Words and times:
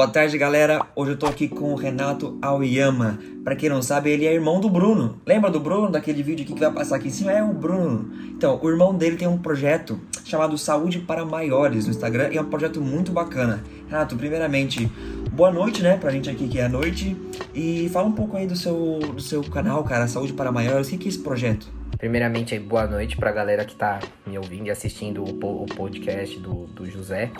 Boa 0.00 0.08
tarde, 0.08 0.38
galera. 0.38 0.86
Hoje 0.96 1.10
eu 1.10 1.18
tô 1.18 1.26
aqui 1.26 1.46
com 1.46 1.74
o 1.74 1.74
Renato 1.74 2.38
Aoyama. 2.40 3.18
Pra 3.44 3.54
quem 3.54 3.68
não 3.68 3.82
sabe, 3.82 4.08
ele 4.08 4.24
é 4.24 4.32
irmão 4.32 4.58
do 4.58 4.70
Bruno. 4.70 5.20
Lembra 5.26 5.50
do 5.50 5.60
Bruno, 5.60 5.90
daquele 5.90 6.22
vídeo 6.22 6.42
aqui 6.42 6.54
que 6.54 6.58
vai 6.58 6.72
passar 6.72 6.96
aqui 6.96 7.08
em 7.08 7.10
cima? 7.10 7.30
É 7.32 7.42
o 7.42 7.52
Bruno. 7.52 8.10
Então, 8.30 8.58
o 8.62 8.70
irmão 8.70 8.94
dele 8.94 9.16
tem 9.18 9.28
um 9.28 9.36
projeto 9.36 10.00
chamado 10.24 10.56
Saúde 10.56 11.00
para 11.00 11.22
Maiores 11.26 11.84
no 11.84 11.90
Instagram 11.90 12.30
e 12.32 12.38
é 12.38 12.40
um 12.40 12.46
projeto 12.46 12.80
muito 12.80 13.12
bacana. 13.12 13.62
Renato, 13.90 14.16
primeiramente, 14.16 14.90
boa 15.32 15.50
noite, 15.50 15.82
né, 15.82 15.98
pra 15.98 16.10
gente 16.10 16.30
aqui 16.30 16.48
que 16.48 16.58
é 16.58 16.64
a 16.64 16.68
noite. 16.70 17.14
E 17.54 17.90
fala 17.92 18.08
um 18.08 18.12
pouco 18.12 18.38
aí 18.38 18.46
do 18.46 18.56
seu, 18.56 19.00
do 19.00 19.20
seu 19.20 19.42
canal, 19.42 19.84
cara, 19.84 20.08
Saúde 20.08 20.32
para 20.32 20.50
Maiores. 20.50 20.90
O 20.90 20.96
que 20.96 21.04
é 21.04 21.08
esse 21.10 21.18
projeto? 21.18 21.68
Primeiramente, 22.00 22.58
boa 22.58 22.86
noite 22.86 23.14
pra 23.14 23.30
galera 23.30 23.62
que 23.62 23.76
tá 23.76 24.00
me 24.26 24.38
ouvindo 24.38 24.68
e 24.68 24.70
assistindo 24.70 25.22
o 25.22 25.66
podcast 25.66 26.38
do, 26.38 26.64
do 26.68 26.86
José. 26.86 27.30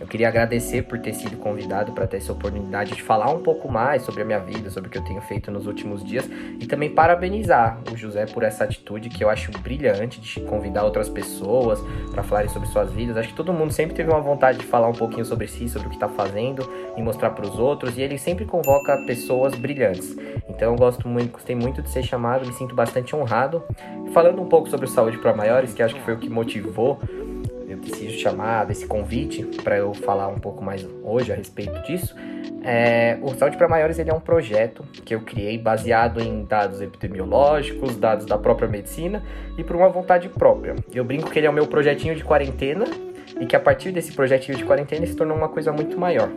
Eu 0.00 0.08
queria 0.08 0.26
agradecer 0.26 0.82
por 0.82 0.98
ter 0.98 1.12
sido 1.12 1.36
convidado 1.36 1.92
para 1.92 2.04
ter 2.04 2.16
essa 2.16 2.32
oportunidade 2.32 2.94
de 2.94 3.02
falar 3.02 3.30
um 3.30 3.40
pouco 3.44 3.70
mais 3.70 4.02
sobre 4.02 4.22
a 4.22 4.24
minha 4.24 4.40
vida, 4.40 4.70
sobre 4.70 4.88
o 4.88 4.90
que 4.90 4.98
eu 4.98 5.04
tenho 5.04 5.20
feito 5.22 5.52
nos 5.52 5.68
últimos 5.68 6.04
dias 6.04 6.28
e 6.60 6.66
também 6.66 6.90
parabenizar 6.90 7.80
o 7.92 7.96
José 7.96 8.26
por 8.26 8.42
essa 8.42 8.64
atitude 8.64 9.08
que 9.08 9.22
eu 9.22 9.30
acho 9.30 9.52
brilhante 9.60 10.20
de 10.20 10.40
convidar 10.40 10.82
outras 10.82 11.08
pessoas 11.08 11.80
para 12.10 12.24
falarem 12.24 12.50
sobre 12.50 12.68
suas 12.68 12.92
vidas. 12.92 13.16
Acho 13.16 13.28
que 13.28 13.36
todo 13.36 13.52
mundo 13.52 13.72
sempre 13.72 13.94
teve 13.94 14.10
uma 14.10 14.20
vontade 14.20 14.58
de 14.58 14.64
falar 14.64 14.88
um 14.88 14.94
pouquinho 14.94 15.24
sobre 15.24 15.46
si, 15.46 15.68
sobre 15.68 15.86
o 15.86 15.90
que 15.90 15.96
está 15.96 16.08
fazendo 16.08 16.68
e 16.96 17.02
mostrar 17.02 17.30
para 17.30 17.46
os 17.46 17.56
outros 17.56 17.96
e 17.96 18.02
ele 18.02 18.18
sempre 18.18 18.44
convoca 18.44 18.96
pessoas 19.06 19.54
brilhantes. 19.54 20.16
Então 20.48 20.72
eu 20.72 20.76
gosto 20.76 21.08
muito, 21.08 21.32
gostei 21.32 21.54
muito 21.54 21.82
de 21.82 21.90
ser 21.90 22.02
chamado, 22.02 22.46
me 22.46 22.52
sinto 22.52 22.74
bastante 22.74 23.14
honrado. 23.14 23.62
Falando 24.12 24.40
um 24.40 24.46
pouco 24.46 24.68
sobre 24.68 24.86
saúde 24.86 25.18
para 25.18 25.34
maiores, 25.34 25.74
que 25.74 25.82
acho 25.82 25.94
que 25.94 26.00
foi 26.00 26.14
o 26.14 26.18
que 26.18 26.28
motivou 26.28 26.98
eu 27.78 27.80
preciso 27.80 28.18
chamar 28.18 28.64
desse 28.64 28.86
convite 28.86 29.44
para 29.62 29.76
eu 29.76 29.94
falar 29.94 30.28
um 30.28 30.38
pouco 30.38 30.64
mais 30.64 30.86
hoje 31.02 31.32
a 31.32 31.36
respeito 31.36 31.80
disso. 31.82 32.14
É, 32.62 33.18
o 33.22 33.32
Saúde 33.34 33.56
para 33.56 33.68
Maiores 33.68 33.98
ele 33.98 34.10
é 34.10 34.14
um 34.14 34.20
projeto 34.20 34.82
que 35.04 35.14
eu 35.14 35.20
criei 35.20 35.56
baseado 35.56 36.20
em 36.20 36.44
dados 36.44 36.80
epidemiológicos, 36.80 37.96
dados 37.96 38.26
da 38.26 38.36
própria 38.36 38.68
medicina 38.68 39.22
e 39.56 39.62
por 39.62 39.76
uma 39.76 39.88
vontade 39.88 40.28
própria. 40.28 40.74
Eu 40.92 41.04
brinco 41.04 41.30
que 41.30 41.38
ele 41.38 41.46
é 41.46 41.50
o 41.50 41.52
meu 41.52 41.66
projetinho 41.66 42.16
de 42.16 42.24
quarentena 42.24 42.84
e 43.38 43.46
que 43.46 43.54
a 43.54 43.60
partir 43.60 43.92
desse 43.92 44.12
projetinho 44.12 44.58
de 44.58 44.64
quarentena 44.64 45.06
se 45.06 45.14
tornou 45.14 45.36
uma 45.36 45.48
coisa 45.48 45.70
muito 45.70 45.98
maior. 45.98 46.30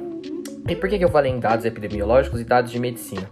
E 0.68 0.76
por 0.76 0.90
que, 0.90 0.98
que 0.98 1.04
eu 1.04 1.10
falei 1.10 1.32
em 1.32 1.40
dados 1.40 1.66
epidemiológicos 1.66 2.40
e 2.40 2.44
dados 2.44 2.72
de 2.72 2.80
medicina? 2.80 3.28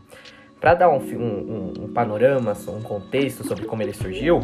Para 0.60 0.74
dar 0.74 0.90
um, 0.90 0.98
um, 0.98 1.74
um, 1.84 1.88
panorama, 1.94 2.54
um 2.68 2.82
contexto 2.82 3.48
sobre 3.48 3.66
como 3.66 3.82
ele 3.82 3.94
surgiu, 3.94 4.42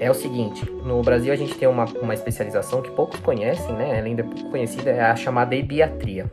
é 0.00 0.10
o 0.10 0.14
seguinte: 0.14 0.68
no 0.84 1.00
Brasil 1.00 1.32
a 1.32 1.36
gente 1.36 1.54
tem 1.54 1.68
uma, 1.68 1.84
uma 2.02 2.12
especialização 2.12 2.82
que 2.82 2.90
poucos 2.90 3.20
conhecem, 3.20 3.72
né? 3.74 3.98
Ela 3.98 4.06
ainda 4.06 4.22
é 4.22 4.24
pouco 4.24 4.50
conhecida, 4.50 4.90
é 4.90 5.02
a 5.02 5.14
chamada 5.14 5.54
ebiatria. 5.54 6.30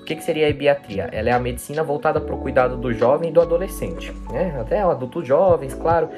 O 0.00 0.04
que, 0.04 0.16
que 0.16 0.24
seria 0.24 0.46
a 0.46 0.50
ebiatria? 0.50 1.08
Ela 1.12 1.30
é 1.30 1.32
a 1.32 1.38
medicina 1.38 1.82
voltada 1.82 2.20
para 2.20 2.34
o 2.34 2.38
cuidado 2.38 2.76
do 2.76 2.92
jovem 2.92 3.30
e 3.30 3.32
do 3.32 3.40
adolescente, 3.40 4.12
né? 4.30 4.58
Até 4.60 4.82
adultos 4.82 5.26
jovens, 5.26 5.72
claro, 5.72 6.10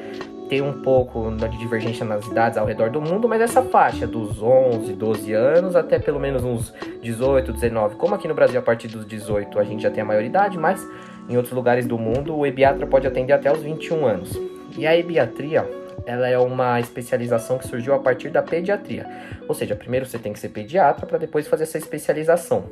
tem 0.49 0.63
um 0.63 0.81
pouco 0.81 1.31
de 1.31 1.59
divergência 1.59 2.05
nas 2.05 2.27
idades 2.27 2.57
ao 2.57 2.67
redor 2.67 2.91
do 2.91 3.01
mundo, 3.01 3.29
mas 3.29 3.41
essa 3.41 3.63
faixa 3.63 4.07
dos 4.07 4.43
11, 4.43 4.93
12 4.95 5.33
anos 5.33 5.77
até 5.77 5.99
pelo 5.99 6.19
menos 6.19 6.43
uns 6.43 6.73
18, 7.03 7.53
19, 7.53 7.97
como 7.97 8.15
aqui 8.15 8.27
no 8.27 8.35
Brasil 8.35 8.59
a 8.59 8.63
partir 8.63 8.89
dos 8.89 9.07
18 9.07 9.59
a 9.59 9.65
gente 9.65 9.83
já 9.83 9.91
tem 9.91 10.03
a 10.03 10.07
maioridade, 10.07 10.57
mas 10.59 10.87
em 11.29 11.37
outros 11.37 11.55
lugares 11.55 11.87
do 11.87 11.99
mundo, 11.99 12.37
o 12.37 12.47
ebiatra 12.47 12.87
pode 12.87 13.07
atender 13.07 13.33
até 13.33 13.53
os 13.53 13.63
21 13.63 14.07
anos. 14.07 14.41
E 14.77 14.87
a 14.87 14.97
ebiatria, 14.97 15.69
ela 16.05 16.29
é 16.29 16.39
uma 16.39 16.79
especialização 16.79 17.59
que 17.59 17.67
surgiu 17.67 17.95
a 17.95 17.99
partir 17.99 18.31
da 18.31 18.43
pediatria. 18.43 19.07
Ou 19.49 19.55
seja, 19.55 19.75
primeiro 19.75 20.07
você 20.07 20.19
tem 20.19 20.33
que 20.33 20.39
ser 20.39 20.51
pediatra 20.51 21.07
para 21.07 21.19
depois 21.19 21.49
fazer 21.49 21.65
essa 21.65 21.79
especialização. 21.79 22.65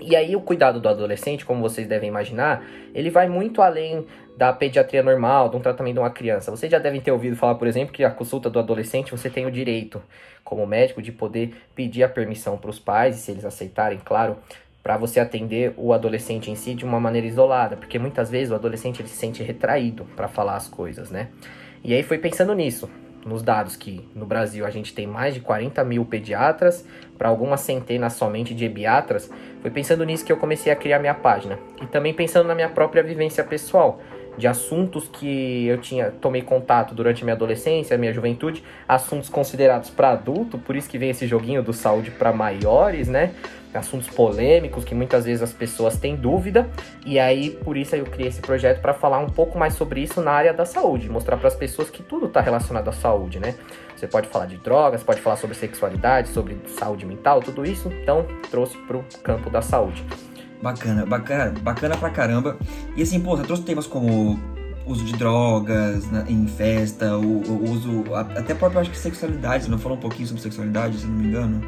E 0.00 0.14
aí 0.14 0.36
o 0.36 0.40
cuidado 0.40 0.80
do 0.80 0.88
adolescente, 0.88 1.44
como 1.44 1.60
vocês 1.60 1.88
devem 1.88 2.08
imaginar, 2.08 2.64
ele 2.94 3.10
vai 3.10 3.28
muito 3.28 3.62
além 3.62 4.06
da 4.36 4.52
pediatria 4.52 5.02
normal, 5.02 5.48
de 5.48 5.56
um 5.56 5.60
tratamento 5.60 5.94
de 5.94 6.00
uma 6.00 6.10
criança. 6.10 6.50
Vocês 6.50 6.70
já 6.70 6.78
devem 6.78 7.00
ter 7.00 7.10
ouvido 7.10 7.34
falar, 7.34 7.54
por 7.54 7.66
exemplo, 7.66 7.92
que 7.92 8.04
a 8.04 8.10
consulta 8.10 8.50
do 8.50 8.58
adolescente 8.58 9.10
você 9.10 9.30
tem 9.30 9.46
o 9.46 9.50
direito, 9.50 10.02
como 10.44 10.66
médico, 10.66 11.00
de 11.00 11.10
poder 11.10 11.54
pedir 11.74 12.02
a 12.02 12.08
permissão 12.08 12.58
para 12.58 12.70
os 12.70 12.78
pais, 12.78 13.16
e 13.16 13.18
se 13.18 13.30
eles 13.30 13.44
aceitarem, 13.44 13.98
claro, 14.04 14.36
para 14.86 14.96
você 14.96 15.18
atender 15.18 15.74
o 15.76 15.92
adolescente 15.92 16.48
em 16.48 16.54
si 16.54 16.72
de 16.72 16.84
uma 16.84 17.00
maneira 17.00 17.26
isolada, 17.26 17.76
porque 17.76 17.98
muitas 17.98 18.30
vezes 18.30 18.52
o 18.52 18.54
adolescente 18.54 19.00
ele 19.00 19.08
se 19.08 19.16
sente 19.16 19.42
retraído 19.42 20.04
para 20.14 20.28
falar 20.28 20.54
as 20.54 20.68
coisas, 20.68 21.10
né? 21.10 21.26
E 21.82 21.92
aí 21.92 22.04
foi 22.04 22.18
pensando 22.18 22.54
nisso, 22.54 22.88
nos 23.26 23.42
dados 23.42 23.74
que 23.74 24.08
no 24.14 24.24
Brasil 24.24 24.64
a 24.64 24.70
gente 24.70 24.94
tem 24.94 25.04
mais 25.04 25.34
de 25.34 25.40
40 25.40 25.82
mil 25.82 26.04
pediatras, 26.04 26.86
para 27.18 27.28
algumas 27.28 27.62
centenas 27.62 28.12
somente 28.12 28.54
de 28.54 28.64
ebiatras, 28.64 29.28
foi 29.60 29.72
pensando 29.72 30.04
nisso 30.04 30.24
que 30.24 30.30
eu 30.30 30.36
comecei 30.36 30.70
a 30.70 30.76
criar 30.76 31.00
minha 31.00 31.14
página. 31.14 31.58
E 31.82 31.86
também 31.86 32.14
pensando 32.14 32.46
na 32.46 32.54
minha 32.54 32.68
própria 32.68 33.02
vivência 33.02 33.42
pessoal, 33.42 34.00
de 34.36 34.46
assuntos 34.46 35.08
que 35.08 35.66
eu 35.66 35.78
tinha 35.78 36.10
tomei 36.10 36.42
contato 36.42 36.94
durante 36.94 37.24
minha 37.24 37.34
adolescência, 37.34 37.96
minha 37.96 38.12
juventude, 38.12 38.62
assuntos 38.88 39.28
considerados 39.28 39.90
para 39.90 40.10
adulto, 40.10 40.58
por 40.58 40.76
isso 40.76 40.88
que 40.88 40.98
vem 40.98 41.10
esse 41.10 41.26
joguinho 41.26 41.62
do 41.62 41.72
saúde 41.72 42.10
para 42.10 42.32
maiores, 42.32 43.08
né? 43.08 43.34
assuntos 43.76 44.08
polêmicos 44.08 44.84
que 44.84 44.94
muitas 44.94 45.24
vezes 45.24 45.42
as 45.42 45.52
pessoas 45.52 45.98
têm 45.98 46.16
dúvida, 46.16 46.68
e 47.04 47.18
aí 47.18 47.50
por 47.50 47.76
isso 47.76 47.94
eu 47.94 48.04
criei 48.04 48.28
esse 48.28 48.40
projeto 48.40 48.80
para 48.80 48.94
falar 48.94 49.18
um 49.18 49.28
pouco 49.28 49.58
mais 49.58 49.74
sobre 49.74 50.00
isso 50.00 50.20
na 50.20 50.32
área 50.32 50.52
da 50.52 50.64
saúde, 50.64 51.08
mostrar 51.08 51.36
para 51.36 51.48
as 51.48 51.54
pessoas 51.54 51.90
que 51.90 52.02
tudo 52.02 52.26
está 52.26 52.40
relacionado 52.40 52.88
à 52.88 52.92
saúde, 52.92 53.38
né? 53.38 53.54
Você 53.94 54.06
pode 54.06 54.28
falar 54.28 54.46
de 54.46 54.56
drogas, 54.56 55.02
pode 55.02 55.20
falar 55.20 55.36
sobre 55.36 55.56
sexualidade, 55.56 56.28
sobre 56.28 56.58
saúde 56.66 57.06
mental, 57.06 57.40
tudo 57.40 57.64
isso, 57.64 57.90
então 58.02 58.26
trouxe 58.50 58.76
para 58.78 58.96
o 58.96 59.04
campo 59.22 59.48
da 59.50 59.62
saúde. 59.62 60.04
Bacana, 60.62 61.04
bacana, 61.04 61.54
bacana 61.60 61.96
pra 61.96 62.10
caramba. 62.10 62.56
E 62.96 63.02
assim, 63.02 63.20
pô, 63.20 63.36
você 63.36 63.44
trouxe 63.44 63.62
temas 63.62 63.86
como 63.86 64.38
uso 64.86 65.04
de 65.04 65.12
drogas 65.14 66.06
né, 66.10 66.24
em 66.28 66.46
festa, 66.46 67.16
o, 67.16 67.42
o 67.42 67.70
uso, 67.70 68.04
até 68.14 68.54
próprio 68.54 68.80
acho 68.80 68.90
que 68.90 68.96
sexualidade, 68.96 69.64
você 69.64 69.70
não 69.70 69.78
falou 69.78 69.98
um 69.98 70.00
pouquinho 70.00 70.28
sobre 70.28 70.42
sexualidade, 70.42 70.98
se 70.98 71.06
não 71.06 71.14
me 71.14 71.26
engano? 71.26 71.60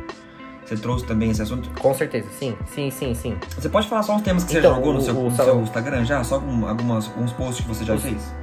Você 0.65 0.77
trouxe 0.77 1.06
também 1.06 1.31
esse 1.31 1.41
assunto? 1.41 1.71
Com 1.81 1.94
certeza, 1.94 2.28
sim. 2.38 2.54
Sim, 2.75 2.91
sim, 2.91 3.15
sim. 3.15 3.37
Você 3.59 3.71
pode 3.71 3.88
falar 3.88 4.03
só 4.03 4.15
uns 4.15 4.22
temas 4.22 4.44
que 4.44 4.56
então, 4.56 4.71
você 4.71 4.77
jogou 4.77 4.93
no, 4.93 4.98
o, 4.98 5.03
seu, 5.03 5.15
no 5.15 5.34
seu, 5.34 5.60
Instagram 5.62 6.04
já? 6.04 6.22
Só 6.22 6.38
com 6.38 6.66
algumas, 6.66 7.06
alguns 7.06 7.32
posts 7.32 7.65
que 7.65 7.69
você 7.69 7.84
já 7.87 7.97
fez? 7.97 8.34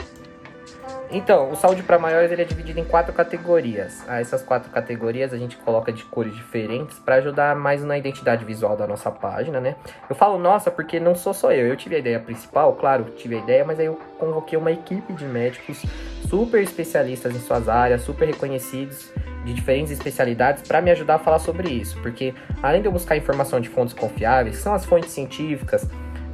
Então, 1.11 1.51
o 1.51 1.55
saúde 1.55 1.83
para 1.83 1.99
maiores 1.99 2.31
ele 2.31 2.41
é 2.41 2.45
dividido 2.45 2.79
em 2.79 2.83
quatro 2.83 3.13
categorias. 3.13 4.03
Ah, 4.07 4.19
essas 4.19 4.41
quatro 4.41 4.71
categorias 4.71 5.33
a 5.33 5.38
gente 5.38 5.55
coloca 5.57 5.91
de 5.91 6.03
cores 6.03 6.35
diferentes 6.35 6.99
para 6.99 7.16
ajudar 7.16 7.55
mais 7.55 7.83
na 7.83 7.97
identidade 7.97 8.43
visual 8.43 8.75
da 8.75 8.88
nossa 8.88 9.11
página, 9.11 9.59
né? 9.59 9.75
Eu 10.09 10.16
falo 10.16 10.38
nossa 10.38 10.71
porque 10.71 10.99
não 10.99 11.16
sou 11.16 11.33
só 11.33 11.51
eu. 11.51 11.67
Eu 11.67 11.75
tive 11.75 11.95
a 11.95 11.99
ideia 11.99 12.19
principal, 12.19 12.73
claro, 12.73 13.05
tive 13.17 13.35
a 13.35 13.39
ideia, 13.39 13.63
mas 13.63 13.79
aí 13.79 13.85
eu 13.85 13.99
convoquei 14.17 14.57
uma 14.57 14.71
equipe 14.71 15.13
de 15.13 15.25
médicos 15.25 15.83
super 16.27 16.61
especialistas 16.61 17.35
em 17.35 17.39
suas 17.39 17.69
áreas, 17.69 18.01
super 18.01 18.25
reconhecidos 18.25 19.11
de 19.45 19.53
diferentes 19.53 19.91
especialidades 19.91 20.67
para 20.67 20.81
me 20.81 20.89
ajudar 20.91 21.16
a 21.16 21.19
falar 21.19 21.39
sobre 21.39 21.69
isso, 21.69 22.01
porque 22.01 22.33
além 22.63 22.81
de 22.81 22.87
eu 22.87 22.91
buscar 22.91 23.16
informação 23.16 23.61
de 23.61 23.69
fontes 23.69 23.93
confiáveis, 23.93 24.57
que 24.57 24.63
são 24.63 24.73
as 24.73 24.83
fontes 24.83 25.11
científicas, 25.11 25.87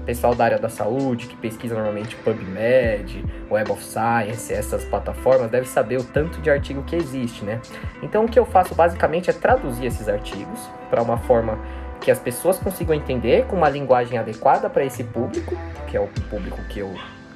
pessoal 0.06 0.36
da 0.36 0.46
área 0.46 0.60
da 0.60 0.70
saúde 0.70 1.28
que 1.28 1.36
pesquisa 1.36 1.76
normalmente 1.76 2.16
PubMed, 2.18 3.26
Web 3.50 3.72
of 3.72 3.84
Science, 3.84 4.54
essas 4.54 4.84
plataformas, 4.86 5.50
deve 5.50 5.68
saber 5.68 6.00
o 6.00 6.04
tanto 6.04 6.42
de 6.42 6.50
artigo 6.50 6.84
que 6.84 6.96
existe, 6.96 7.44
né? 7.46 7.62
Então 8.02 8.26
o 8.26 8.28
que 8.28 8.40
eu 8.40 8.46
faço 8.46 8.74
basicamente 8.76 9.30
é 9.30 9.34
traduzir 9.34 9.86
esses 9.86 10.08
artigos 10.08 10.70
para 10.90 11.02
uma 11.02 11.18
forma 11.18 11.60
que 12.02 12.10
as 12.10 12.20
pessoas 12.20 12.58
consigam 12.58 12.96
entender 12.96 13.46
com 13.46 13.56
uma 13.56 13.70
linguagem 13.70 14.18
adequada 14.18 14.70
para 14.70 14.84
esse 14.84 15.04
público, 15.04 15.56
que 15.88 15.96
é 15.96 16.00
o 16.00 16.08
público 16.08 16.60
que 16.68 16.80
eu, 16.80 16.94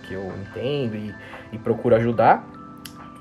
que 0.08 0.14
eu 0.14 0.34
entendo 0.42 0.96
e, 0.96 1.14
e 1.54 1.58
procuro 1.60 1.96
ajudar. 1.96 2.46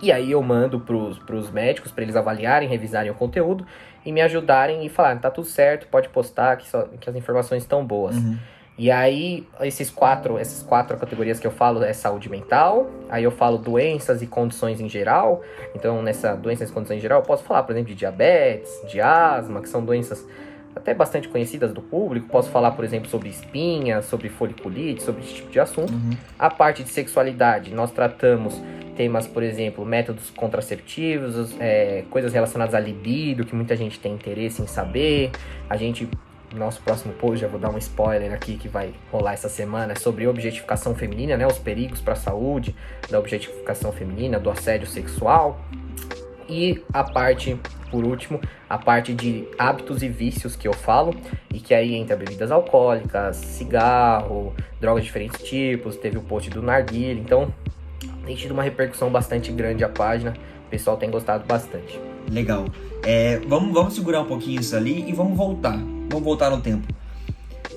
E 0.03 0.11
aí 0.11 0.33
eu 0.33 0.43
mando 0.43 0.81
para 0.81 1.37
os 1.37 1.51
médicos 1.51 1.93
para 1.93 2.03
eles 2.03 2.17
avaliarem, 2.17 2.69
revisarem 2.69 3.11
o 3.11 3.15
conteúdo 3.15 3.67
e 4.05 4.13
me 4.13 4.21
ajudarem 4.21 4.85
e 4.85 4.89
falarem, 4.89 5.19
tá 5.19 5.31
tudo 5.31 5.47
certo, 5.47 5.87
pode 5.87 6.09
postar, 6.09 6.57
que, 6.57 6.69
só, 6.69 6.83
que 7.01 7.09
as 7.09 7.17
informações 7.17 7.63
estão 7.63 7.85
boas. 7.85 8.17
Uhum. 8.17 8.39
E 8.77 8.91
aí, 8.91 9.47
esses 9.61 9.89
quatro, 9.89 10.37
essas 10.37 10.63
quatro 10.63 10.97
categorias 10.97 11.39
que 11.39 11.47
eu 11.47 11.51
falo 11.53 11.85
é 11.85 11.93
saúde 11.93 12.29
mental, 12.29 12.91
aí 13.09 13.23
eu 13.23 13.31
falo 13.31 13.57
doenças 13.57 14.21
e 14.21 14.27
condições 14.27 14.81
em 14.81 14.89
geral. 14.89 15.43
Então, 15.77 16.03
nessa 16.03 16.35
doenças 16.35 16.71
e 16.71 16.73
condições 16.73 16.99
em 16.99 17.01
geral, 17.01 17.21
eu 17.21 17.25
posso 17.25 17.45
falar, 17.45 17.63
por 17.63 17.73
exemplo, 17.73 17.91
de 17.91 17.95
diabetes, 17.95 18.71
de 18.89 19.01
asma, 19.01 19.61
que 19.61 19.69
são 19.69 19.85
doenças 19.85 20.27
até 20.75 20.93
bastante 20.93 21.29
conhecidas 21.29 21.73
do 21.73 21.81
público. 21.81 22.29
Posso 22.29 22.51
falar, 22.51 22.73
por 22.73 22.85
exemplo, 22.85 23.09
sobre 23.09 23.29
espinha, 23.29 24.03
sobre 24.03 24.29
foliculite, 24.29 25.03
sobre 25.03 25.23
esse 25.23 25.35
tipo 25.35 25.51
de 25.51 25.61
assunto. 25.61 25.93
Uhum. 25.93 26.11
A 26.37 26.51
parte 26.51 26.83
de 26.83 26.91
sexualidade, 26.91 27.73
nós 27.73 27.93
tratamos 27.93 28.61
temas, 28.97 29.27
por 29.27 29.43
exemplo, 29.43 29.85
métodos 29.85 30.31
contraceptivos, 30.31 31.55
é, 31.61 32.05
coisas 32.11 32.33
relacionadas 32.33 32.75
à 32.75 32.81
libido, 32.81 33.45
que 33.45 33.55
muita 33.55 33.77
gente 33.77 33.99
tem 33.99 34.13
interesse 34.13 34.63
em 34.63 34.67
saber. 34.67 35.31
A 35.69 35.77
gente, 35.77 36.09
nosso 36.59 36.81
próximo 36.83 37.13
post, 37.15 37.41
já 37.41 37.49
vou 37.49 37.59
dar 37.59 37.71
um 37.71 37.79
spoiler 37.79 38.33
aqui 38.33 38.57
que 38.57 38.69
vai 38.69 38.95
rolar 39.11 39.33
essa 39.33 39.49
semana, 39.49 39.93
é 39.93 39.97
sobre 39.97 40.27
objetificação 40.27 40.95
feminina, 40.95 41.37
né? 41.37 41.47
Os 41.47 41.59
perigos 41.59 42.01
para 42.01 42.13
a 42.13 42.17
saúde 42.17 42.75
da 43.11 43.19
objetificação 43.19 43.93
feminina, 43.93 44.39
do 44.39 44.51
assédio 44.51 44.87
sexual. 44.87 45.61
E 46.49 46.83
a 46.93 47.03
parte 47.03 47.59
por 47.95 48.05
último, 48.05 48.41
a 48.69 48.77
parte 48.77 49.15
de 49.15 49.47
hábitos 49.57 50.03
e 50.03 50.09
vícios 50.09 50.57
que 50.57 50.67
eu 50.67 50.73
falo, 50.73 51.15
e 51.53 51.61
que 51.61 51.73
aí 51.73 51.95
entra 51.95 52.17
bebidas 52.17 52.51
alcoólicas, 52.51 53.37
cigarro, 53.37 54.53
drogas 54.81 55.05
de 55.05 55.07
diferentes 55.07 55.41
tipos, 55.49 55.97
teve 55.97 56.19
o 56.19 56.21
post 56.21 56.51
do 56.51 56.61
Narguilha, 56.61 57.21
então 57.21 57.55
tem 58.27 58.35
tido 58.35 58.51
uma 58.51 58.65
repercussão 58.65 59.11
bastante 59.11 59.53
grande 59.53 59.85
a 59.85 59.89
página, 59.89 60.35
o 60.67 60.71
pessoal 60.71 60.97
tem 60.97 61.09
gostado 61.09 61.45
bastante. 61.47 62.01
Legal. 62.29 62.65
É, 63.05 63.39
vamos, 63.47 63.73
vamos 63.73 63.95
segurar 63.95 64.23
um 64.23 64.27
pouquinho 64.27 64.61
isso 64.61 64.75
ali 64.75 65.09
e 65.09 65.13
vamos 65.13 65.37
voltar. 65.37 65.79
Vamos 66.09 66.25
voltar 66.25 66.51
no 66.51 66.61
tempo. 66.61 66.87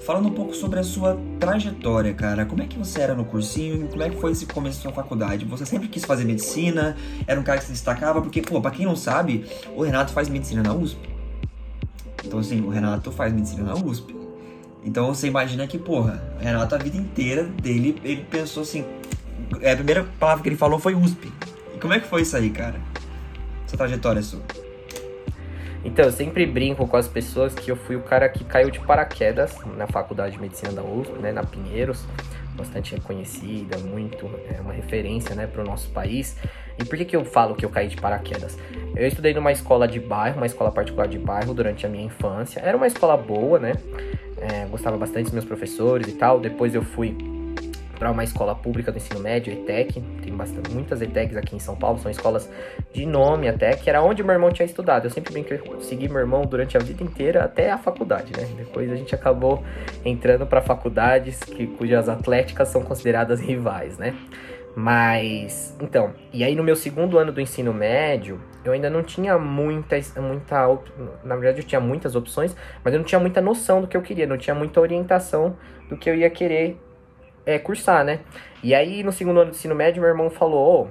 Falando 0.06 0.30
um 0.30 0.34
pouco 0.34 0.56
sobre 0.56 0.80
a 0.80 0.84
sua 0.84 1.20
trajetória, 1.38 2.14
cara. 2.14 2.46
Como 2.46 2.62
é 2.62 2.66
que 2.66 2.78
você 2.78 3.02
era 3.02 3.14
no 3.14 3.26
cursinho? 3.26 3.88
Como 3.90 4.02
é 4.02 4.10
que 4.10 4.16
foi 4.16 4.32
esse 4.32 4.46
começo 4.46 4.78
da 4.78 4.84
sua 4.84 4.94
faculdade? 4.94 5.44
Você 5.46 5.66
sempre 5.66 5.90
quis 5.90 6.06
fazer 6.06 6.24
medicina? 6.24 6.96
Era 7.28 7.38
um 7.38 7.44
cara 7.44 7.60
que 7.60 7.66
se 7.66 7.74
destacava? 7.74 8.22
Porque, 8.22 8.42
pô, 8.42 8.62
pra 8.62 8.72
quem 8.72 8.86
não 8.86 8.96
sabe, 8.96 9.46
o 9.76 9.84
Renato 9.84 10.14
faz 10.14 10.30
medicina 10.30 10.64
na 10.64 10.74
USP. 10.74 11.10
Então, 12.26 12.40
assim, 12.40 12.62
o 12.62 12.70
Renato 12.70 13.12
faz 13.12 13.34
medicina 13.34 13.64
na 13.64 13.74
USP. 13.76 14.16
Então, 14.84 15.14
você 15.14 15.28
imagina 15.28 15.68
que, 15.68 15.78
porra, 15.78 16.24
o 16.40 16.44
Renato, 16.44 16.74
a 16.74 16.78
vida 16.78 16.96
inteira 16.96 17.44
dele, 17.44 18.00
ele 18.02 18.26
pensou 18.30 18.64
assim... 18.64 18.86
É, 19.62 19.74
a 19.74 19.76
primeira 19.76 20.06
palavra 20.18 20.42
que 20.42 20.48
ele 20.48 20.56
falou 20.56 20.80
foi 20.80 20.96
USP. 20.96 21.32
E 21.76 21.80
como 21.80 21.94
é 21.94 22.00
que 22.00 22.08
foi 22.08 22.22
isso 22.22 22.38
aí, 22.38 22.50
cara? 22.50 22.80
Essa 23.66 23.76
trajetória 23.76 24.22
sua? 24.22 24.42
Então, 25.84 26.06
eu 26.06 26.12
sempre 26.12 26.46
brinco 26.46 26.88
com 26.88 26.98
as 26.98 27.08
pessoas 27.08 27.54
que 27.54 27.72
eu 27.72 27.76
fui 27.76 27.96
o 27.96 28.02
cara 28.02 28.28
que 28.28 28.44
caiu 28.44 28.70
de 28.70 28.80
paraquedas 28.80 29.56
na 29.78 29.88
faculdade 29.88 30.36
de 30.36 30.42
medicina 30.42 30.72
da 30.72 30.84
USP, 30.84 31.14
né, 31.20 31.32
na 31.32 31.44
Pinheiros, 31.44 32.06
bastante 32.56 32.96
reconhecida, 32.96 33.78
muito, 33.78 34.30
é 34.50 34.60
uma 34.60 34.74
referência, 34.74 35.36
né, 35.36 35.48
para 35.48 35.62
o 35.62 35.66
nosso 35.66 35.90
país. 35.92 36.36
E 36.80 36.84
por 36.84 36.98
que, 36.98 37.06
que 37.06 37.16
eu 37.16 37.24
falo 37.24 37.56
que 37.56 37.66
eu 37.66 37.70
caí 37.70 37.88
de 37.88 37.96
paraquedas? 37.96 38.58
Eu 38.96 39.08
estudei 39.08 39.34
numa 39.34 39.52
escola 39.52 39.88
de 39.88 40.00
bairro, 40.00 40.38
uma 40.38 40.46
escola 40.46 40.72
particular 40.72 41.08
de 41.08 41.18
bairro 41.18 41.54
durante 41.54 41.86
a 41.86 41.90
minha 41.90 42.06
infância. 42.06 42.60
Era 42.60 42.76
uma 42.76 42.88
escola 42.88 43.16
boa, 43.16 43.60
né? 43.60 43.74
É, 44.40 44.66
gostava 44.66 44.98
bastante 44.98 45.26
dos 45.26 45.34
meus 45.34 45.46
professores 45.46 46.08
e 46.08 46.14
tal. 46.14 46.40
Depois 46.40 46.76
eu 46.76 46.84
fui 46.84 47.16
para 47.98 48.12
uma 48.12 48.24
escola 48.24 48.56
pública 48.56 48.92
do 48.92 48.98
ensino 48.98 49.20
médio, 49.20 49.52
ETEC. 49.54 50.02
Tem 50.22 50.34
bastante, 50.34 50.72
muitas 50.72 51.02
ETECs 51.02 51.36
aqui 51.36 51.56
em 51.56 51.60
São 51.60 51.76
Paulo, 51.76 52.00
são 52.00 52.10
escolas 52.10 52.50
de 52.94 53.06
nome 53.06 53.48
até, 53.48 53.76
que 53.76 53.90
era 53.90 54.02
onde 54.02 54.24
meu 54.24 54.34
irmão 54.34 54.52
tinha 54.52 54.66
estudado. 54.66 55.06
Eu 55.06 55.10
sempre 55.10 55.34
bem 55.34 55.44
que 55.44 55.60
segui 55.82 56.08
meu 56.08 56.20
irmão 56.20 56.44
durante 56.44 56.78
a 56.78 56.80
vida 56.80 57.04
inteira 57.04 57.44
até 57.44 57.72
a 57.72 57.78
faculdade, 57.78 58.32
né? 58.36 58.48
Depois 58.58 58.92
a 58.92 58.96
gente 58.96 59.14
acabou 59.14 59.64
entrando 60.06 60.46
para 60.46 60.62
faculdades 60.62 61.40
que, 61.44 61.68
cujas 61.68 62.08
atléticas 62.10 62.70
são 62.70 62.82
consideradas 62.82 63.40
rivais, 63.40 63.98
né? 63.98 64.16
Mas, 64.80 65.76
então, 65.82 66.14
e 66.32 66.44
aí 66.44 66.54
no 66.54 66.64
meu 66.64 66.76
segundo 66.76 67.18
ano 67.18 67.32
do 67.32 67.42
ensino 67.42 67.74
médio, 67.74 68.40
eu 68.64 68.74
ainda 68.74 68.92
não 68.92 69.02
tinha 69.02 69.36
muita, 69.36 69.96
muita, 70.22 70.80
na 71.24 71.36
verdade 71.36 71.62
eu 71.62 71.66
tinha 71.66 71.82
muitas 71.82 72.16
opções, 72.16 72.56
mas 72.84 72.94
eu 72.94 73.00
não 73.00 73.06
tinha 73.06 73.20
muita 73.20 73.42
noção 73.42 73.82
do 73.82 73.88
que 73.88 73.98
eu 73.98 74.04
queria, 74.04 74.28
não 74.28 74.38
tinha 74.38 74.54
muita 74.54 74.80
orientação 74.80 75.58
do 75.90 75.98
que 75.98 76.08
eu 76.08 76.14
ia 76.14 76.30
querer 76.30 76.80
é, 77.48 77.58
cursar, 77.58 78.04
né? 78.04 78.20
E 78.62 78.76
aí, 78.76 79.02
no 79.04 79.12
segundo 79.14 79.40
ano 79.40 79.52
do 79.52 79.56
ensino 79.56 79.74
médio, 79.74 80.02
meu 80.02 80.10
irmão 80.10 80.30
falou: 80.30 80.84
oh, 80.84 80.88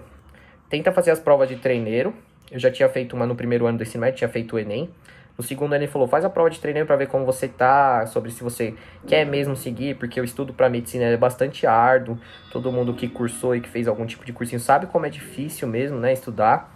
tenta 0.71 0.91
fazer 0.91 1.11
as 1.11 1.21
provas 1.21 1.49
de 1.49 1.57
treineiro. 1.57 2.15
Eu 2.51 2.59
já 2.59 2.71
tinha 2.71 2.89
feito 2.89 3.15
uma 3.15 3.27
no 3.27 3.37
primeiro 3.37 3.67
ano 3.67 3.77
do 3.77 3.83
ensino 3.83 4.01
médio, 4.01 4.17
tinha 4.17 4.29
feito 4.29 4.57
o 4.57 4.59
Enem. 4.59 4.89
No 5.37 5.45
segundo 5.45 5.75
ano 5.75 5.85
ele 5.85 5.93
falou: 5.93 6.09
faz 6.09 6.25
a 6.25 6.31
prova 6.31 6.49
de 6.49 6.59
treineiro 6.59 6.87
para 6.87 6.97
ver 6.97 7.09
como 7.09 7.27
você 7.27 7.47
tá, 7.47 8.07
sobre 8.07 8.31
se 8.31 8.43
você 8.43 8.75
quer 9.07 9.27
mesmo 9.27 9.55
seguir, 9.55 9.97
porque 9.97 10.19
o 10.19 10.25
estudo 10.25 10.55
para 10.55 10.71
medicina 10.71 11.05
é 11.05 11.17
bastante 11.17 11.67
árduo. 11.67 12.19
Todo 12.51 12.73
mundo 12.73 12.95
que 12.95 13.07
cursou 13.07 13.55
e 13.55 13.61
que 13.61 13.69
fez 13.69 13.87
algum 13.87 14.07
tipo 14.07 14.25
de 14.25 14.33
cursinho 14.33 14.59
sabe 14.59 14.87
como 14.87 15.05
é 15.05 15.11
difícil 15.11 15.69
mesmo, 15.69 15.99
né, 15.99 16.15
estudar. 16.15 16.75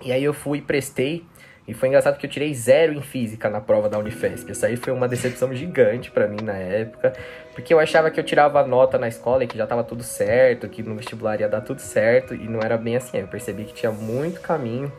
E 0.00 0.10
aí 0.10 0.24
eu 0.24 0.32
fui 0.32 0.58
e 0.58 0.62
prestei 0.62 1.26
e 1.66 1.72
foi 1.72 1.88
engraçado 1.88 2.18
que 2.18 2.26
eu 2.26 2.30
tirei 2.30 2.52
zero 2.52 2.92
em 2.92 3.02
física 3.02 3.48
na 3.48 3.60
prova 3.60 3.88
da 3.88 3.98
Unifesp. 3.98 4.50
Essa 4.50 4.66
aí 4.66 4.76
foi 4.76 4.92
uma 4.92 5.06
decepção 5.06 5.54
gigante 5.54 6.10
para 6.10 6.26
mim 6.26 6.42
na 6.42 6.54
época, 6.54 7.12
porque 7.54 7.72
eu 7.72 7.78
achava 7.78 8.10
que 8.10 8.18
eu 8.18 8.24
tirava 8.24 8.66
nota 8.66 8.98
na 8.98 9.06
escola 9.06 9.44
e 9.44 9.46
que 9.46 9.56
já 9.56 9.66
tava 9.66 9.84
tudo 9.84 10.02
certo, 10.02 10.68
que 10.68 10.82
no 10.82 10.96
vestibular 10.96 11.40
ia 11.40 11.48
dar 11.48 11.60
tudo 11.60 11.80
certo, 11.80 12.34
e 12.34 12.48
não 12.48 12.60
era 12.60 12.76
bem 12.76 12.96
assim. 12.96 13.18
Eu 13.18 13.28
percebi 13.28 13.64
que 13.64 13.74
tinha 13.74 13.92
muito 13.92 14.40
caminho, 14.40 14.92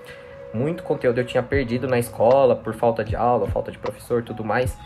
muito 0.53 0.83
conteúdo 0.83 1.19
eu 1.19 1.25
tinha 1.25 1.43
perdido 1.43 1.87
na 1.87 1.99
escola 1.99 2.55
por 2.55 2.73
falta 2.73 3.03
de 3.03 3.15
aula, 3.15 3.47
falta 3.47 3.69
de 3.69 3.77
professor, 3.77 4.23
tudo 4.23 4.43
mais. 4.45 4.77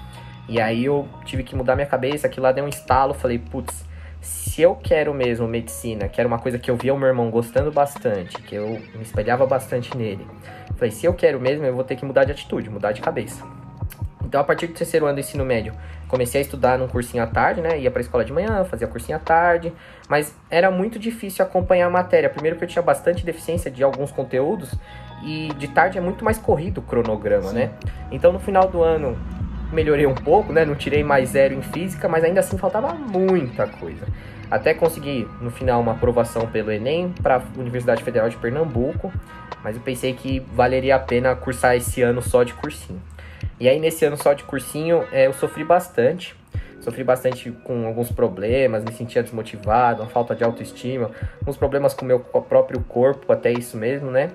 E 0.49 0.59
aí 0.59 0.85
eu 0.85 1.07
tive 1.25 1.43
que 1.43 1.55
mudar 1.55 1.75
minha 1.75 1.87
cabeça, 1.87 2.25
aquilo 2.25 2.45
lá 2.45 2.51
deu 2.51 2.65
um 2.65 2.69
estalo, 2.69 3.13
falei, 3.13 3.37
putz, 3.37 3.85
se 4.19 4.61
eu 4.61 4.75
quero 4.75 5.13
mesmo 5.13 5.47
medicina, 5.47 6.07
que 6.07 6.19
era 6.19 6.27
uma 6.27 6.39
coisa 6.39 6.57
que 6.57 6.71
eu 6.71 6.75
via 6.75 6.93
o 6.93 6.97
meu 6.97 7.07
irmão 7.07 7.29
gostando 7.29 7.71
bastante, 7.71 8.41
que 8.41 8.55
eu 8.55 8.81
me 8.95 9.01
espelhava 9.01 9.45
bastante 9.45 9.95
nele, 9.95 10.25
falei, 10.77 10.91
se 10.91 11.05
eu 11.05 11.13
quero 11.13 11.39
mesmo, 11.39 11.65
eu 11.65 11.73
vou 11.73 11.83
ter 11.83 11.95
que 11.95 12.05
mudar 12.05 12.23
de 12.23 12.31
atitude, 12.31 12.69
mudar 12.69 12.91
de 12.91 13.01
cabeça. 13.01 13.43
Então, 14.23 14.41
a 14.41 14.43
partir 14.43 14.67
do 14.67 14.73
terceiro 14.73 15.05
ano 15.05 15.15
do 15.15 15.19
ensino 15.21 15.45
médio, 15.45 15.73
comecei 16.07 16.41
a 16.41 16.43
estudar 16.43 16.77
num 16.77 16.87
cursinho 16.87 17.23
à 17.23 17.27
tarde, 17.27 17.61
né? 17.61 17.79
Ia 17.79 17.89
pra 17.89 18.01
escola 18.01 18.25
de 18.25 18.33
manhã, 18.33 18.63
fazia 18.65 18.85
cursinho 18.85 19.17
à 19.17 19.19
tarde, 19.19 19.71
mas 20.09 20.35
era 20.49 20.69
muito 20.69 20.99
difícil 20.99 21.45
acompanhar 21.45 21.87
a 21.87 21.89
matéria. 21.89 22.29
Primeiro 22.29 22.57
que 22.57 22.63
eu 22.63 22.67
tinha 22.67 22.81
bastante 22.81 23.25
deficiência 23.25 23.71
de 23.71 23.83
alguns 23.83 24.11
conteúdos 24.11 24.73
e 25.23 25.49
de 25.57 25.69
tarde 25.69 25.97
é 25.97 26.01
muito 26.01 26.25
mais 26.25 26.37
corrido 26.37 26.79
o 26.79 26.81
cronograma, 26.81 27.49
Sim. 27.49 27.55
né? 27.55 27.71
Então, 28.11 28.33
no 28.33 28.39
final 28.39 28.67
do 28.67 28.83
ano, 28.83 29.17
melhorei 29.71 30.05
um 30.05 30.15
pouco, 30.15 30.51
né? 30.51 30.65
Não 30.65 30.75
tirei 30.75 31.03
mais 31.03 31.29
zero 31.29 31.53
em 31.53 31.61
física, 31.61 32.09
mas 32.09 32.23
ainda 32.23 32.41
assim 32.41 32.57
faltava 32.57 32.93
muita 32.93 33.65
coisa. 33.65 34.05
Até 34.49 34.73
consegui, 34.73 35.27
no 35.41 35.51
final, 35.51 35.81
uma 35.81 35.91
aprovação 35.91 36.47
pelo 36.47 36.71
Enem 36.71 37.13
para 37.21 37.37
a 37.37 37.59
Universidade 37.59 38.03
Federal 38.03 38.29
de 38.29 38.37
Pernambuco, 38.37 39.11
mas 39.63 39.75
eu 39.75 39.81
pensei 39.81 40.13
que 40.13 40.39
valeria 40.39 40.95
a 40.95 40.99
pena 40.99 41.35
cursar 41.35 41.75
esse 41.75 42.01
ano 42.01 42.21
só 42.21 42.43
de 42.43 42.53
cursinho. 42.53 43.01
E 43.59 43.67
aí, 43.67 43.79
nesse 43.79 44.05
ano 44.05 44.15
só 44.15 44.33
de 44.33 44.43
cursinho, 44.43 45.03
é, 45.11 45.27
eu 45.27 45.33
sofri 45.33 45.63
bastante. 45.63 46.35
Sofri 46.79 47.03
bastante 47.03 47.51
com 47.51 47.85
alguns 47.85 48.09
problemas, 48.11 48.83
me 48.83 48.93
sentia 48.93 49.21
desmotivado, 49.21 50.03
uma 50.03 50.09
falta 50.09 50.33
de 50.33 50.43
autoestima, 50.43 51.11
uns 51.45 51.57
problemas 51.57 51.93
com 51.93 52.05
o 52.05 52.07
meu 52.07 52.19
próprio 52.19 52.79
corpo, 52.81 53.33
até 53.33 53.51
isso 53.51 53.75
mesmo, 53.75 54.09
né? 54.09 54.31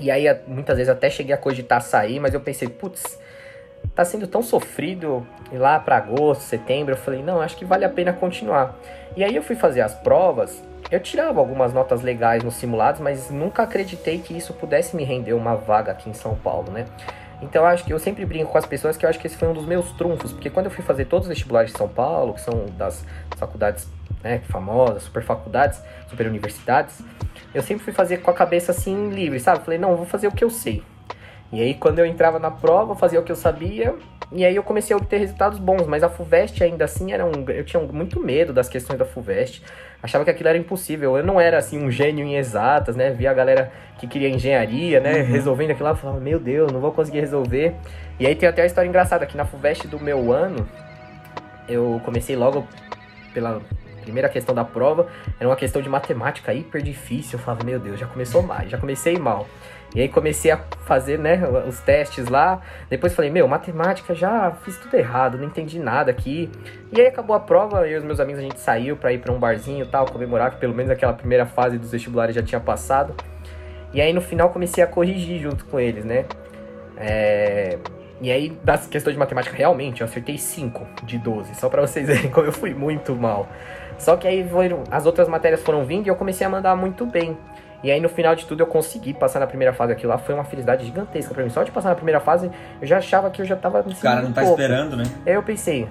E 0.00 0.10
aí, 0.10 0.24
muitas 0.48 0.76
vezes 0.76 0.90
até 0.90 1.08
cheguei 1.08 1.34
a 1.34 1.38
cogitar 1.38 1.80
sair, 1.80 2.18
mas 2.18 2.34
eu 2.34 2.40
pensei, 2.40 2.68
putz, 2.68 3.18
tá 3.94 4.04
sendo 4.04 4.26
tão 4.26 4.42
sofrido 4.42 5.26
ir 5.52 5.58
lá 5.58 5.78
para 5.78 5.96
agosto, 5.96 6.42
setembro, 6.42 6.94
eu 6.94 6.98
falei, 6.98 7.22
não, 7.22 7.40
acho 7.40 7.56
que 7.56 7.64
vale 7.64 7.84
a 7.84 7.88
pena 7.88 8.12
continuar. 8.12 8.76
E 9.16 9.24
aí 9.24 9.34
eu 9.34 9.42
fui 9.42 9.56
fazer 9.56 9.80
as 9.80 9.94
provas, 9.94 10.62
eu 10.90 11.00
tirava 11.00 11.40
algumas 11.40 11.72
notas 11.72 12.02
legais 12.02 12.42
nos 12.42 12.54
simulados, 12.54 13.00
mas 13.00 13.30
nunca 13.30 13.62
acreditei 13.62 14.18
que 14.18 14.36
isso 14.36 14.52
pudesse 14.54 14.96
me 14.96 15.04
render 15.04 15.32
uma 15.32 15.54
vaga 15.54 15.92
aqui 15.92 16.08
em 16.08 16.14
São 16.14 16.34
Paulo, 16.34 16.70
né? 16.70 16.86
Então 17.42 17.64
acho 17.64 17.84
que 17.84 17.92
eu 17.92 17.98
sempre 17.98 18.24
brinco 18.26 18.52
com 18.52 18.58
as 18.58 18.66
pessoas 18.66 18.96
que 18.96 19.04
eu 19.04 19.08
acho 19.08 19.18
que 19.18 19.26
esse 19.26 19.36
foi 19.36 19.48
um 19.48 19.54
dos 19.54 19.64
meus 19.64 19.90
trunfos, 19.92 20.32
porque 20.32 20.50
quando 20.50 20.66
eu 20.66 20.72
fui 20.72 20.84
fazer 20.84 21.06
todos 21.06 21.26
os 21.26 21.28
vestibulares 21.28 21.72
de 21.72 21.78
São 21.78 21.88
Paulo, 21.88 22.34
que 22.34 22.40
são 22.40 22.66
das 22.76 23.04
faculdades 23.36 23.88
né, 24.22 24.40
famosas, 24.48 25.04
super 25.04 25.22
faculdades, 25.22 25.80
super 26.08 26.26
universidades, 26.26 27.00
eu 27.54 27.62
sempre 27.62 27.82
fui 27.82 27.92
fazer 27.92 28.18
com 28.18 28.30
a 28.30 28.34
cabeça 28.34 28.72
assim 28.72 29.10
livre, 29.10 29.40
sabe? 29.40 29.64
Falei, 29.64 29.78
não, 29.78 29.96
vou 29.96 30.06
fazer 30.06 30.28
o 30.28 30.32
que 30.32 30.44
eu 30.44 30.50
sei. 30.50 30.82
E 31.52 31.60
aí 31.60 31.74
quando 31.74 31.98
eu 31.98 32.06
entrava 32.06 32.38
na 32.38 32.50
prova, 32.50 32.92
eu 32.92 32.96
fazia 32.96 33.20
o 33.20 33.22
que 33.22 33.32
eu 33.32 33.36
sabia, 33.36 33.94
e 34.32 34.44
aí 34.44 34.54
eu 34.54 34.62
comecei 34.62 34.94
a 34.94 34.96
obter 34.96 35.18
resultados 35.18 35.58
bons, 35.58 35.86
mas 35.88 36.04
a 36.04 36.08
FUVEST 36.08 36.62
ainda 36.62 36.84
assim 36.84 37.12
era 37.12 37.26
um. 37.26 37.44
Eu 37.48 37.64
tinha 37.64 37.82
muito 37.82 38.20
medo 38.20 38.52
das 38.52 38.68
questões 38.68 38.96
da 38.96 39.04
FUVEST. 39.04 39.60
Achava 40.00 40.24
que 40.24 40.30
aquilo 40.30 40.48
era 40.48 40.56
impossível. 40.56 41.16
Eu 41.16 41.24
não 41.24 41.40
era 41.40 41.58
assim 41.58 41.84
um 41.84 41.90
gênio 41.90 42.24
em 42.24 42.36
exatas, 42.36 42.94
né? 42.94 43.10
Via 43.10 43.32
a 43.32 43.34
galera 43.34 43.72
que 43.98 44.06
queria 44.06 44.28
engenharia, 44.28 45.00
né? 45.00 45.22
Uhum. 45.22 45.32
Resolvendo 45.32 45.72
aquilo 45.72 45.84
lá, 45.84 45.90
eu 45.90 45.96
falava, 45.96 46.20
meu 46.20 46.38
Deus, 46.38 46.70
não 46.70 46.80
vou 46.80 46.92
conseguir 46.92 47.18
resolver. 47.18 47.74
E 48.20 48.26
aí 48.26 48.36
tem 48.36 48.48
até 48.48 48.62
a 48.62 48.66
história 48.66 48.88
engraçada 48.88 49.26
que 49.26 49.36
na 49.36 49.44
FUVEST 49.44 49.88
do 49.88 49.98
meu 49.98 50.32
ano, 50.32 50.66
eu 51.68 52.00
comecei 52.04 52.36
logo 52.36 52.66
pela 53.34 53.60
primeira 54.02 54.28
questão 54.28 54.54
da 54.54 54.64
prova, 54.64 55.08
era 55.38 55.48
uma 55.48 55.56
questão 55.56 55.82
de 55.82 55.88
matemática 55.88 56.54
hiper 56.54 56.82
difícil. 56.82 57.36
Eu 57.36 57.44
falava, 57.44 57.64
meu 57.64 57.80
Deus, 57.80 57.98
já 57.98 58.06
começou 58.06 58.42
mal, 58.42 58.60
já 58.68 58.78
comecei 58.78 59.18
mal. 59.18 59.48
E 59.94 60.00
aí 60.00 60.08
comecei 60.08 60.50
a 60.50 60.58
fazer, 60.84 61.18
né, 61.18 61.40
os 61.66 61.80
testes 61.80 62.28
lá. 62.28 62.60
Depois 62.88 63.14
falei, 63.14 63.30
meu, 63.30 63.48
matemática 63.48 64.14
já 64.14 64.52
fiz 64.62 64.76
tudo 64.78 64.94
errado, 64.94 65.36
não 65.36 65.44
entendi 65.44 65.78
nada 65.78 66.10
aqui. 66.10 66.50
E 66.92 67.00
aí 67.00 67.06
acabou 67.06 67.34
a 67.34 67.40
prova, 67.40 67.88
eu 67.88 67.94
e 67.94 67.96
os 67.96 68.04
meus 68.04 68.20
amigos 68.20 68.40
a 68.40 68.42
gente 68.42 68.60
saiu 68.60 68.96
para 68.96 69.12
ir 69.12 69.18
para 69.18 69.32
um 69.32 69.38
barzinho 69.38 69.84
e 69.84 69.88
tal, 69.88 70.06
comemorar 70.06 70.52
que 70.52 70.58
pelo 70.58 70.74
menos 70.74 70.90
aquela 70.90 71.12
primeira 71.12 71.44
fase 71.44 71.78
dos 71.78 71.90
vestibulares 71.90 72.34
já 72.34 72.42
tinha 72.42 72.60
passado. 72.60 73.14
E 73.92 74.00
aí 74.00 74.12
no 74.12 74.20
final 74.20 74.50
comecei 74.50 74.82
a 74.82 74.86
corrigir 74.86 75.40
junto 75.40 75.64
com 75.64 75.80
eles, 75.80 76.04
né? 76.04 76.24
É... 76.96 77.78
E 78.22 78.30
aí, 78.30 78.50
das 78.62 78.86
questões 78.86 79.14
de 79.14 79.18
matemática, 79.18 79.56
realmente, 79.56 80.02
eu 80.02 80.04
acertei 80.04 80.36
5 80.36 81.04
de 81.04 81.16
12, 81.16 81.54
só 81.54 81.70
para 81.70 81.80
vocês 81.80 82.04
verem 82.06 82.30
como 82.30 82.46
eu 82.46 82.52
fui 82.52 82.74
muito 82.74 83.16
mal. 83.16 83.48
Só 83.98 84.16
que 84.16 84.28
aí 84.28 84.46
foram, 84.46 84.84
as 84.90 85.06
outras 85.06 85.26
matérias 85.26 85.62
foram 85.62 85.84
vindo 85.84 86.06
e 86.06 86.08
eu 86.08 86.16
comecei 86.16 86.46
a 86.46 86.50
mandar 86.50 86.76
muito 86.76 87.06
bem. 87.06 87.36
E 87.82 87.90
aí 87.90 88.00
no 88.00 88.08
final 88.08 88.34
de 88.34 88.46
tudo 88.46 88.62
eu 88.62 88.66
consegui 88.66 89.14
passar 89.14 89.40
na 89.40 89.46
primeira 89.46 89.72
fase. 89.72 89.92
Aquilo 89.92 90.10
lá 90.10 90.18
foi 90.18 90.34
uma 90.34 90.44
felicidade 90.44 90.84
gigantesca 90.84 91.32
para 91.32 91.42
mim. 91.42 91.50
Só 91.50 91.62
de 91.62 91.70
passar 91.70 91.88
na 91.90 91.94
primeira 91.94 92.20
fase, 92.20 92.50
eu 92.80 92.86
já 92.86 92.98
achava 92.98 93.30
que 93.30 93.40
eu 93.40 93.46
já 93.46 93.56
tava 93.56 93.80
O 93.80 93.96
cara 93.96 94.22
não 94.22 94.32
tá 94.32 94.42
pouco. 94.42 94.60
esperando, 94.60 94.96
né? 94.96 95.04
Aí 95.26 95.32
eu 95.32 95.42
pensei, 95.42 95.88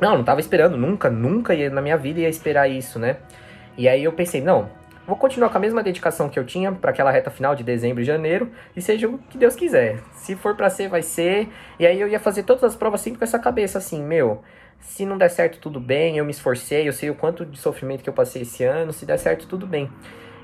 não, 0.00 0.16
não 0.16 0.24
tava 0.24 0.40
esperando, 0.40 0.76
nunca, 0.76 1.08
nunca 1.10 1.54
ia, 1.54 1.70
na 1.70 1.80
minha 1.80 1.96
vida 1.96 2.20
ia 2.20 2.28
esperar 2.28 2.68
isso, 2.68 2.98
né? 2.98 3.16
E 3.76 3.88
aí 3.88 4.04
eu 4.04 4.12
pensei, 4.12 4.42
não, 4.42 4.68
vou 5.06 5.16
continuar 5.16 5.48
com 5.48 5.56
a 5.56 5.60
mesma 5.60 5.82
dedicação 5.82 6.28
que 6.28 6.38
eu 6.38 6.44
tinha 6.44 6.72
para 6.72 6.90
aquela 6.90 7.10
reta 7.10 7.30
final 7.30 7.54
de 7.54 7.64
dezembro 7.64 8.02
e 8.02 8.04
janeiro 8.04 8.50
e 8.76 8.82
seja 8.82 9.08
o 9.08 9.18
que 9.18 9.38
Deus 9.38 9.56
quiser. 9.56 9.98
Se 10.12 10.36
for 10.36 10.54
para 10.56 10.68
ser, 10.68 10.88
vai 10.88 11.02
ser. 11.02 11.48
E 11.78 11.86
aí 11.86 12.00
eu 12.00 12.08
ia 12.08 12.20
fazer 12.20 12.42
todas 12.42 12.64
as 12.64 12.76
provas 12.76 13.00
sempre 13.00 13.18
com 13.18 13.24
essa 13.24 13.38
cabeça 13.38 13.78
assim, 13.78 14.02
meu, 14.02 14.42
se 14.78 15.06
não 15.06 15.16
der 15.16 15.30
certo 15.30 15.58
tudo 15.58 15.80
bem, 15.80 16.18
eu 16.18 16.24
me 16.24 16.32
esforcei, 16.32 16.86
eu 16.86 16.92
sei 16.92 17.08
o 17.08 17.14
quanto 17.14 17.46
de 17.46 17.58
sofrimento 17.58 18.02
que 18.02 18.08
eu 18.10 18.14
passei 18.14 18.42
esse 18.42 18.64
ano, 18.64 18.92
se 18.92 19.06
der 19.06 19.18
certo 19.18 19.46
tudo 19.46 19.66
bem. 19.66 19.88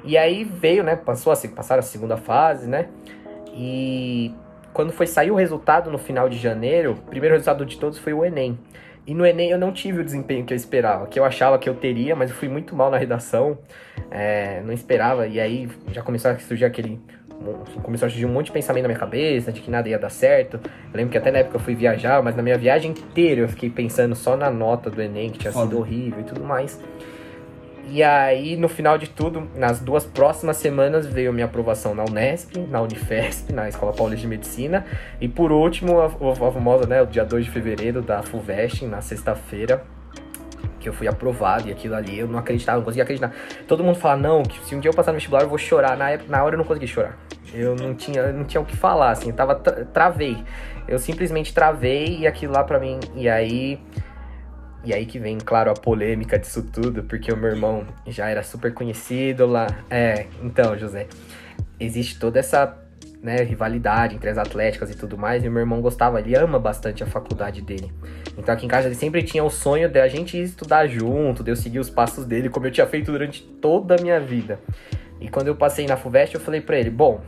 E 0.04 0.16
aí 0.16 0.44
veio, 0.44 0.82
né, 0.82 0.96
passou 0.96 1.32
a 1.32 1.36
passaram 1.48 1.80
a 1.80 1.82
segunda 1.82 2.16
fase, 2.16 2.68
né? 2.68 2.88
E 3.54 4.32
quando 4.72 4.92
foi 4.92 5.06
sair 5.06 5.30
o 5.30 5.34
resultado 5.34 5.90
no 5.90 5.98
final 5.98 6.28
de 6.28 6.38
janeiro, 6.38 6.92
o 6.92 7.10
primeiro 7.10 7.34
resultado 7.34 7.66
de 7.66 7.76
todos 7.78 7.98
foi 7.98 8.12
o 8.12 8.24
ENEM. 8.24 8.58
E 9.06 9.14
no 9.14 9.24
Enem 9.24 9.50
eu 9.50 9.58
não 9.58 9.72
tive 9.72 10.02
o 10.02 10.04
desempenho 10.04 10.44
que 10.44 10.52
eu 10.52 10.56
esperava, 10.56 11.06
que 11.06 11.18
eu 11.18 11.24
achava 11.24 11.58
que 11.58 11.68
eu 11.68 11.74
teria, 11.74 12.14
mas 12.14 12.30
eu 12.30 12.36
fui 12.36 12.48
muito 12.48 12.76
mal 12.76 12.90
na 12.90 12.98
redação, 12.98 13.58
é, 14.10 14.60
não 14.62 14.72
esperava, 14.72 15.26
e 15.26 15.40
aí 15.40 15.68
já 15.92 16.02
começou 16.02 16.30
a 16.30 16.38
surgir 16.38 16.66
aquele. 16.66 17.00
Começou 17.82 18.06
a 18.06 18.10
surgir 18.10 18.26
um 18.26 18.32
monte 18.32 18.46
de 18.46 18.52
pensamento 18.52 18.82
na 18.82 18.88
minha 18.88 18.98
cabeça, 18.98 19.50
de 19.50 19.60
que 19.60 19.70
nada 19.70 19.88
ia 19.88 19.98
dar 19.98 20.10
certo. 20.10 20.60
Eu 20.92 20.96
lembro 20.96 21.10
que 21.10 21.16
até 21.16 21.30
na 21.30 21.38
época 21.38 21.56
eu 21.56 21.60
fui 21.60 21.74
viajar, 21.74 22.22
mas 22.22 22.36
na 22.36 22.42
minha 22.42 22.58
viagem 22.58 22.90
inteira 22.90 23.40
eu 23.40 23.48
fiquei 23.48 23.70
pensando 23.70 24.14
só 24.14 24.36
na 24.36 24.50
nota 24.50 24.90
do 24.90 25.00
Enem, 25.00 25.30
que 25.30 25.38
tinha 25.38 25.52
Foda. 25.52 25.66
sido 25.66 25.78
horrível 25.78 26.20
e 26.20 26.24
tudo 26.24 26.44
mais. 26.44 26.78
E 27.90 28.02
aí, 28.02 28.54
no 28.56 28.68
final 28.68 28.98
de 28.98 29.08
tudo, 29.08 29.48
nas 29.54 29.80
duas 29.80 30.04
próximas 30.04 30.58
semanas 30.58 31.06
veio 31.06 31.32
minha 31.32 31.46
aprovação 31.46 31.94
na 31.94 32.04
Unesp, 32.04 32.56
na 32.68 32.82
Unifesp, 32.82 33.50
na 33.52 33.66
Escola 33.66 33.94
Paulista 33.94 34.22
de 34.22 34.28
Medicina. 34.28 34.84
E 35.20 35.26
por 35.26 35.50
último, 35.50 35.98
a, 36.00 36.06
a 36.06 36.52
famosa, 36.52 36.86
né, 36.86 37.00
o 37.00 37.06
dia 37.06 37.24
2 37.24 37.46
de 37.46 37.50
fevereiro 37.50 38.02
da 38.02 38.22
FUVEST, 38.22 38.84
na 38.84 39.00
sexta-feira, 39.00 39.82
que 40.78 40.88
eu 40.88 40.92
fui 40.92 41.08
aprovado 41.08 41.68
e 41.68 41.72
aquilo 41.72 41.94
ali 41.94 42.18
eu 42.18 42.28
não 42.28 42.38
acreditava, 42.38 42.78
não 42.78 42.84
conseguia 42.84 43.04
acreditar. 43.04 43.32
Todo 43.66 43.82
mundo 43.82 43.98
fala, 43.98 44.16
não, 44.16 44.42
que 44.42 44.62
se 44.66 44.74
um 44.74 44.80
dia 44.80 44.90
eu 44.90 44.94
passar 44.94 45.12
no 45.12 45.16
vestibular 45.16 45.42
eu 45.42 45.48
vou 45.48 45.58
chorar. 45.58 45.96
Na, 45.96 46.10
época, 46.10 46.30
na 46.30 46.44
hora 46.44 46.54
eu 46.54 46.58
não 46.58 46.64
consegui 46.64 46.86
chorar. 46.86 47.16
Eu 47.54 47.74
não 47.74 47.94
tinha, 47.94 48.30
não 48.32 48.44
tinha 48.44 48.60
o 48.60 48.66
que 48.66 48.76
falar, 48.76 49.12
assim, 49.12 49.30
eu 49.30 49.34
tava, 49.34 49.54
travei. 49.54 50.36
Eu 50.86 50.98
simplesmente 50.98 51.54
travei 51.54 52.18
e 52.18 52.26
aquilo 52.26 52.52
lá 52.52 52.62
pra 52.62 52.78
mim, 52.78 53.00
e 53.14 53.28
aí 53.28 53.80
e 54.84 54.94
aí 54.94 55.04
que 55.06 55.18
vem, 55.18 55.38
claro, 55.38 55.70
a 55.70 55.74
polêmica 55.74 56.38
disso 56.38 56.62
tudo, 56.62 57.02
porque 57.02 57.32
o 57.32 57.36
meu 57.36 57.50
irmão 57.50 57.86
já 58.06 58.28
era 58.28 58.42
super 58.42 58.72
conhecido 58.72 59.46
lá. 59.46 59.66
É, 59.90 60.26
então, 60.42 60.78
José, 60.78 61.06
existe 61.78 62.18
toda 62.18 62.38
essa 62.38 62.78
né, 63.22 63.42
rivalidade 63.42 64.14
entre 64.14 64.30
as 64.30 64.38
atléticas 64.38 64.90
e 64.90 64.96
tudo 64.96 65.18
mais, 65.18 65.44
e 65.44 65.48
o 65.48 65.50
meu 65.50 65.60
irmão 65.60 65.80
gostava, 65.80 66.20
ele 66.20 66.36
ama 66.36 66.58
bastante 66.58 67.02
a 67.02 67.06
faculdade 67.06 67.62
dele. 67.62 67.92
Então 68.36 68.54
aqui 68.54 68.64
em 68.64 68.68
casa 68.68 68.86
ele 68.86 68.94
sempre 68.94 69.22
tinha 69.22 69.42
o 69.42 69.50
sonho 69.50 69.88
de 69.88 70.00
a 70.00 70.06
gente 70.06 70.40
estudar 70.40 70.86
junto, 70.86 71.42
de 71.42 71.50
eu 71.50 71.56
seguir 71.56 71.80
os 71.80 71.90
passos 71.90 72.24
dele, 72.24 72.48
como 72.48 72.66
eu 72.66 72.70
tinha 72.70 72.86
feito 72.86 73.10
durante 73.10 73.42
toda 73.42 73.96
a 73.96 74.00
minha 74.00 74.20
vida. 74.20 74.60
E 75.20 75.28
quando 75.28 75.48
eu 75.48 75.56
passei 75.56 75.86
na 75.86 75.96
FUVEST, 75.96 76.36
eu 76.36 76.40
falei 76.40 76.60
para 76.60 76.78
ele, 76.78 76.90
bom, 76.90 77.20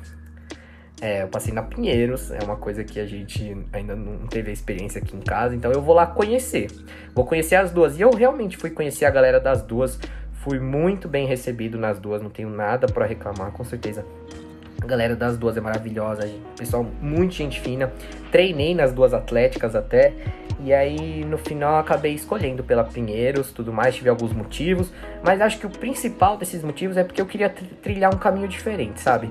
é, 1.00 1.22
eu 1.22 1.28
passei 1.28 1.52
na 1.52 1.62
Pinheiros, 1.62 2.30
é 2.30 2.38
uma 2.44 2.56
coisa 2.56 2.84
que 2.84 3.00
a 3.00 3.06
gente 3.06 3.56
ainda 3.72 3.96
não 3.96 4.26
teve 4.26 4.50
a 4.50 4.52
experiência 4.52 5.00
aqui 5.00 5.16
em 5.16 5.20
casa, 5.20 5.54
então 5.54 5.72
eu 5.72 5.80
vou 5.80 5.94
lá 5.94 6.06
conhecer. 6.06 6.70
Vou 7.14 7.24
conhecer 7.24 7.56
as 7.56 7.70
duas. 7.70 7.98
E 7.98 8.02
eu 8.02 8.10
realmente 8.10 8.56
fui 8.56 8.70
conhecer 8.70 9.06
a 9.06 9.10
galera 9.10 9.40
das 9.40 9.62
duas. 9.62 9.98
Fui 10.34 10.58
muito 10.58 11.08
bem 11.08 11.26
recebido 11.26 11.78
nas 11.78 11.98
duas, 11.98 12.22
não 12.22 12.30
tenho 12.30 12.50
nada 12.50 12.86
para 12.86 13.06
reclamar, 13.06 13.50
com 13.52 13.64
certeza. 13.64 14.04
A 14.82 14.86
galera 14.86 15.14
das 15.14 15.36
duas 15.36 15.56
é 15.56 15.60
maravilhosa, 15.60 16.28
pessoal, 16.56 16.86
muito 17.00 17.34
gente 17.34 17.60
fina. 17.60 17.92
Treinei 18.30 18.74
nas 18.74 18.92
duas 18.92 19.12
atléticas 19.14 19.74
até. 19.74 20.12
E 20.62 20.74
aí, 20.74 21.24
no 21.24 21.38
final, 21.38 21.78
acabei 21.78 22.12
escolhendo 22.12 22.62
pela 22.62 22.84
Pinheiros, 22.84 23.50
tudo 23.50 23.72
mais, 23.72 23.94
tive 23.94 24.10
alguns 24.10 24.32
motivos. 24.32 24.92
Mas 25.24 25.40
acho 25.40 25.58
que 25.58 25.66
o 25.66 25.70
principal 25.70 26.36
desses 26.36 26.62
motivos 26.62 26.98
é 26.98 27.04
porque 27.04 27.20
eu 27.20 27.26
queria 27.26 27.48
trilhar 27.48 28.14
um 28.14 28.18
caminho 28.18 28.48
diferente, 28.48 29.00
sabe? 29.00 29.30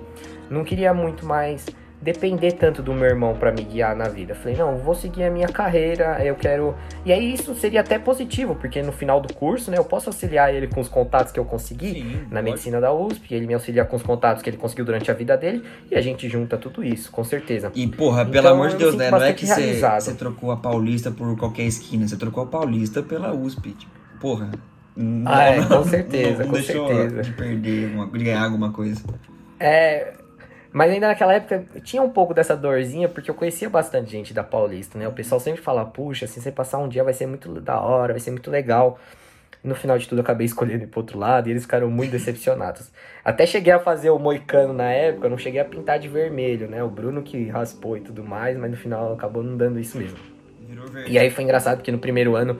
Não 0.49 0.63
queria 0.63 0.93
muito 0.93 1.25
mais 1.25 1.65
depender 2.01 2.53
tanto 2.53 2.81
do 2.81 2.93
meu 2.93 3.07
irmão 3.07 3.35
para 3.35 3.51
me 3.51 3.61
guiar 3.63 3.95
na 3.95 4.07
vida. 4.07 4.33
Falei, 4.33 4.55
não, 4.55 4.77
vou 4.77 4.95
seguir 4.95 5.23
a 5.23 5.29
minha 5.31 5.47
carreira, 5.47 6.23
eu 6.23 6.35
quero. 6.35 6.73
E 7.05 7.11
aí 7.11 7.33
isso 7.33 7.53
seria 7.55 7.81
até 7.81 7.99
positivo, 7.99 8.55
porque 8.55 8.81
no 8.81 8.91
final 8.91 9.19
do 9.19 9.33
curso, 9.33 9.69
né, 9.69 9.77
eu 9.77 9.83
posso 9.83 10.09
auxiliar 10.09 10.53
ele 10.53 10.67
com 10.67 10.79
os 10.79 10.87
contatos 10.87 11.31
que 11.31 11.39
eu 11.39 11.45
consegui 11.45 11.93
Sim, 11.93 12.21
na 12.29 12.39
pode. 12.39 12.43
medicina 12.43 12.79
da 12.79 12.93
USP, 12.93 13.33
ele 13.33 13.47
me 13.47 13.53
auxilia 13.53 13.83
com 13.83 13.97
os 13.97 14.03
contatos 14.03 14.41
que 14.41 14.49
ele 14.49 14.57
conseguiu 14.57 14.85
durante 14.85 15.11
a 15.11 15.13
vida 15.13 15.35
dele, 15.35 15.63
e 15.91 15.95
a 15.95 16.01
gente 16.01 16.29
junta 16.29 16.57
tudo 16.57 16.83
isso, 16.83 17.11
com 17.11 17.23
certeza. 17.23 17.71
E 17.75 17.85
porra, 17.87 18.25
pelo 18.25 18.47
então, 18.47 18.53
amor 18.53 18.69
de 18.69 18.77
Deus, 18.77 18.95
né, 18.95 19.11
não 19.11 19.21
é 19.21 19.33
que 19.33 19.45
você 19.45 20.13
trocou 20.13 20.51
a 20.51 20.57
Paulista 20.57 21.11
por 21.11 21.37
qualquer 21.37 21.63
esquina, 21.63 22.07
você 22.07 22.15
trocou 22.15 22.43
a 22.43 22.47
Paulista 22.47 23.03
pela 23.03 23.33
USP, 23.33 23.71
tipo, 23.71 23.91
porra. 24.21 24.51
Ah, 25.25 25.43
é, 25.43 25.65
com 25.65 25.83
certeza, 25.83 26.43
não, 26.43 26.51
não 26.51 26.55
com 26.55 26.55
certeza. 26.63 27.21
de 27.21 27.31
perder, 27.31 27.93
uma, 27.93 28.07
de 28.07 28.23
ganhar 28.23 28.43
alguma 28.43 28.71
coisa. 28.71 29.01
É, 29.59 30.13
mas 30.71 30.91
ainda 30.91 31.07
naquela 31.07 31.33
época 31.33 31.65
tinha 31.83 32.01
um 32.01 32.09
pouco 32.09 32.33
dessa 32.33 32.55
dorzinha, 32.55 33.09
porque 33.09 33.29
eu 33.29 33.35
conhecia 33.35 33.69
bastante 33.69 34.11
gente 34.11 34.33
da 34.33 34.43
Paulista, 34.43 34.99
né? 34.99 35.07
O 35.07 35.11
pessoal 35.11 35.39
sempre 35.39 35.61
fala, 35.61 35.83
puxa, 35.85 36.27
se 36.27 36.39
você 36.39 36.51
passar 36.51 36.77
um 36.77 36.87
dia 36.87 37.03
vai 37.03 37.13
ser 37.13 37.25
muito 37.25 37.59
da 37.59 37.79
hora, 37.79 38.13
vai 38.13 38.19
ser 38.19 38.31
muito 38.31 38.51
legal. 38.51 38.99
No 39.63 39.75
final 39.75 39.97
de 39.97 40.07
tudo, 40.07 40.19
eu 40.19 40.23
acabei 40.23 40.45
escolhendo 40.45 40.83
ir 40.83 40.87
pro 40.87 41.01
outro 41.01 41.19
lado 41.19 41.47
e 41.47 41.51
eles 41.51 41.63
ficaram 41.63 41.89
muito 41.89 42.11
decepcionados. 42.11 42.89
Até 43.25 43.45
cheguei 43.45 43.73
a 43.73 43.79
fazer 43.79 44.09
o 44.09 44.17
moicano 44.17 44.71
na 44.71 44.89
época, 44.89 45.27
não 45.27 45.37
cheguei 45.37 45.59
a 45.59 45.65
pintar 45.65 45.99
de 45.99 46.07
vermelho, 46.07 46.67
né? 46.69 46.83
O 46.83 46.89
Bruno 46.89 47.23
que 47.23 47.49
raspou 47.49 47.97
e 47.97 48.01
tudo 48.01 48.23
mais, 48.23 48.57
mas 48.57 48.71
no 48.71 48.77
final 48.77 49.13
acabou 49.13 49.43
não 49.43 49.57
dando 49.57 49.79
isso 49.79 49.97
mesmo. 49.97 50.17
E 51.07 51.17
aí 51.17 51.29
foi 51.29 51.43
engraçado 51.43 51.77
porque 51.77 51.91
no 51.91 51.99
primeiro 51.99 52.35
ano 52.35 52.57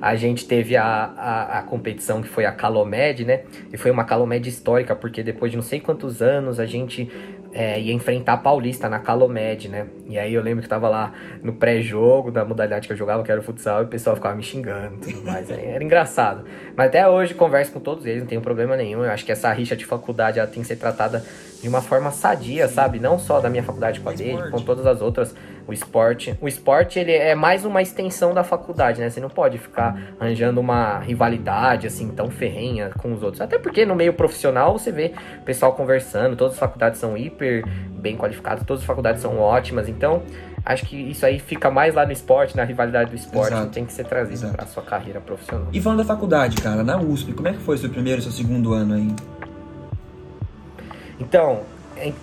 a 0.00 0.14
gente 0.14 0.46
teve 0.46 0.76
a, 0.76 0.84
a, 0.84 1.58
a, 1.58 1.62
competição 1.62 2.20
que 2.20 2.28
foi 2.28 2.44
a 2.44 2.52
Calomed, 2.52 3.24
né? 3.24 3.44
E 3.72 3.76
foi 3.76 3.90
uma 3.90 4.04
Calomed 4.04 4.46
histórica, 4.46 4.94
porque 4.94 5.22
depois 5.22 5.50
de 5.50 5.56
não 5.56 5.64
sei 5.64 5.80
quantos 5.80 6.20
anos 6.20 6.60
a 6.60 6.66
gente 6.66 7.10
é, 7.56 7.80
ia 7.80 7.94
enfrentar 7.94 8.34
a 8.34 8.36
Paulista 8.36 8.86
na 8.86 8.98
Calomed, 8.98 9.70
né? 9.70 9.86
E 10.06 10.18
aí 10.18 10.34
eu 10.34 10.42
lembro 10.42 10.62
que 10.62 10.68
tava 10.68 10.90
lá 10.90 11.14
no 11.42 11.54
pré-jogo 11.54 12.30
da 12.30 12.44
modalidade 12.44 12.86
que 12.86 12.92
eu 12.92 12.96
jogava, 12.96 13.22
que 13.22 13.32
era 13.32 13.40
o 13.40 13.42
futsal, 13.42 13.80
e 13.80 13.84
o 13.86 13.88
pessoal 13.88 14.14
ficava 14.14 14.34
me 14.34 14.42
xingando 14.42 14.96
e 14.96 15.12
tudo 15.12 15.24
mais. 15.24 15.50
Era 15.50 15.82
engraçado. 15.82 16.44
Mas 16.76 16.88
até 16.88 17.08
hoje 17.08 17.32
converso 17.32 17.72
com 17.72 17.80
todos 17.80 18.04
eles, 18.04 18.20
não 18.20 18.28
tenho 18.28 18.42
problema 18.42 18.76
nenhum. 18.76 19.02
Eu 19.02 19.10
acho 19.10 19.24
que 19.24 19.32
essa 19.32 19.50
rixa 19.54 19.74
de 19.74 19.86
faculdade 19.86 20.38
ela 20.38 20.46
tem 20.46 20.60
que 20.60 20.68
ser 20.68 20.76
tratada 20.76 21.24
de 21.62 21.66
uma 21.66 21.80
forma 21.80 22.10
sadia, 22.10 22.68
sabe? 22.68 23.00
Não 23.00 23.18
só 23.18 23.40
da 23.40 23.48
minha 23.48 23.62
faculdade 23.62 24.00
com 24.00 24.10
a 24.10 24.12
dele, 24.12 24.50
com 24.50 24.60
todas 24.60 24.86
as 24.86 25.00
outras. 25.00 25.34
O 25.66 25.72
esporte. 25.72 26.38
O 26.40 26.46
esporte, 26.46 26.98
ele 26.98 27.12
é 27.12 27.34
mais 27.34 27.64
uma 27.64 27.82
extensão 27.82 28.32
da 28.32 28.44
faculdade, 28.44 29.00
né? 29.00 29.10
Você 29.10 29.20
não 29.20 29.28
pode 29.28 29.58
ficar 29.58 30.14
arranjando 30.20 30.60
uma 30.60 31.00
rivalidade, 31.00 31.88
assim, 31.88 32.08
tão 32.10 32.30
ferrenha 32.30 32.90
com 32.98 33.12
os 33.12 33.22
outros. 33.22 33.40
Até 33.40 33.58
porque 33.58 33.84
no 33.84 33.96
meio 33.96 34.12
profissional 34.12 34.78
você 34.78 34.92
vê 34.92 35.12
o 35.40 35.42
pessoal 35.42 35.72
conversando, 35.72 36.36
todas 36.36 36.52
as 36.54 36.58
faculdades 36.58 37.00
são 37.00 37.16
hiper 37.16 37.64
bem 37.90 38.16
qualificadas, 38.16 38.64
todas 38.64 38.82
as 38.82 38.86
faculdades 38.86 39.20
são 39.20 39.40
ótimas. 39.40 39.88
Então, 39.88 40.22
acho 40.64 40.86
que 40.86 40.96
isso 40.96 41.26
aí 41.26 41.40
fica 41.40 41.68
mais 41.68 41.94
lá 41.94 42.06
no 42.06 42.12
esporte, 42.12 42.56
na 42.56 42.62
rivalidade 42.62 43.10
do 43.10 43.16
esporte, 43.16 43.52
Exato. 43.52 43.70
tem 43.72 43.84
que 43.84 43.92
ser 43.92 44.04
trazido 44.04 44.52
para 44.52 44.66
sua 44.66 44.84
carreira 44.84 45.20
profissional. 45.20 45.66
E 45.72 45.80
falando 45.80 45.98
da 45.98 46.04
faculdade, 46.04 46.56
cara, 46.62 46.84
na 46.84 46.96
USP, 46.96 47.32
como 47.32 47.48
é 47.48 47.52
que 47.52 47.60
foi 47.60 47.76
seu 47.76 47.90
primeiro 47.90 48.20
e 48.20 48.22
seu 48.22 48.30
segundo 48.30 48.72
ano 48.72 48.94
aí? 48.94 49.14
Então, 51.18 51.62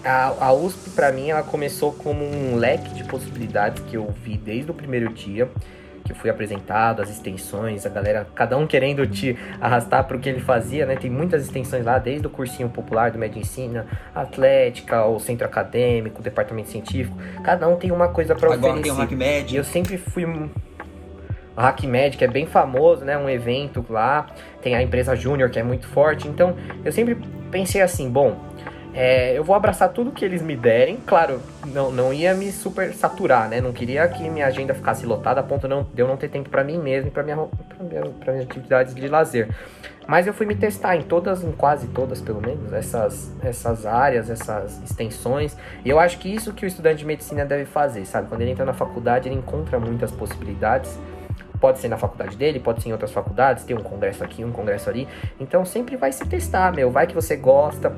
a, 0.03 0.48
a 0.48 0.53
USP 0.53 0.92
para 0.92 1.12
mim 1.12 1.30
ela 1.30 1.44
começou 1.44 1.92
como 1.94 2.24
um 2.24 2.56
leque 2.56 2.94
de 2.94 3.03
possibilidades 3.03 3.84
que 3.84 3.96
eu 3.96 4.13
vi 4.24 4.38
desde 4.38 4.72
o 4.72 4.74
primeiro 4.74 5.12
dia 5.13 5.50
que 6.03 6.12
eu 6.12 6.15
fui 6.15 6.30
apresentado, 6.30 7.01
as 7.01 7.10
extensões, 7.10 7.86
a 7.86 7.89
galera, 7.89 8.27
cada 8.36 8.58
um 8.58 8.68
querendo 8.68 9.08
te 9.08 9.38
arrastar 9.62 10.03
para 10.03 10.18
o 10.18 10.20
que 10.20 10.27
ele 10.27 10.42
fazia, 10.42 10.86
né? 10.86 10.96
Tem 10.96 11.10
muitas 11.10 11.44
extensões 11.44 11.86
lá, 11.86 11.98
desde 11.98 12.27
o 12.27 12.30
cursinho 12.30 12.70
popular 12.70 13.12
do 13.12 13.18
Medicina, 13.18 13.88
Atlética, 14.13 15.06
o 15.06 15.20
centro 15.20 15.46
acadêmico, 15.46 16.20
o 16.20 16.24
departamento 16.24 16.70
científico, 16.70 17.18
cada 17.44 17.68
um 17.68 17.77
tem 17.77 17.92
uma 17.92 18.10
coisa 18.10 18.36
para 18.36 18.50
oferecer. 18.50 18.70
Agora 18.70 18.82
tem 18.82 18.92
o 18.92 19.01
HackMed. 19.01 19.56
Eu 19.56 19.63
sempre 19.63 19.98
fui 19.98 20.25
o 20.25 20.50
HackMed, 21.56 22.18
que 22.18 22.25
é 22.25 22.27
bem 22.27 22.46
famoso, 22.46 23.06
né? 23.06 23.18
Um 23.18 23.30
evento 23.30 23.86
lá. 23.89 24.27
Tem 24.62 24.75
a 24.75 24.82
empresa 24.82 25.15
Júnior, 25.15 25.50
que 25.50 25.60
é 25.60 25.63
muito 25.63 25.88
forte. 25.88 26.27
Então, 26.27 26.56
eu 26.84 26.92
sempre 26.92 27.18
pensei 27.50 27.82
assim, 27.82 28.10
bom, 28.10 28.38
é, 28.94 29.36
eu 29.38 29.44
vou 29.44 29.56
abraçar 29.56 29.90
tudo 29.90 30.12
que 30.12 30.24
eles 30.24 30.42
me 30.42 30.56
derem. 30.56 30.98
Claro, 30.98 31.42
não, 31.66 31.92
não 31.92 32.14
ia 32.14 32.34
me 32.34 32.52
super 32.52 32.94
saturar, 32.94 33.50
né? 33.50 33.60
Não 33.60 33.74
queria 33.74 34.08
que 34.08 34.30
minha 34.30 34.46
agenda 34.46 34.74
ficasse 34.74 35.06
lotada 35.06 35.40
a 35.40 35.44
ponto 35.44 35.68
de 35.68 36.02
eu 36.02 36.08
não 36.08 36.16
ter 36.16 36.30
tempo 36.30 36.50
para 36.50 36.64
mim 36.64 36.78
mesmo 36.78 37.08
e 37.08 37.12
para 37.12 37.24
minha, 37.24 37.36
minha, 37.36 38.04
minhas 38.26 38.44
atividades 38.44 38.94
de 38.94 39.08
lazer. 39.08 39.50
Mas 40.06 40.28
eu 40.28 40.34
fui 40.34 40.46
me 40.46 40.54
testar 40.54 40.96
em 40.98 41.02
todas, 41.02 41.44
em 41.44 41.52
quase 41.52 41.88
todas 41.88 42.22
pelo 42.22 42.42
menos, 42.42 42.74
essas, 42.74 43.32
essas 43.42 43.86
áreas, 43.86 44.30
essas 44.30 44.82
extensões. 44.84 45.58
E 45.84 45.90
eu 45.90 45.98
acho 45.98 46.20
que 46.20 46.34
isso 46.34 46.54
que 46.54 46.66
o 46.66 46.68
estudante 46.68 46.98
de 47.00 47.06
medicina 47.06 47.46
deve 47.46 47.66
fazer, 47.66 48.06
sabe? 48.06 48.28
Quando 48.28 48.42
ele 48.42 48.52
entra 48.52 48.66
na 48.66 48.74
faculdade, 48.74 49.28
ele 49.28 49.36
encontra 49.36 49.80
muitas 49.80 50.12
possibilidades 50.12 50.98
pode 51.60 51.80
ser 51.80 51.88
na 51.88 51.96
faculdade 51.96 52.36
dele, 52.36 52.60
pode 52.60 52.84
ser 52.84 52.90
em 52.90 52.92
outras 52.92 53.10
faculdades, 53.10 53.64
tem 53.64 53.74
um 53.74 53.82
congresso 53.82 54.22
aqui, 54.22 54.44
um 54.44 54.52
congresso 54.52 54.90
ali. 54.90 55.08
Então 55.40 55.64
sempre 55.64 55.96
vai 55.96 56.12
se 56.12 56.26
testar, 56.26 56.74
meu. 56.74 56.92
Vai 56.92 57.08
que 57.08 57.16
você 57.16 57.38
gosta, 57.38 57.96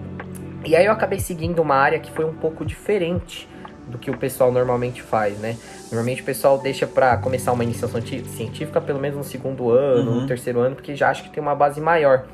e 0.66 0.76
aí 0.76 0.86
eu 0.86 0.92
acabei 0.92 1.20
seguindo 1.20 1.62
uma 1.62 1.76
área 1.76 2.00
que 2.00 2.12
foi 2.12 2.26
um 2.26 2.34
pouco 2.34 2.66
diferente 2.66 3.48
do 3.88 3.98
que 4.00 4.10
o 4.10 4.18
pessoal 4.18 4.52
normalmente 4.52 5.02
faz, 5.02 5.38
né? 5.38 5.58
Normalmente 5.92 6.22
o 6.22 6.26
pessoal 6.26 6.58
deixa 6.58 6.88
para 6.88 7.18
começar 7.18 7.52
uma 7.52 7.64
iniciação 7.64 8.02
científica 8.02 8.82
pelo 8.82 9.00
menos 9.00 9.18
no 9.18 9.24
segundo 9.24 9.70
ano, 9.70 10.12
uhum. 10.12 10.22
no 10.22 10.28
terceiro 10.28 10.60
ano, 10.60 10.76
porque 10.76 10.96
já 10.96 11.10
acha 11.10 11.24
que 11.24 11.30
tem 11.30 11.42
uma 11.42 11.56
base 11.56 11.80
maior. 11.80 12.26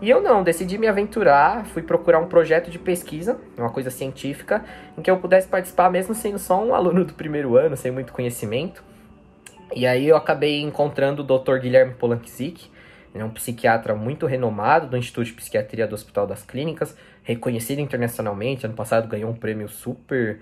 E 0.00 0.08
eu 0.08 0.22
não, 0.22 0.44
decidi 0.44 0.78
me 0.78 0.86
aventurar, 0.86 1.64
fui 1.66 1.82
procurar 1.82 2.20
um 2.20 2.26
projeto 2.26 2.70
de 2.70 2.78
pesquisa, 2.78 3.36
uma 3.56 3.70
coisa 3.70 3.90
científica, 3.90 4.64
em 4.96 5.02
que 5.02 5.10
eu 5.10 5.16
pudesse 5.16 5.48
participar 5.48 5.90
mesmo 5.90 6.14
sendo 6.14 6.38
só 6.38 6.62
um 6.62 6.74
aluno 6.74 7.04
do 7.04 7.14
primeiro 7.14 7.56
ano, 7.56 7.76
sem 7.76 7.90
muito 7.90 8.12
conhecimento. 8.12 8.84
E 9.74 9.86
aí 9.86 10.06
eu 10.06 10.16
acabei 10.16 10.60
encontrando 10.60 11.22
o 11.22 11.24
Dr. 11.24 11.58
Guilherme 11.58 11.94
Polanczyk, 11.94 12.70
ele 13.14 13.22
é 13.22 13.26
um 13.26 13.30
psiquiatra 13.30 13.94
muito 13.94 14.26
renomado 14.26 14.86
do 14.86 14.96
Instituto 14.96 15.26
de 15.26 15.32
Psiquiatria 15.32 15.86
do 15.86 15.94
Hospital 15.94 16.26
das 16.26 16.42
Clínicas, 16.42 16.96
reconhecido 17.28 17.80
internacionalmente. 17.80 18.64
Ano 18.64 18.74
passado 18.74 19.06
ganhou 19.06 19.30
um 19.30 19.34
prêmio 19.34 19.68
super, 19.68 20.40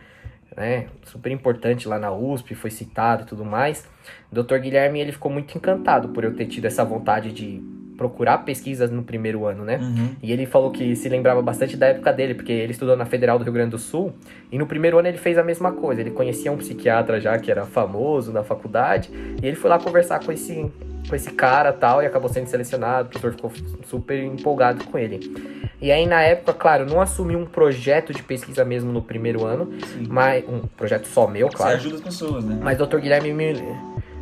né, 0.56 0.86
super 1.02 1.32
importante 1.32 1.88
lá 1.88 1.98
na 1.98 2.12
USP, 2.12 2.54
foi 2.54 2.70
citado 2.70 3.24
e 3.24 3.26
tudo 3.26 3.44
mais. 3.44 3.88
O 4.30 4.40
Dr. 4.40 4.58
Guilherme 4.58 5.00
ele 5.00 5.10
ficou 5.10 5.30
muito 5.30 5.56
encantado 5.58 6.10
por 6.10 6.22
eu 6.22 6.34
ter 6.34 6.46
tido 6.46 6.66
essa 6.66 6.84
vontade 6.84 7.32
de 7.32 7.60
procurar 7.96 8.38
pesquisas 8.38 8.90
no 8.90 9.02
primeiro 9.02 9.46
ano, 9.46 9.64
né? 9.64 9.78
Uhum. 9.78 10.10
E 10.22 10.32
ele 10.32 10.46
falou 10.46 10.70
que 10.70 10.94
se 10.96 11.08
lembrava 11.08 11.40
bastante 11.42 11.76
da 11.76 11.86
época 11.86 12.12
dele, 12.12 12.34
porque 12.34 12.52
ele 12.52 12.72
estudou 12.72 12.96
na 12.96 13.04
Federal 13.04 13.38
do 13.38 13.44
Rio 13.44 13.52
Grande 13.52 13.70
do 13.70 13.78
Sul, 13.78 14.12
e 14.50 14.58
no 14.58 14.66
primeiro 14.66 14.98
ano 14.98 15.08
ele 15.08 15.18
fez 15.18 15.38
a 15.38 15.42
mesma 15.42 15.72
coisa. 15.72 16.00
Ele 16.00 16.10
conhecia 16.10 16.52
um 16.52 16.56
psiquiatra 16.56 17.20
já 17.20 17.38
que 17.38 17.50
era 17.50 17.64
famoso 17.64 18.32
na 18.32 18.42
faculdade, 18.42 19.10
e 19.42 19.46
ele 19.46 19.56
foi 19.56 19.70
lá 19.70 19.78
conversar 19.78 20.24
com 20.24 20.32
esse 20.32 20.70
com 21.08 21.14
esse 21.14 21.30
cara 21.30 21.72
tal, 21.72 22.02
e 22.02 22.06
acabou 22.06 22.28
sendo 22.28 22.48
selecionado, 22.48 23.06
o 23.06 23.10
professor 23.20 23.32
ficou 23.32 23.52
super 23.84 24.22
empolgado 24.22 24.84
com 24.84 24.98
ele. 24.98 25.20
E 25.80 25.92
aí, 25.92 26.06
na 26.06 26.22
época, 26.22 26.52
claro, 26.52 26.86
não 26.86 27.00
assumi 27.00 27.36
um 27.36 27.44
projeto 27.44 28.12
de 28.12 28.22
pesquisa 28.22 28.64
mesmo 28.64 28.92
no 28.92 29.02
primeiro 29.02 29.44
ano, 29.44 29.70
Sim. 29.86 30.06
mas 30.08 30.44
um 30.48 30.60
projeto 30.60 31.06
só 31.06 31.26
meu, 31.26 31.48
Você 31.48 31.56
claro. 31.56 31.76
ajuda 31.76 31.96
as 31.96 32.00
pessoas, 32.00 32.44
né? 32.44 32.58
Mas 32.62 32.80
o 32.80 32.86
Dr. 32.86 32.98
Guilherme 32.98 33.32
me, 33.32 33.54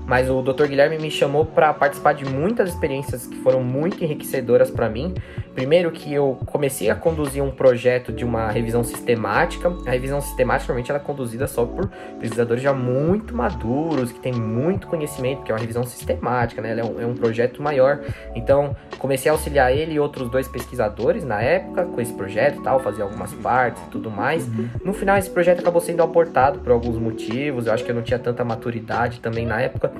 mas 0.07 0.29
o 0.29 0.43
Dr. 0.43 0.67
Guilherme 0.67 0.99
me 0.99 1.11
chamou 1.11 1.45
para 1.45 1.73
participar 1.73 2.13
de 2.13 2.25
muitas 2.25 2.71
experiências 2.71 3.27
que 3.27 3.37
foram 3.37 3.63
muito 3.63 4.03
enriquecedoras 4.03 4.71
para 4.71 4.89
mim. 4.89 5.15
Primeiro 5.55 5.93
que 5.93 6.13
eu 6.13 6.39
comecei 6.47 6.91
a 6.91 6.97
conduzir 6.97 7.43
um 7.43 7.51
projeto 7.51 8.13
de 8.13 8.25
uma 8.25 8.51
revisão 8.51 8.83
sistemática. 8.83 9.73
A 9.87 9.91
revisão 9.91 10.21
sistemática 10.21 10.73
normalmente 10.73 10.91
ela 10.91 10.99
é 10.99 11.03
conduzida 11.03 11.47
só 11.47 11.65
por 11.65 11.89
pesquisadores 12.19 12.63
já 12.63 12.73
muito 12.73 13.37
maduros, 13.37 14.11
que 14.11 14.19
têm 14.19 14.33
muito 14.33 14.89
conhecimento, 14.89 15.45
que 15.45 15.53
é 15.53 15.55
uma 15.55 15.61
revisão 15.61 15.85
sistemática, 15.85 16.61
né? 16.61 16.73
Ela 16.73 16.81
é 16.81 16.85
um, 16.85 17.01
é 17.01 17.07
um 17.07 17.15
projeto 17.15 17.63
maior. 17.63 18.01
Então, 18.35 18.75
comecei 18.99 19.31
a 19.31 19.35
auxiliar 19.35 19.73
ele 19.73 19.95
e 19.95 20.01
outros 20.01 20.29
dois 20.29 20.49
pesquisadores 20.49 21.25
na 21.25 21.41
época 21.41 21.85
com 21.85 22.01
esse 22.01 22.13
projeto 22.13 22.59
e 22.59 22.63
tal, 22.63 22.81
fazer 22.81 23.03
algumas 23.03 23.33
partes 23.35 23.81
e 23.85 23.91
tudo 23.91 24.11
mais. 24.11 24.49
No 24.85 24.93
final, 24.93 25.17
esse 25.17 25.31
projeto 25.31 25.61
acabou 25.61 25.81
sendo 25.81 26.03
abortado 26.03 26.59
por 26.59 26.73
alguns 26.73 26.99
motivos. 26.99 27.67
Eu 27.67 27.73
acho 27.73 27.85
que 27.85 27.91
eu 27.93 27.95
não 27.95 28.03
tinha 28.03 28.19
tanta 28.19 28.45
maturidade 28.45 29.21
também 29.21 29.47
na 29.47 29.61
época. 29.61 29.93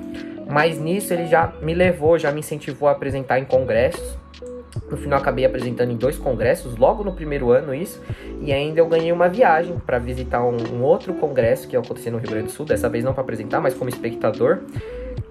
Mas 0.49 0.77
nisso 0.77 1.13
ele 1.13 1.27
já 1.27 1.53
me 1.61 1.73
levou, 1.73 2.19
já 2.19 2.31
me 2.31 2.41
incentivou 2.41 2.89
a 2.89 2.91
apresentar 2.91 3.39
em 3.39 3.45
congressos. 3.45 4.24
No 4.89 4.97
final 4.97 5.19
acabei 5.19 5.45
apresentando 5.45 5.91
em 5.91 5.95
dois 5.95 6.17
congressos, 6.17 6.77
logo 6.77 7.03
no 7.03 7.13
primeiro 7.13 7.51
ano 7.51 7.73
isso, 7.73 8.01
e 8.41 8.51
ainda 8.51 8.79
eu 8.79 8.87
ganhei 8.87 9.11
uma 9.11 9.27
viagem 9.27 9.77
para 9.85 9.97
visitar 9.97 10.43
um, 10.43 10.57
um 10.73 10.83
outro 10.83 11.13
congresso 11.13 11.67
que 11.67 11.75
ia 11.75 11.79
acontecer 11.79 12.11
no 12.11 12.17
Rio 12.17 12.29
Grande 12.29 12.47
do 12.47 12.51
Sul, 12.51 12.65
dessa 12.65 12.89
vez 12.89 13.03
não 13.03 13.13
para 13.13 13.21
apresentar, 13.21 13.59
mas 13.59 13.73
como 13.73 13.89
espectador. 13.89 14.59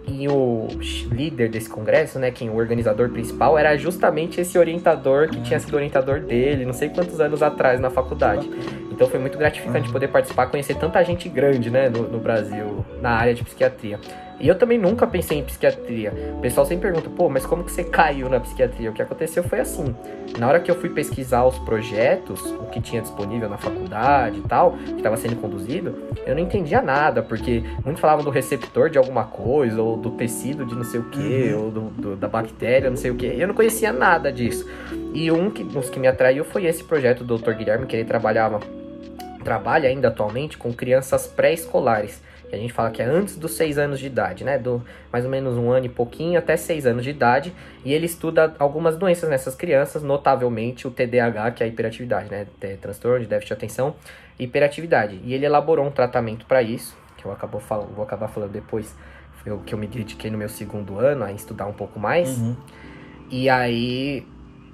E 0.06 0.28
o 0.28 0.68
líder 1.10 1.48
desse 1.48 1.68
congresso, 1.68 2.18
né, 2.18 2.30
quem 2.30 2.50
o 2.50 2.56
organizador 2.56 3.08
principal, 3.08 3.56
era 3.56 3.74
justamente 3.76 4.40
esse 4.40 4.58
orientador 4.58 5.28
que 5.28 5.40
tinha 5.40 5.58
sido 5.58 5.74
orientador 5.74 6.20
dele, 6.20 6.66
não 6.66 6.74
sei 6.74 6.90
quantos 6.90 7.20
anos 7.20 7.42
atrás 7.42 7.80
na 7.80 7.88
faculdade. 7.88 8.48
Então 8.90 9.08
foi 9.08 9.18
muito 9.18 9.38
gratificante 9.38 9.90
poder 9.90 10.08
participar, 10.08 10.46
conhecer 10.46 10.76
tanta 10.76 11.02
gente 11.02 11.28
grande, 11.28 11.70
né, 11.70 11.88
no, 11.88 12.02
no 12.02 12.18
Brasil, 12.18 12.84
na 13.00 13.10
área 13.10 13.34
de 13.34 13.42
psiquiatria. 13.42 13.98
E 14.40 14.48
eu 14.48 14.54
também 14.56 14.76
nunca 14.78 15.06
pensei 15.06 15.38
em 15.38 15.44
psiquiatria. 15.44 16.12
O 16.36 16.40
pessoal 16.40 16.66
sempre 16.66 16.90
pergunta, 16.90 17.08
pô, 17.08 17.28
mas 17.28 17.46
como 17.46 17.62
que 17.64 17.70
você 17.70 17.84
caiu 17.84 18.28
na 18.28 18.40
psiquiatria? 18.40 18.90
O 18.90 18.92
que 18.92 19.00
aconteceu 19.00 19.42
foi 19.44 19.60
assim. 19.60 19.94
Na 20.38 20.48
hora 20.48 20.58
que 20.60 20.70
eu 20.70 20.74
fui 20.74 20.88
pesquisar 20.90 21.44
os 21.44 21.58
projetos, 21.60 22.40
o 22.44 22.64
que 22.66 22.80
tinha 22.80 23.00
disponível 23.00 23.48
na 23.48 23.56
faculdade 23.56 24.38
e 24.40 24.42
tal, 24.42 24.72
que 24.72 24.94
estava 24.96 25.16
sendo 25.16 25.36
conduzido, 25.36 25.94
eu 26.26 26.34
não 26.34 26.42
entendia 26.42 26.82
nada, 26.82 27.22
porque 27.22 27.62
muitos 27.84 28.00
falavam 28.00 28.24
do 28.24 28.30
receptor 28.30 28.90
de 28.90 28.98
alguma 28.98 29.24
coisa, 29.24 29.80
ou 29.80 29.96
do 29.96 30.10
tecido 30.10 30.66
de 30.66 30.74
não 30.74 30.84
sei 30.84 31.00
o 31.00 31.04
que, 31.04 31.52
Uhum. 31.54 31.64
ou 31.64 31.70
do, 31.70 31.80
do- 31.90 32.16
da 32.16 32.26
bactéria, 32.28 32.90
não 32.90 32.96
sei 32.96 33.10
o 33.12 33.14
que. 33.14 33.26
Eu 33.26 33.46
não 33.46 33.54
conhecia 33.54 33.92
nada 33.92 34.32
disso. 34.32 34.68
E 35.14 35.30
um 35.30 35.48
que, 35.48 35.62
dos 35.62 35.88
que 35.88 36.00
me 36.00 36.08
atraiu 36.08 36.44
foi 36.44 36.64
esse 36.66 36.82
projeto 36.82 37.22
do 37.22 37.38
Dr. 37.38 37.52
Guilherme, 37.52 37.86
que 37.86 37.94
ele 37.94 38.04
trabalhava, 38.04 38.58
trabalha 39.44 39.88
ainda 39.88 40.08
atualmente 40.08 40.56
com 40.58 40.72
crianças 40.72 41.26
pré-escolares. 41.26 42.20
Que 42.54 42.60
a 42.60 42.62
gente 42.62 42.72
fala 42.72 42.90
que 42.90 43.02
é 43.02 43.04
antes 43.04 43.36
dos 43.36 43.52
seis 43.52 43.78
anos 43.78 43.98
de 43.98 44.06
idade, 44.06 44.44
né? 44.44 44.58
Do 44.58 44.82
mais 45.12 45.24
ou 45.24 45.30
menos 45.30 45.56
um 45.56 45.70
ano 45.70 45.86
e 45.86 45.88
pouquinho 45.88 46.38
até 46.38 46.56
seis 46.56 46.86
anos 46.86 47.04
de 47.04 47.10
idade. 47.10 47.52
E 47.84 47.92
ele 47.92 48.06
estuda 48.06 48.54
algumas 48.58 48.96
doenças 48.96 49.28
nessas 49.28 49.54
crianças, 49.54 50.02
notavelmente 50.02 50.86
o 50.86 50.90
TDAH, 50.90 51.50
que 51.52 51.62
é 51.62 51.66
a 51.66 51.68
hiperatividade, 51.68 52.30
né? 52.30 52.46
Tem 52.60 52.76
transtorno 52.76 53.20
de 53.20 53.26
déficit 53.26 53.48
de 53.48 53.52
atenção 53.54 53.94
e 54.38 54.44
hiperatividade. 54.44 55.20
E 55.24 55.34
ele 55.34 55.46
elaborou 55.46 55.86
um 55.86 55.90
tratamento 55.90 56.46
para 56.46 56.62
isso, 56.62 56.96
que 57.16 57.24
eu 57.24 57.32
acabo 57.32 57.58
falando, 57.58 57.94
vou 57.94 58.04
acabar 58.04 58.28
falando 58.28 58.52
depois, 58.52 58.94
foi 59.42 59.52
o 59.52 59.58
que 59.58 59.74
eu 59.74 59.78
me 59.78 59.86
dediquei 59.86 60.30
no 60.30 60.38
meu 60.38 60.48
segundo 60.48 60.98
ano 60.98 61.24
a 61.24 61.32
estudar 61.32 61.66
um 61.66 61.72
pouco 61.72 61.98
mais. 61.98 62.38
Uhum. 62.38 62.56
E 63.30 63.48
aí, 63.48 64.26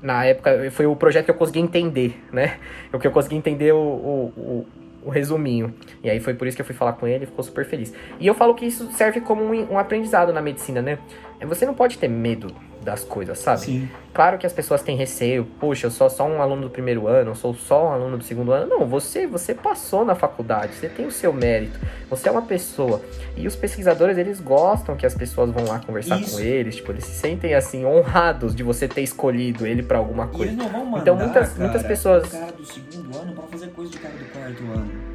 na 0.02 0.24
época, 0.24 0.70
foi 0.70 0.86
o 0.86 0.96
projeto 0.96 1.26
que 1.26 1.30
eu 1.30 1.34
consegui 1.34 1.60
entender, 1.60 2.22
né? 2.32 2.58
O 2.92 2.98
que 2.98 3.06
eu 3.06 3.10
consegui 3.10 3.36
entender 3.36 3.72
o, 3.72 3.78
o, 3.78 4.32
o, 4.36 4.66
o 5.04 5.10
resuminho. 5.10 5.74
E 6.02 6.10
aí 6.10 6.20
foi 6.20 6.34
por 6.34 6.46
isso 6.46 6.56
que 6.56 6.62
eu 6.62 6.66
fui 6.66 6.74
falar 6.74 6.94
com 6.94 7.06
ele 7.06 7.26
ficou 7.26 7.44
super 7.44 7.64
feliz. 7.64 7.92
E 8.18 8.26
eu 8.26 8.34
falo 8.34 8.54
que 8.54 8.66
isso 8.66 8.90
serve 8.92 9.20
como 9.20 9.42
um, 9.42 9.72
um 9.72 9.78
aprendizado 9.78 10.32
na 10.32 10.40
medicina, 10.40 10.80
né? 10.82 10.98
Você 11.46 11.64
não 11.64 11.74
pode 11.74 11.98
ter 11.98 12.08
medo 12.08 12.54
das 12.82 13.04
coisas, 13.04 13.38
sabe? 13.38 13.60
Sim. 13.60 13.88
Claro 14.12 14.38
que 14.38 14.46
as 14.46 14.52
pessoas 14.52 14.82
têm 14.82 14.96
receio, 14.96 15.44
puxa, 15.60 15.86
eu 15.86 15.90
sou 15.90 16.08
só 16.10 16.26
um 16.26 16.40
aluno 16.42 16.62
do 16.62 16.70
primeiro 16.70 17.06
ano, 17.06 17.30
eu 17.30 17.34
sou 17.34 17.54
só 17.54 17.88
um 17.88 17.92
aluno 17.92 18.18
do 18.18 18.24
segundo 18.24 18.52
ano. 18.52 18.66
Não, 18.66 18.86
você, 18.86 19.26
você 19.26 19.54
passou 19.54 20.04
na 20.04 20.14
faculdade, 20.14 20.74
você 20.74 20.88
tem 20.88 21.06
o 21.06 21.10
seu 21.12 21.32
mérito, 21.32 21.78
você 22.08 22.28
é 22.28 22.32
uma 22.32 22.42
pessoa. 22.42 23.00
E 23.36 23.46
os 23.46 23.54
pesquisadores, 23.54 24.18
eles 24.18 24.40
gostam 24.40 24.96
que 24.96 25.06
as 25.06 25.14
pessoas 25.14 25.50
vão 25.50 25.64
lá 25.66 25.78
conversar 25.78 26.18
Isso. 26.20 26.36
com 26.36 26.40
eles, 26.42 26.76
tipo, 26.76 26.90
eles 26.90 27.04
se 27.04 27.12
sentem 27.12 27.54
assim 27.54 27.84
honrados 27.84 28.54
de 28.54 28.62
você 28.62 28.88
ter 28.88 29.02
escolhido 29.02 29.66
ele 29.66 29.82
pra 29.82 29.98
alguma 29.98 30.24
E 30.24 30.26
eles 30.28 30.36
coisa. 30.36 30.52
não 30.54 30.68
vão 30.68 30.84
mandar, 30.86 31.02
Então, 31.02 31.16
muitas- 31.16 31.48
cara, 31.50 31.60
muitas 31.60 31.82
pessoas- 31.84 32.28
cara 32.28 32.52
do 32.52 32.64
segundo 32.64 33.16
ano 33.18 33.32
pra 33.32 33.44
fazer 33.44 33.68
coisa 33.68 33.92
do 33.92 33.98
cara 33.98 34.14
do 34.14 34.24
quarto 34.32 34.62
ano. 34.64 35.09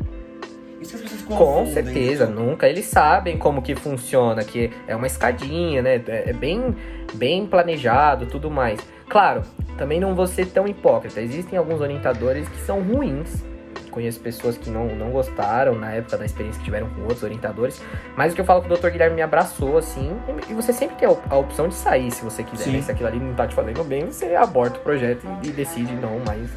Isso 0.86 0.90
que 0.90 0.96
as 0.96 1.02
pessoas 1.02 1.22
Com 1.24 1.36
confundem, 1.38 1.74
certeza, 1.74 2.26
nunca. 2.28 2.68
Eles 2.68 2.86
sabem 2.86 3.38
como 3.38 3.62
que 3.62 3.76
funciona, 3.76 4.44
que 4.44 4.72
é 4.88 4.96
uma 4.96 5.08
escadinha, 5.08 5.82
né? 5.82 6.02
É 6.08 6.30
é 6.30 6.34
bem, 6.34 6.76
bem 7.14 7.46
planejado, 7.46 8.26
tudo 8.28 8.50
mais. 8.50 8.80
Claro, 9.10 9.42
também 9.78 10.00
não 10.00 10.16
vou 10.16 10.28
ser 10.28 10.46
tão 10.48 10.68
hipócrita. 10.68 11.22
Existem 11.22 11.58
alguns 11.58 11.82
orientadores 11.82 12.48
que 12.50 12.58
são 12.62 12.82
ruins. 12.82 13.44
Conheço 13.92 14.20
pessoas 14.20 14.58
que 14.58 14.70
não, 14.70 14.88
não 14.88 15.10
gostaram 15.10 15.74
na 15.76 15.92
época 15.94 16.18
da 16.18 16.26
experiência 16.26 16.60
que 16.60 16.66
tiveram 16.66 16.90
com 16.90 17.02
outros 17.04 17.24
orientadores. 17.24 17.82
Mas 18.18 18.34
o 18.34 18.36
que 18.36 18.42
eu 18.42 18.46
falo 18.46 18.62
que 18.62 18.72
o 18.74 18.76
Dr. 18.78 18.90
Guilherme 18.90 19.16
me 19.16 19.22
abraçou, 19.22 19.78
assim. 19.78 20.12
E 20.50 20.54
você 20.54 20.74
sempre 20.74 20.98
tem 20.98 21.08
a 21.08 21.12
op- 21.12 21.24
a 21.30 21.38
opção 21.38 21.70
de 21.70 21.76
sair 21.76 22.12
se 22.12 22.22
você 22.24 22.44
quiser. 22.44 22.68
Né? 22.72 22.82
Se 22.82 22.92
aquilo 22.92 23.08
ali 23.08 23.20
não 23.20 23.34
tá 23.34 23.48
te 23.48 23.56
fazendo 23.56 23.84
bem, 23.86 24.06
você 24.08 24.36
aborta 24.36 24.80
o 24.80 24.82
projeto 24.82 25.26
e, 25.42 25.48
e 25.48 25.52
decide 25.52 25.94
não 25.94 26.20
mais 26.26 26.50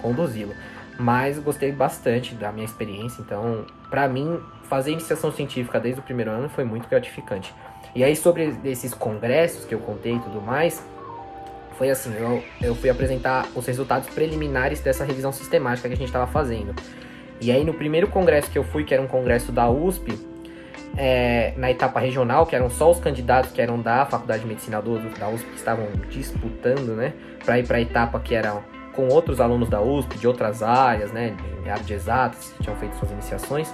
conduzi-lo. 0.00 0.54
Mas 0.98 1.38
gostei 1.38 1.70
bastante 1.70 2.34
da 2.34 2.50
minha 2.50 2.64
experiência, 2.64 3.20
então, 3.20 3.66
pra 3.90 4.08
mim, 4.08 4.40
fazer 4.68 4.92
iniciação 4.92 5.32
científica 5.32 5.78
desde 5.80 6.00
o 6.00 6.02
primeiro 6.02 6.30
ano 6.30 6.48
foi 6.48 6.64
muito 6.64 6.88
gratificante. 6.88 7.54
E 7.94 8.04
aí, 8.04 8.14
sobre 8.14 8.54
esses 8.64 8.92
congressos 8.92 9.64
que 9.64 9.74
eu 9.74 9.78
contei 9.78 10.16
e 10.16 10.20
tudo 10.20 10.40
mais, 10.40 10.84
foi 11.78 11.90
assim: 11.90 12.14
eu, 12.18 12.42
eu 12.60 12.74
fui 12.74 12.90
apresentar 12.90 13.46
os 13.54 13.66
resultados 13.66 14.08
preliminares 14.10 14.80
dessa 14.80 15.04
revisão 15.04 15.32
sistemática 15.32 15.88
que 15.88 15.94
a 15.94 15.96
gente 15.96 16.08
estava 16.08 16.26
fazendo. 16.26 16.74
E 17.40 17.50
aí, 17.50 17.64
no 17.64 17.74
primeiro 17.74 18.08
congresso 18.08 18.50
que 18.50 18.58
eu 18.58 18.64
fui, 18.64 18.84
que 18.84 18.94
era 18.94 19.02
um 19.02 19.06
congresso 19.06 19.52
da 19.52 19.68
USP, 19.68 20.18
é, 20.96 21.52
na 21.56 21.70
etapa 21.70 22.00
regional, 22.00 22.46
que 22.46 22.56
eram 22.56 22.70
só 22.70 22.90
os 22.90 22.98
candidatos 22.98 23.52
que 23.52 23.60
eram 23.60 23.80
da 23.80 24.06
Faculdade 24.06 24.42
de 24.42 24.48
Medicina 24.48 24.80
do, 24.80 24.98
da 25.18 25.28
USP 25.28 25.46
que 25.50 25.56
estavam 25.56 25.86
disputando, 26.08 26.96
né, 26.96 27.12
para 27.44 27.58
ir 27.58 27.66
para 27.66 27.76
a 27.76 27.80
etapa 27.80 28.18
que 28.18 28.34
era 28.34 28.62
com 28.96 29.08
outros 29.08 29.40
alunos 29.40 29.68
da 29.68 29.80
USP, 29.80 30.18
de 30.18 30.26
outras 30.26 30.62
áreas, 30.62 31.12
né, 31.12 31.36
de 31.62 31.68
área 31.68 31.84
de 31.84 31.92
exatas, 31.92 32.52
que 32.56 32.64
tinham 32.64 32.76
feito 32.76 32.96
suas 32.96 33.12
iniciações. 33.12 33.72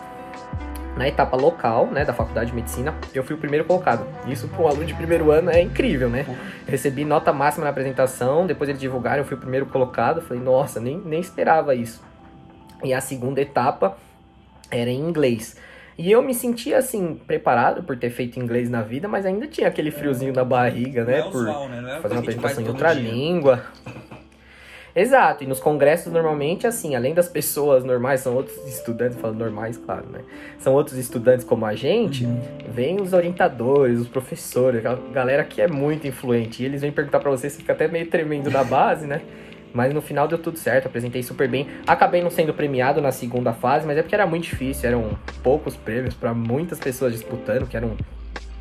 Na 0.96 1.08
etapa 1.08 1.36
local, 1.36 1.86
né, 1.86 2.04
da 2.04 2.12
Faculdade 2.12 2.50
de 2.50 2.56
Medicina, 2.56 2.94
eu 3.14 3.24
fui 3.24 3.34
o 3.34 3.38
primeiro 3.38 3.64
colocado. 3.64 4.06
Isso 4.26 4.46
para 4.48 4.62
um 4.62 4.66
aluno 4.68 4.84
de 4.84 4.92
primeiro 4.92 5.30
ano 5.30 5.50
é 5.50 5.62
incrível, 5.62 6.10
né? 6.10 6.26
Recebi 6.66 7.02
nota 7.02 7.32
máxima 7.32 7.64
na 7.64 7.70
apresentação, 7.70 8.46
depois 8.46 8.68
eles 8.68 8.80
divulgaram, 8.80 9.18
eu 9.18 9.24
fui 9.24 9.36
o 9.36 9.40
primeiro 9.40 9.64
colocado. 9.64 10.20
Falei, 10.20 10.42
nossa, 10.42 10.78
nem, 10.80 10.98
nem 10.98 11.18
esperava 11.18 11.74
isso. 11.74 12.02
E 12.84 12.92
a 12.92 13.00
segunda 13.00 13.40
etapa 13.40 13.96
era 14.70 14.90
em 14.90 15.00
inglês. 15.00 15.56
E 15.96 16.10
eu 16.10 16.22
me 16.22 16.34
sentia, 16.34 16.78
assim, 16.78 17.14
preparado 17.26 17.82
por 17.82 17.96
ter 17.96 18.10
feito 18.10 18.40
inglês 18.40 18.70
na 18.70 18.82
vida, 18.82 19.06
mas 19.06 19.26
ainda 19.26 19.46
tinha 19.46 19.68
aquele 19.68 19.90
friozinho 19.90 20.32
na 20.32 20.44
barriga, 20.44 21.04
né? 21.04 21.22
Por 21.22 21.44
né? 21.44 21.96
É 21.96 22.00
fazer 22.00 22.14
uma 22.14 22.20
apresentação 22.20 22.64
em 22.64 22.68
outra 22.68 22.94
dia. 22.94 23.10
língua. 23.10 23.62
Exato, 24.94 25.42
e 25.42 25.46
nos 25.46 25.58
congressos 25.58 26.12
normalmente, 26.12 26.66
assim, 26.66 26.94
além 26.94 27.14
das 27.14 27.26
pessoas 27.26 27.82
normais, 27.82 28.20
são 28.20 28.34
outros 28.34 28.56
estudantes, 28.68 29.18
falando 29.18 29.38
normais, 29.38 29.78
claro, 29.78 30.04
né? 30.10 30.20
São 30.58 30.74
outros 30.74 30.98
estudantes 30.98 31.44
como 31.44 31.64
a 31.64 31.74
gente, 31.74 32.26
uhum. 32.26 32.40
vem 32.68 33.00
os 33.00 33.14
orientadores, 33.14 33.98
os 33.98 34.08
professores, 34.08 34.84
a 34.84 34.94
galera 35.12 35.44
que 35.44 35.62
é 35.62 35.66
muito 35.66 36.06
influente. 36.06 36.62
E 36.62 36.66
eles 36.66 36.82
vêm 36.82 36.92
perguntar 36.92 37.20
para 37.20 37.30
você, 37.30 37.48
você 37.48 37.56
fica 37.58 37.72
até 37.72 37.88
meio 37.88 38.06
tremendo 38.06 38.50
na 38.50 38.62
base, 38.62 39.06
né? 39.06 39.22
Mas 39.72 39.94
no 39.94 40.02
final 40.02 40.28
deu 40.28 40.36
tudo 40.36 40.58
certo, 40.58 40.86
apresentei 40.86 41.22
super 41.22 41.48
bem. 41.48 41.66
Acabei 41.86 42.22
não 42.22 42.28
sendo 42.28 42.52
premiado 42.52 43.00
na 43.00 43.10
segunda 43.10 43.54
fase, 43.54 43.86
mas 43.86 43.96
é 43.96 44.02
porque 44.02 44.14
era 44.14 44.26
muito 44.26 44.44
difícil, 44.44 44.88
eram 44.88 45.18
poucos 45.42 45.74
prêmios 45.74 46.14
para 46.14 46.34
muitas 46.34 46.78
pessoas 46.78 47.12
disputando, 47.12 47.66
que 47.66 47.76
eram 47.76 47.96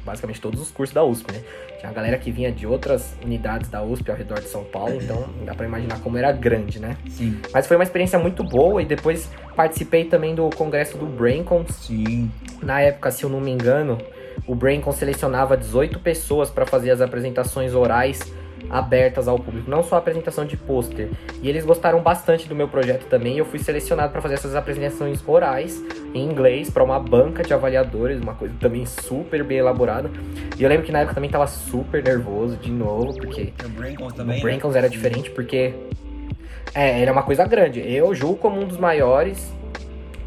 basicamente 0.05 0.41
todos 0.41 0.61
os 0.61 0.71
cursos 0.71 0.93
da 0.93 1.03
USP, 1.03 1.31
né? 1.31 1.41
Tinha 1.79 1.89
a 1.89 1.93
galera 1.93 2.17
que 2.17 2.31
vinha 2.31 2.51
de 2.51 2.67
outras 2.67 3.15
unidades 3.23 3.69
da 3.69 3.83
USP 3.83 4.09
ao 4.11 4.17
redor 4.17 4.39
de 4.39 4.47
São 4.47 4.63
Paulo, 4.63 4.95
então 5.01 5.25
dá 5.45 5.53
para 5.53 5.65
imaginar 5.65 5.99
como 5.99 6.17
era 6.17 6.31
grande, 6.31 6.79
né? 6.79 6.97
Sim. 7.09 7.39
Mas 7.53 7.67
foi 7.67 7.77
uma 7.77 7.83
experiência 7.83 8.19
muito 8.19 8.43
boa 8.43 8.81
e 8.81 8.85
depois 8.85 9.29
participei 9.55 10.05
também 10.05 10.35
do 10.35 10.49
congresso 10.51 10.97
do 10.97 11.05
Braincon. 11.05 11.65
Sim. 11.67 12.31
Na 12.61 12.81
época, 12.81 13.11
se 13.11 13.23
eu 13.23 13.29
não 13.29 13.39
me 13.39 13.51
engano, 13.51 13.97
o 14.45 14.55
Braincon 14.55 14.91
selecionava 14.91 15.57
18 15.57 15.99
pessoas 15.99 16.49
para 16.49 16.65
fazer 16.65 16.91
as 16.91 17.01
apresentações 17.01 17.73
orais 17.73 18.19
abertas 18.69 19.27
ao 19.27 19.37
público, 19.37 19.69
não 19.69 19.83
só 19.83 19.95
a 19.95 19.97
apresentação 19.99 20.45
de 20.45 20.57
pôster. 20.57 21.09
E 21.41 21.49
eles 21.49 21.65
gostaram 21.65 22.01
bastante 22.01 22.47
do 22.47 22.55
meu 22.55 22.67
projeto 22.67 23.05
também. 23.07 23.37
Eu 23.37 23.45
fui 23.45 23.59
selecionado 23.59 24.11
para 24.11 24.21
fazer 24.21 24.35
essas 24.35 24.55
apresentações 24.55 25.23
orais 25.27 25.83
em 26.13 26.23
inglês 26.23 26.69
para 26.69 26.83
uma 26.83 26.99
banca 26.99 27.43
de 27.43 27.53
avaliadores, 27.53 28.21
uma 28.21 28.33
coisa 28.33 28.53
também 28.59 28.85
super 28.85 29.43
bem 29.43 29.57
elaborada. 29.57 30.09
E 30.57 30.63
eu 30.63 30.69
lembro 30.69 30.85
que 30.85 30.91
na 30.91 30.99
época 30.99 31.15
também 31.15 31.29
tava 31.29 31.47
super 31.47 32.03
nervoso 32.03 32.57
de 32.57 32.71
novo, 32.71 33.13
porque 33.13 33.53
o 33.65 33.69
Brinkles 33.69 34.13
também. 34.13 34.39
O 34.39 34.41
Brinkles 34.41 34.73
né? 34.73 34.79
era 34.79 34.89
diferente 34.89 35.29
porque 35.31 35.73
é, 36.73 37.01
era 37.01 37.11
uma 37.11 37.23
coisa 37.23 37.45
grande. 37.45 37.79
Eu 37.79 38.13
julgo 38.13 38.37
como 38.37 38.61
um 38.61 38.67
dos 38.67 38.77
maiores 38.77 39.51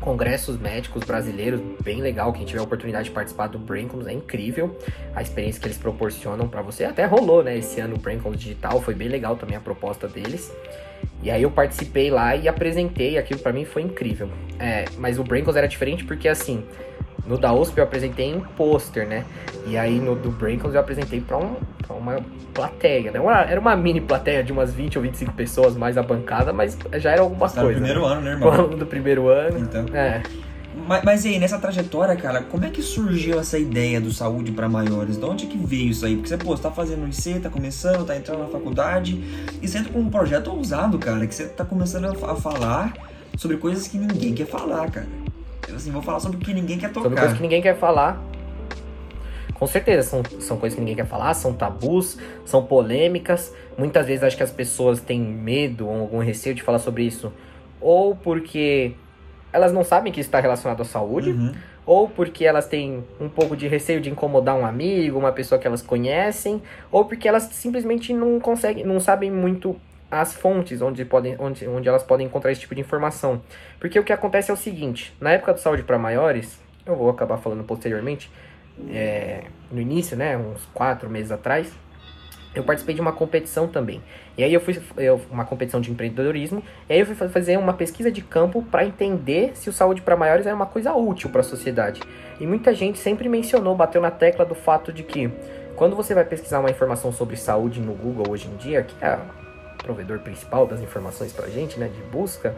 congressos 0.04 0.58
médicos 0.58 1.02
brasileiros, 1.02 1.60
bem 1.82 2.02
legal. 2.02 2.30
Quem 2.30 2.44
tiver 2.44 2.60
a 2.60 2.62
oportunidade 2.62 3.06
de 3.06 3.10
participar 3.10 3.46
do 3.46 3.58
Braincoms 3.58 4.06
é 4.06 4.12
incrível 4.12 4.78
a 5.14 5.22
experiência 5.22 5.58
que 5.58 5.66
eles 5.66 5.78
proporcionam 5.78 6.46
para 6.46 6.60
você. 6.60 6.84
Até 6.84 7.06
rolou, 7.06 7.42
né? 7.42 7.56
Esse 7.56 7.80
ano 7.80 7.96
o 7.96 7.98
Braincoms 7.98 8.38
digital 8.38 8.82
foi 8.82 8.94
bem 8.94 9.08
legal 9.08 9.34
também 9.36 9.56
a 9.56 9.60
proposta 9.60 10.06
deles. 10.06 10.52
E 11.24 11.30
aí 11.30 11.42
eu 11.42 11.50
participei 11.50 12.10
lá 12.10 12.36
e 12.36 12.46
apresentei, 12.46 13.16
aquilo 13.16 13.40
para 13.40 13.50
mim 13.50 13.64
foi 13.64 13.80
incrível. 13.80 14.28
É, 14.58 14.84
mas 14.98 15.18
o 15.18 15.24
Braincoms 15.24 15.56
era 15.56 15.66
diferente 15.66 16.04
porque 16.04 16.28
assim, 16.28 16.62
no 17.26 17.38
da 17.38 17.50
USP 17.50 17.78
eu 17.78 17.84
apresentei 17.84 18.26
em 18.26 18.40
pôster, 18.40 19.08
né? 19.08 19.24
E 19.66 19.78
aí 19.78 19.98
no 19.98 20.14
do 20.14 20.30
Braincoms 20.30 20.74
eu 20.74 20.80
apresentei 20.80 21.22
para 21.22 21.38
um, 21.38 21.56
pra 21.78 21.96
uma 21.96 22.16
plateia, 22.52 23.10
né? 23.10 23.18
Uma, 23.18 23.40
era 23.40 23.58
uma 23.58 23.74
mini 23.74 24.02
plateia 24.02 24.44
de 24.44 24.52
umas 24.52 24.74
20 24.74 24.98
ou 24.98 25.02
25 25.02 25.32
pessoas 25.32 25.74
mais 25.74 25.96
a 25.96 26.02
bancada, 26.02 26.52
mas 26.52 26.76
já 26.96 27.12
era 27.12 27.22
alguma 27.22 27.48
Você 27.48 27.58
coisa. 27.58 27.72
Tá 27.72 27.80
no 27.80 27.86
primeiro 27.86 28.04
ano, 28.04 28.20
né, 28.20 28.30
irmão? 28.32 28.68
do 28.76 28.86
primeiro 28.86 29.28
ano. 29.28 29.58
Então. 29.58 29.86
É. 29.94 30.22
Mas, 30.86 31.02
mas 31.02 31.26
aí, 31.26 31.38
nessa 31.38 31.58
trajetória, 31.58 32.14
cara, 32.14 32.42
como 32.42 32.64
é 32.64 32.70
que 32.70 32.82
surgiu 32.82 33.40
essa 33.40 33.58
ideia 33.58 34.00
do 34.00 34.12
saúde 34.12 34.52
para 34.52 34.68
maiores? 34.68 35.16
De 35.16 35.24
onde 35.24 35.46
que 35.46 35.56
veio 35.56 35.90
isso 35.90 36.04
aí? 36.04 36.14
Porque 36.14 36.28
você, 36.28 36.36
pô, 36.36 36.54
você 36.54 36.62
tá 36.62 36.70
fazendo 36.70 37.08
IC, 37.08 37.40
tá 37.40 37.48
começando, 37.48 38.04
tá 38.04 38.16
entrando 38.16 38.40
na 38.40 38.48
faculdade, 38.48 39.12
e 39.62 39.66
você 39.66 39.78
entra 39.78 39.92
com 39.92 40.00
um 40.00 40.10
projeto 40.10 40.48
ousado, 40.48 40.98
cara, 40.98 41.26
que 41.26 41.34
você 41.34 41.46
tá 41.46 41.64
começando 41.64 42.04
a, 42.04 42.34
falar 42.36 42.92
sobre 43.36 43.56
coisas 43.56 43.88
que 43.88 43.96
ninguém 43.96 44.34
quer 44.34 44.46
falar, 44.46 44.90
cara. 44.90 45.08
Eu, 45.66 45.76
assim, 45.76 45.90
vou 45.90 46.02
falar 46.02 46.20
sobre 46.20 46.36
o 46.36 46.40
que 46.40 46.52
ninguém 46.52 46.78
quer 46.78 46.88
tocar. 46.88 47.04
Sobre 47.04 47.18
coisas 47.18 47.36
que 47.36 47.42
ninguém 47.42 47.62
quer 47.62 47.78
falar. 47.78 48.22
Com 49.54 49.66
certeza, 49.66 50.02
são, 50.08 50.22
são 50.40 50.56
coisas 50.58 50.74
que 50.74 50.80
ninguém 50.80 50.96
quer 50.96 51.06
falar, 51.06 51.32
são 51.32 51.54
tabus, 51.54 52.18
são 52.44 52.62
polêmicas. 52.64 53.54
Muitas 53.78 54.06
vezes 54.06 54.22
acho 54.22 54.36
que 54.36 54.42
as 54.42 54.50
pessoas 54.50 55.00
têm 55.00 55.20
medo 55.20 55.88
ou 55.88 56.00
algum 56.00 56.18
receio 56.18 56.54
de 56.54 56.62
falar 56.62 56.78
sobre 56.78 57.04
isso. 57.04 57.32
Ou 57.80 58.14
porque 58.14 58.94
elas 59.54 59.72
não 59.72 59.84
sabem 59.84 60.12
que 60.12 60.20
isso 60.20 60.26
está 60.26 60.40
relacionado 60.40 60.80
à 60.80 60.84
saúde, 60.84 61.30
uhum. 61.30 61.54
ou 61.86 62.08
porque 62.08 62.44
elas 62.44 62.66
têm 62.66 63.04
um 63.20 63.28
pouco 63.28 63.56
de 63.56 63.68
receio 63.68 64.00
de 64.00 64.10
incomodar 64.10 64.56
um 64.56 64.66
amigo, 64.66 65.16
uma 65.16 65.30
pessoa 65.30 65.60
que 65.60 65.66
elas 65.66 65.80
conhecem, 65.80 66.60
ou 66.90 67.04
porque 67.04 67.28
elas 67.28 67.44
simplesmente 67.44 68.12
não 68.12 68.40
conseguem, 68.40 68.84
não 68.84 68.98
sabem 68.98 69.30
muito 69.30 69.76
as 70.10 70.34
fontes 70.34 70.82
onde, 70.82 71.04
podem, 71.04 71.36
onde, 71.38 71.68
onde 71.68 71.88
elas 71.88 72.02
podem 72.02 72.26
encontrar 72.26 72.50
esse 72.50 72.62
tipo 72.62 72.74
de 72.74 72.80
informação. 72.80 73.40
Porque 73.78 73.96
o 73.96 74.02
que 74.02 74.12
acontece 74.12 74.50
é 74.50 74.54
o 74.54 74.56
seguinte: 74.56 75.14
na 75.20 75.30
época 75.30 75.54
do 75.54 75.60
saúde 75.60 75.84
para 75.84 75.96
maiores, 75.96 76.60
eu 76.84 76.96
vou 76.96 77.08
acabar 77.08 77.38
falando 77.38 77.62
posteriormente, 77.62 78.28
é, 78.90 79.44
no 79.70 79.80
início, 79.80 80.16
né, 80.16 80.36
uns 80.36 80.66
quatro 80.74 81.08
meses 81.08 81.30
atrás, 81.30 81.72
eu 82.56 82.64
participei 82.64 82.96
de 82.96 83.00
uma 83.00 83.12
competição 83.12 83.68
também. 83.68 84.02
E 84.36 84.42
aí 84.42 84.52
eu 84.52 84.60
fui 84.60 84.80
eu, 84.96 85.20
uma 85.30 85.44
competição 85.44 85.80
de 85.80 85.90
empreendedorismo. 85.90 86.62
E 86.88 86.92
aí 86.92 87.00
eu 87.00 87.06
fui 87.06 87.14
fazer 87.28 87.56
uma 87.56 87.72
pesquisa 87.72 88.10
de 88.10 88.20
campo 88.22 88.62
para 88.62 88.84
entender 88.84 89.52
se 89.54 89.70
o 89.70 89.72
saúde 89.72 90.02
para 90.02 90.16
maiores 90.16 90.46
era 90.46 90.54
uma 90.54 90.66
coisa 90.66 90.92
útil 90.92 91.30
para 91.30 91.40
a 91.40 91.44
sociedade. 91.44 92.00
E 92.40 92.46
muita 92.46 92.74
gente 92.74 92.98
sempre 92.98 93.28
mencionou, 93.28 93.76
bateu 93.76 94.00
na 94.00 94.10
tecla 94.10 94.44
do 94.44 94.54
fato 94.54 94.92
de 94.92 95.02
que 95.02 95.30
quando 95.76 95.94
você 95.96 96.14
vai 96.14 96.24
pesquisar 96.24 96.60
uma 96.60 96.70
informação 96.70 97.12
sobre 97.12 97.36
saúde 97.36 97.80
no 97.80 97.94
Google 97.94 98.30
hoje 98.30 98.48
em 98.48 98.56
dia, 98.56 98.82
que 98.82 99.04
é 99.04 99.18
provedor 99.78 100.18
principal 100.20 100.66
das 100.66 100.80
informações 100.80 101.32
pra 101.32 101.46
gente, 101.48 101.78
né, 101.78 101.88
de 101.88 102.00
busca, 102.10 102.54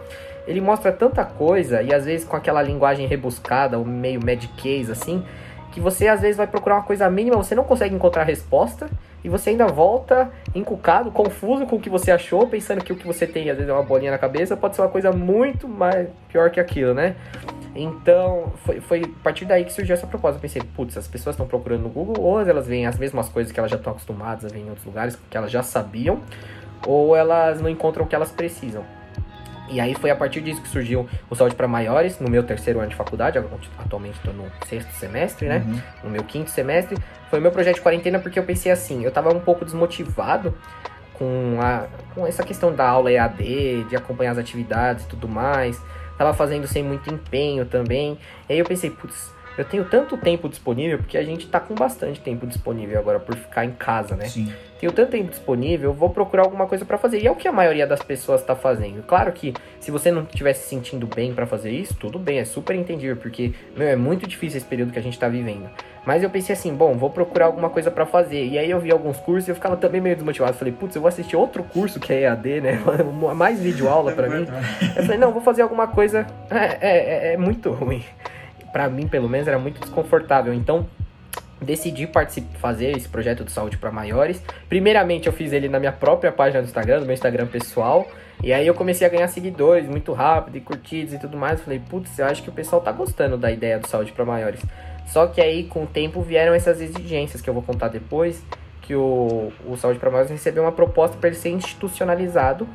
ele 0.47 0.61
mostra 0.61 0.93
tanta 0.93 1.25
coisa 1.25 1.83
e 1.83 1.93
às 1.93 2.05
vezes 2.05 2.27
com 2.27 2.37
aquela 2.37 2.63
linguagem 2.63 3.07
rebuscada, 3.07 3.79
ou 3.79 3.85
meio 3.85 4.21
case 4.57 4.93
assim, 4.93 5.25
que 5.73 5.81
você 5.81 6.09
às 6.09 6.21
vezes 6.21 6.37
vai 6.37 6.47
procurar 6.47 6.77
uma 6.77 6.85
coisa 6.85 7.11
mínima, 7.11 7.37
você 7.37 7.55
não 7.55 7.65
consegue 7.65 7.95
encontrar 7.95 8.23
resposta 8.23 8.89
e 9.27 9.29
você 9.29 9.51
ainda 9.51 9.67
volta 9.67 10.31
encucado, 10.55 11.11
confuso 11.11 11.67
com 11.67 11.75
o 11.75 11.81
que 11.81 11.91
você 11.91 12.13
achou, 12.13 12.47
pensando 12.47 12.85
que 12.85 12.93
o 12.93 12.97
que 12.97 13.05
você 13.05 13.27
tem 13.27 13.51
às 13.51 13.57
vezes 13.57 13.69
é 13.69 13.73
uma 13.73 13.83
bolinha 13.83 14.13
na 14.13 14.19
cabeça, 14.19 14.57
pode 14.57 14.77
ser 14.77 14.83
uma 14.83 14.89
coisa 14.89 15.11
muito 15.11 15.67
mais 15.67 16.09
pior 16.29 16.49
que 16.49 16.61
aquilo, 16.61 16.95
né? 16.95 17.17
Então, 17.75 18.53
foi, 18.65 18.81
foi 18.81 19.03
a 19.03 19.23
partir 19.25 19.45
daí 19.45 19.65
que 19.65 19.73
surgiu 19.73 19.95
essa 19.95 20.07
proposta. 20.07 20.39
Eu 20.39 20.41
pensei, 20.41 20.63
putz, 20.63 20.97
as 20.97 21.09
pessoas 21.09 21.35
estão 21.35 21.45
procurando 21.45 21.83
no 21.83 21.89
Google, 21.89 22.23
ou 22.23 22.41
elas 22.41 22.69
veem 22.69 22.87
as 22.87 22.97
mesmas 22.97 23.29
coisas 23.29 23.53
que 23.53 23.59
elas 23.59 23.69
já 23.69 23.77
estão 23.77 23.93
acostumadas 23.93 24.45
a 24.45 24.55
ver 24.55 24.61
em 24.61 24.69
outros 24.69 24.87
lugares, 24.87 25.19
que 25.29 25.37
elas 25.37 25.51
já 25.51 25.65
sabiam, 25.65 26.21
ou 26.87 27.17
elas 27.17 27.61
não 27.61 27.69
encontram 27.69 28.05
o 28.05 28.09
que 28.09 28.15
elas 28.15 28.31
precisam. 28.31 28.85
E 29.69 29.81
aí 29.81 29.95
foi 29.95 30.11
a 30.11 30.17
partir 30.17 30.41
disso 30.41 30.63
que 30.63 30.69
surgiu 30.69 31.09
o 31.29 31.35
Saúde 31.35 31.55
para 31.55 31.67
Maiores, 31.67 32.19
no 32.21 32.31
meu 32.31 32.43
terceiro 32.43 32.81
ano 32.81 32.89
de 32.89 32.97
faculdade, 32.97 33.39
atualmente 33.79 34.17
estou 34.17 34.33
no 34.33 34.45
sexto 34.67 34.91
semestre, 34.93 35.49
né? 35.49 35.65
Uhum. 35.67 35.81
No 36.05 36.11
meu 36.11 36.25
quinto 36.25 36.51
semestre. 36.51 36.97
Foi 37.31 37.39
o 37.39 37.43
meu 37.43 37.51
projeto 37.51 37.77
de 37.77 37.81
quarentena 37.81 38.19
porque 38.19 38.39
eu 38.39 38.45
pensei 38.45 38.71
assim, 38.71 39.03
eu 39.03 39.09
estava 39.09 39.33
um 39.35 39.41
pouco 39.41 39.65
desmotivado 39.65 40.55
com, 41.15 41.59
a, 41.61 41.87
com 42.15 42.27
essa 42.27 42.43
questão 42.43 42.75
da 42.75 42.89
aula 42.89 43.11
EAD, 43.11 43.85
de 43.89 43.97
acompanhar 43.97 44.33
as 44.33 44.39
atividades 44.39 45.05
e 45.05 45.09
tudo 45.09 45.29
mais. 45.29 45.81
Tava 46.17 46.33
fazendo 46.33 46.67
sem 46.67 46.83
muito 46.83 47.13
empenho 47.13 47.67
também. 47.67 48.19
E 48.49 48.53
aí 48.53 48.59
eu 48.59 48.65
pensei, 48.65 48.91
putz, 48.91 49.33
eu 49.59 49.65
tenho 49.65 49.85
tanto 49.85 50.17
tempo 50.17 50.49
disponível, 50.49 50.99
porque 50.99 51.17
a 51.17 51.23
gente 51.23 51.47
tá 51.49 51.59
com 51.59 51.75
bastante 51.75 52.21
tempo 52.21 52.47
disponível 52.47 52.99
agora 52.99 53.19
por 53.19 53.35
ficar 53.35 53.65
em 53.65 53.73
casa, 53.73 54.15
né? 54.15 54.27
Sim. 54.27 54.53
Tenho 54.79 54.93
tanto 54.93 55.11
tempo 55.11 55.31
disponível, 55.31 55.93
vou 55.93 56.11
procurar 56.11 56.43
alguma 56.45 56.67
coisa 56.67 56.85
para 56.85 56.99
fazer. 56.99 57.21
E 57.23 57.27
é 57.27 57.31
o 57.31 57.35
que 57.35 57.49
a 57.49 57.53
maioria 57.53 57.87
das 57.87 58.03
pessoas 58.03 58.43
tá 58.43 58.55
fazendo. 58.55 59.03
Claro 59.03 59.33
que 59.33 59.55
se 59.81 59.91
você 59.91 60.11
não 60.11 60.23
estiver 60.23 60.53
se 60.53 60.69
sentindo 60.69 61.07
bem 61.07 61.35
para 61.35 61.47
fazer 61.47 61.71
isso, 61.71 61.95
tudo 61.95 62.19
bem, 62.19 62.39
é 62.39 62.45
super 62.45 62.77
entendível, 62.77 63.17
porque, 63.17 63.53
meu, 63.77 63.89
é 63.89 63.97
muito 63.97 64.27
difícil 64.27 64.59
esse 64.59 64.67
período 64.67 64.93
que 64.93 64.99
a 64.99 65.03
gente 65.03 65.19
tá 65.19 65.29
vivendo. 65.29 65.69
Mas 66.05 66.23
eu 66.23 66.31
pensei 66.31 66.53
assim, 66.53 66.73
bom, 66.75 66.97
vou 66.97 67.11
procurar 67.11 67.47
alguma 67.47 67.71
coisa 67.71 67.91
para 67.91 68.07
fazer. 68.07 68.45
E 68.45 68.59
aí 68.59 68.71
eu 68.71 68.79
vi 68.79 68.93
alguns 68.93 69.19
cursos 69.19 69.49
e 69.49 69.51
eu 69.51 69.55
ficava 69.55 69.77
também 69.77 70.01
meio 70.01 70.15
desmotivado. 70.15 70.57
Falei, 70.57 70.73
putz, 70.73 70.95
eu 70.95 71.03
vou 71.03 71.09
assistir 71.09 71.37
outro 71.37 71.65
curso 71.65 71.99
que 71.99 72.13
é 72.13 72.23
EAD, 72.23 72.61
né? 72.61 72.81
Mais 73.35 73.59
vídeo 73.59 73.89
aula 73.89 74.13
para 74.13 74.29
mim. 74.29 74.47
Eu 74.95 75.03
falei, 75.03 75.19
não, 75.19 75.33
vou 75.33 75.43
fazer 75.43 75.63
alguma 75.63 75.89
coisa. 75.89 76.27
É, 76.51 76.57
é, 76.81 77.31
é, 77.31 77.33
é 77.33 77.37
muito 77.37 77.71
ruim 77.71 78.05
para 78.77 78.91
mim 78.91 79.09
pelo 79.09 79.27
menos 79.27 79.49
era 79.49 79.59
muito 79.59 79.81
desconfortável. 79.81 80.53
Então, 80.53 80.87
decidi 81.61 82.09
fazer 82.59 82.97
esse 82.97 83.09
projeto 83.09 83.45
de 83.45 83.51
saúde 83.51 83.77
para 83.77 83.91
maiores. 83.91 84.43
Primeiramente, 84.69 85.27
eu 85.27 85.33
fiz 85.33 85.53
ele 85.53 85.69
na 85.69 85.79
minha 85.79 85.93
própria 85.93 86.31
página 86.31 86.63
do 86.63 86.67
Instagram, 86.67 87.01
no 87.01 87.07
meu 87.07 87.15
Instagram 87.15 87.47
pessoal. 87.47 88.09
E 88.43 88.53
aí 88.53 88.67
eu 88.67 88.75
comecei 88.75 89.07
a 89.07 89.11
ganhar 89.11 89.29
seguidores 89.29 89.89
muito 89.89 90.13
rápido 90.13 90.57
e 90.57 90.61
curtidos 90.61 91.15
e 91.15 91.19
tudo 91.19 91.37
mais. 91.37 91.61
Falei, 91.61 91.81
putz, 91.81 92.19
eu 92.19 92.27
acho 92.27 92.43
que 92.43 92.51
o 92.51 92.53
pessoal 92.53 92.83
tá 92.83 92.93
gostando 92.93 93.39
da 93.39 93.51
ideia 93.51 93.79
do 93.79 93.89
saúde 93.89 94.13
para 94.13 94.25
maiores. 94.25 94.61
Só 95.07 95.27
que 95.27 95.41
aí, 95.41 95.65
com 95.65 95.85
o 95.85 95.87
tempo, 95.87 96.21
vieram 96.21 96.53
essas 96.53 96.81
exigências 96.81 97.41
que 97.41 97.49
eu 97.49 97.55
vou 97.55 97.63
contar 97.63 97.89
depois. 97.89 98.43
Que 98.83 98.95
o, 98.95 99.53
o 99.67 99.77
Saúde 99.77 99.99
para 99.99 100.11
Maiores 100.11 100.31
recebeu 100.31 100.63
uma 100.63 100.71
proposta 100.71 101.17
para 101.17 101.29
ele 101.29 101.37
ser 101.37 101.49
institucionalizado 101.51 102.69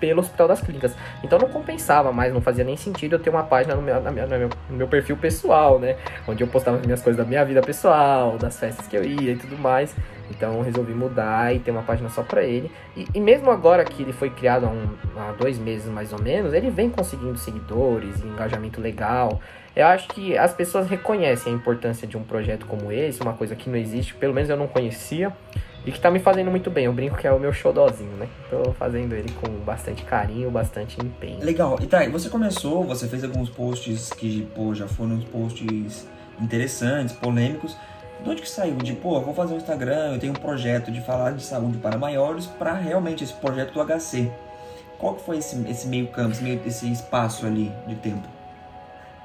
pelo 0.00 0.20
Hospital 0.20 0.48
das 0.48 0.60
Clínicas. 0.60 0.96
Então 1.22 1.38
não 1.38 1.48
compensava 1.48 2.10
mais, 2.10 2.32
não 2.32 2.40
fazia 2.40 2.64
nem 2.64 2.76
sentido 2.76 3.16
eu 3.16 3.18
ter 3.18 3.30
uma 3.30 3.44
página 3.44 3.74
no 3.74 3.82
meu, 3.82 4.00
minha, 4.00 4.26
no 4.26 4.76
meu, 4.76 4.88
perfil 4.88 5.16
pessoal, 5.16 5.78
né? 5.78 5.96
Onde 6.26 6.42
eu 6.42 6.48
postava 6.48 6.78
as 6.78 6.84
minhas 6.84 7.02
coisas 7.02 7.22
da 7.22 7.28
minha 7.28 7.44
vida 7.44 7.60
pessoal, 7.60 8.38
das 8.38 8.58
festas 8.58 8.88
que 8.88 8.96
eu 8.96 9.04
ia 9.04 9.32
e 9.32 9.36
tudo 9.36 9.56
mais. 9.58 9.94
Então 10.30 10.62
resolvi 10.62 10.94
mudar 10.94 11.54
e 11.54 11.58
ter 11.58 11.70
uma 11.70 11.82
página 11.82 12.08
só 12.08 12.22
para 12.22 12.42
ele. 12.42 12.70
E, 12.96 13.06
e, 13.14 13.20
mesmo 13.20 13.50
agora 13.50 13.84
que 13.84 14.02
ele 14.02 14.12
foi 14.12 14.30
criado 14.30 14.64
há, 14.64 14.68
um, 14.68 14.88
há 15.16 15.32
dois 15.32 15.58
meses 15.58 15.88
mais 15.88 16.12
ou 16.12 16.22
menos, 16.22 16.54
ele 16.54 16.70
vem 16.70 16.88
conseguindo 16.88 17.36
seguidores 17.36 18.22
engajamento 18.22 18.80
legal. 18.80 19.40
Eu 19.74 19.86
acho 19.86 20.08
que 20.08 20.36
as 20.36 20.52
pessoas 20.52 20.88
reconhecem 20.88 21.52
a 21.52 21.56
importância 21.56 22.06
de 22.06 22.16
um 22.16 22.22
projeto 22.22 22.66
como 22.66 22.90
esse, 22.90 23.20
uma 23.20 23.32
coisa 23.32 23.54
que 23.54 23.68
não 23.68 23.76
existe, 23.76 24.14
pelo 24.14 24.34
menos 24.34 24.48
eu 24.50 24.56
não 24.56 24.66
conhecia. 24.66 25.32
E 25.84 25.90
que 25.90 26.00
tá 26.00 26.10
me 26.10 26.18
fazendo 26.18 26.50
muito 26.50 26.70
bem. 26.70 26.84
Eu 26.84 26.92
brinco 26.92 27.16
que 27.16 27.26
é 27.26 27.32
o 27.32 27.38
meu 27.38 27.52
xodózinho, 27.52 28.12
né? 28.12 28.28
Tô 28.50 28.72
fazendo 28.72 29.14
ele 29.14 29.32
com 29.32 29.48
bastante 29.64 30.04
carinho, 30.04 30.50
bastante 30.50 30.98
empenho. 31.00 31.42
Legal. 31.44 31.78
E 31.80 31.86
tá, 31.86 32.06
você 32.08 32.28
começou, 32.28 32.84
você 32.84 33.08
fez 33.08 33.24
alguns 33.24 33.48
posts 33.48 34.10
que, 34.10 34.46
pô, 34.54 34.74
já 34.74 34.86
foram 34.86 35.12
uns 35.12 35.24
posts 35.24 36.06
interessantes, 36.40 37.14
polêmicos. 37.14 37.76
De 38.22 38.28
onde 38.28 38.42
que 38.42 38.48
saiu? 38.48 38.76
De, 38.76 38.92
pô, 38.92 39.18
vou 39.20 39.34
fazer 39.34 39.54
um 39.54 39.56
Instagram, 39.56 40.12
eu 40.12 40.18
tenho 40.18 40.32
um 40.32 40.36
projeto 40.36 40.90
de 40.90 41.00
falar 41.00 41.32
de 41.32 41.42
saúde 41.42 41.78
para 41.78 41.96
maiores 41.96 42.46
para 42.46 42.74
realmente 42.74 43.24
esse 43.24 43.32
projeto 43.32 43.72
do 43.72 43.84
HC. 43.84 44.30
Qual 44.98 45.14
que 45.14 45.24
foi 45.24 45.38
esse, 45.38 45.56
esse 45.70 45.88
meio 45.88 46.08
campo, 46.08 46.32
esse, 46.32 46.42
meio, 46.42 46.60
esse 46.66 46.90
espaço 46.92 47.46
ali 47.46 47.72
de 47.86 47.94
tempo? 47.94 48.28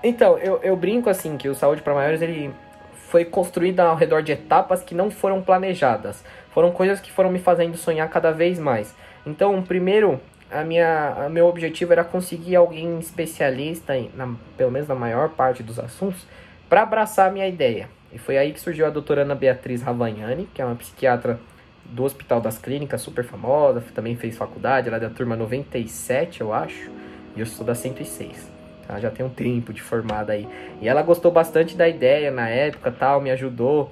Então, 0.01 0.37
eu, 0.37 0.61
eu 0.63 0.77
brinco 0.77 1.09
assim 1.09 1.35
que 1.35 1.49
o 1.49 1.55
Saúde 1.55 1.81
para 1.81 1.93
Maiores 1.93 2.21
ele 2.21 2.53
foi 2.93 3.25
construído 3.25 3.79
ao 3.81 3.95
redor 3.95 4.21
de 4.21 4.31
etapas 4.31 4.81
que 4.81 4.95
não 4.95 5.11
foram 5.11 5.41
planejadas. 5.41 6.23
Foram 6.55 6.71
coisas 6.71 7.01
que 7.01 7.11
foram 7.11 7.29
me 7.29 7.37
fazendo 7.37 7.75
sonhar 7.75 8.09
cada 8.09 8.31
vez 8.31 8.57
mais. 8.57 8.95
Então, 9.27 9.61
primeiro, 9.61 10.21
a 10.49 10.63
minha, 10.63 11.25
a 11.25 11.29
meu 11.29 11.47
objetivo 11.47 11.91
era 11.91 12.01
conseguir 12.01 12.55
alguém 12.55 12.97
especialista, 12.97 13.93
em, 13.97 14.09
na, 14.15 14.33
pelo 14.55 14.71
menos 14.71 14.87
na 14.87 14.95
maior 14.95 15.31
parte 15.31 15.61
dos 15.61 15.77
assuntos, 15.77 16.25
para 16.69 16.83
abraçar 16.83 17.27
a 17.27 17.29
minha 17.29 17.45
ideia. 17.45 17.89
E 18.09 18.17
foi 18.17 18.37
aí 18.37 18.53
que 18.53 18.59
surgiu 18.61 18.85
a 18.85 18.89
doutora 18.89 19.23
Ana 19.23 19.35
Beatriz 19.35 19.81
Ravagnani, 19.81 20.47
que 20.53 20.61
é 20.61 20.65
uma 20.65 20.77
psiquiatra 20.77 21.37
do 21.83 22.05
Hospital 22.05 22.39
das 22.39 22.57
Clínicas, 22.57 23.01
super 23.01 23.25
famosa, 23.25 23.83
também 23.93 24.15
fez 24.15 24.37
faculdade, 24.37 24.87
ela 24.87 24.95
é 24.95 25.01
da 25.01 25.09
turma 25.09 25.35
97, 25.35 26.39
eu 26.39 26.53
acho, 26.53 26.89
e 27.35 27.41
eu 27.41 27.45
sou 27.45 27.65
da 27.65 27.75
106. 27.75 28.49
Ela 28.87 29.01
já 29.01 29.11
tem 29.11 29.25
um 29.25 29.29
tempo 29.29 29.73
de 29.73 29.81
formada 29.81 30.31
aí. 30.31 30.47
E 30.81 30.87
ela 30.87 31.01
gostou 31.01 31.33
bastante 31.33 31.75
da 31.75 31.85
ideia 31.85 32.31
na 32.31 32.47
época, 32.47 32.93
tal, 32.93 33.19
me 33.19 33.29
ajudou. 33.31 33.91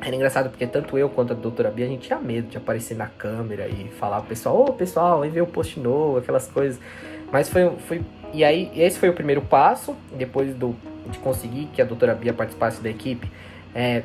Era 0.00 0.14
engraçado 0.14 0.50
porque 0.50 0.66
tanto 0.66 0.96
eu 0.98 1.08
quanto 1.08 1.32
a 1.32 1.36
doutora 1.36 1.70
Bia, 1.70 1.86
a 1.86 1.88
gente 1.88 2.06
tinha 2.06 2.18
medo 2.18 2.48
de 2.48 2.56
aparecer 2.56 2.96
na 2.96 3.06
câmera 3.06 3.66
e 3.66 3.88
falar 3.98 4.18
pro 4.18 4.28
pessoal, 4.28 4.56
ô 4.56 4.64
oh, 4.68 4.72
pessoal, 4.72 5.20
vem 5.20 5.30
ver 5.30 5.40
o 5.40 5.46
post 5.46 5.80
novo, 5.80 6.18
aquelas 6.18 6.48
coisas. 6.48 6.78
Mas 7.32 7.48
foi, 7.48 7.70
foi. 7.88 8.02
E 8.32 8.44
aí, 8.44 8.70
esse 8.74 8.98
foi 8.98 9.08
o 9.08 9.12
primeiro 9.12 9.40
passo, 9.40 9.96
depois 10.12 10.54
do, 10.54 10.76
de 11.06 11.18
conseguir 11.18 11.66
que 11.72 11.80
a 11.80 11.84
doutora 11.84 12.14
Bia 12.14 12.32
participasse 12.32 12.80
da 12.82 12.90
equipe. 12.90 13.30
É, 13.74 14.02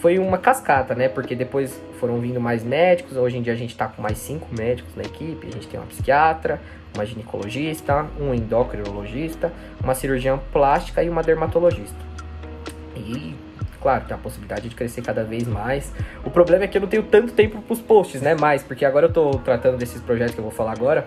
foi 0.00 0.18
uma 0.18 0.38
cascata, 0.38 0.94
né? 0.94 1.08
Porque 1.08 1.34
depois 1.34 1.78
foram 1.98 2.18
vindo 2.20 2.40
mais 2.40 2.64
médicos. 2.64 3.16
Hoje 3.16 3.36
em 3.36 3.42
dia 3.42 3.52
a 3.52 3.56
gente 3.56 3.76
tá 3.76 3.86
com 3.86 4.00
mais 4.00 4.18
cinco 4.18 4.48
médicos 4.54 4.94
na 4.96 5.02
equipe. 5.02 5.46
A 5.46 5.50
gente 5.50 5.68
tem 5.68 5.78
uma 5.78 5.86
psiquiatra, 5.86 6.60
uma 6.94 7.04
ginecologista, 7.04 8.06
um 8.18 8.34
endocrinologista, 8.34 9.52
uma 9.82 9.94
cirurgiã 9.94 10.38
plástica 10.52 11.02
e 11.02 11.10
uma 11.10 11.22
dermatologista. 11.22 11.98
E, 12.96 13.34
claro, 13.80 14.04
tem 14.04 14.14
a 14.14 14.18
possibilidade 14.18 14.68
de 14.68 14.74
crescer 14.74 15.02
cada 15.02 15.24
vez 15.24 15.46
mais. 15.46 15.92
O 16.24 16.30
problema 16.30 16.64
é 16.64 16.68
que 16.68 16.76
eu 16.76 16.82
não 16.82 16.88
tenho 16.88 17.02
tanto 17.02 17.32
tempo 17.32 17.60
para 17.62 17.72
os 17.72 17.80
posts, 17.80 18.20
né? 18.20 18.34
Mais, 18.34 18.62
porque 18.62 18.84
agora 18.84 19.06
eu 19.06 19.12
tô 19.12 19.30
tratando 19.38 19.76
desses 19.76 20.00
projetos 20.00 20.34
que 20.34 20.40
eu 20.40 20.44
vou 20.44 20.52
falar 20.52 20.72
agora, 20.72 21.06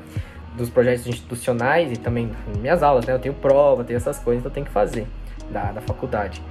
dos 0.55 0.69
projetos 0.69 1.07
institucionais 1.07 1.91
e 1.91 1.95
também 1.95 2.31
minhas 2.59 2.83
aulas, 2.83 3.05
né? 3.05 3.13
Eu 3.13 3.19
tenho 3.19 3.35
prova, 3.35 3.83
tenho 3.83 3.97
essas 3.97 4.19
coisas, 4.19 4.41
então 4.41 4.49
eu 4.49 4.53
tenho 4.53 4.65
que 4.65 4.71
fazer 4.71 5.07
da, 5.49 5.71
da 5.71 5.81
faculdade. 5.81 6.41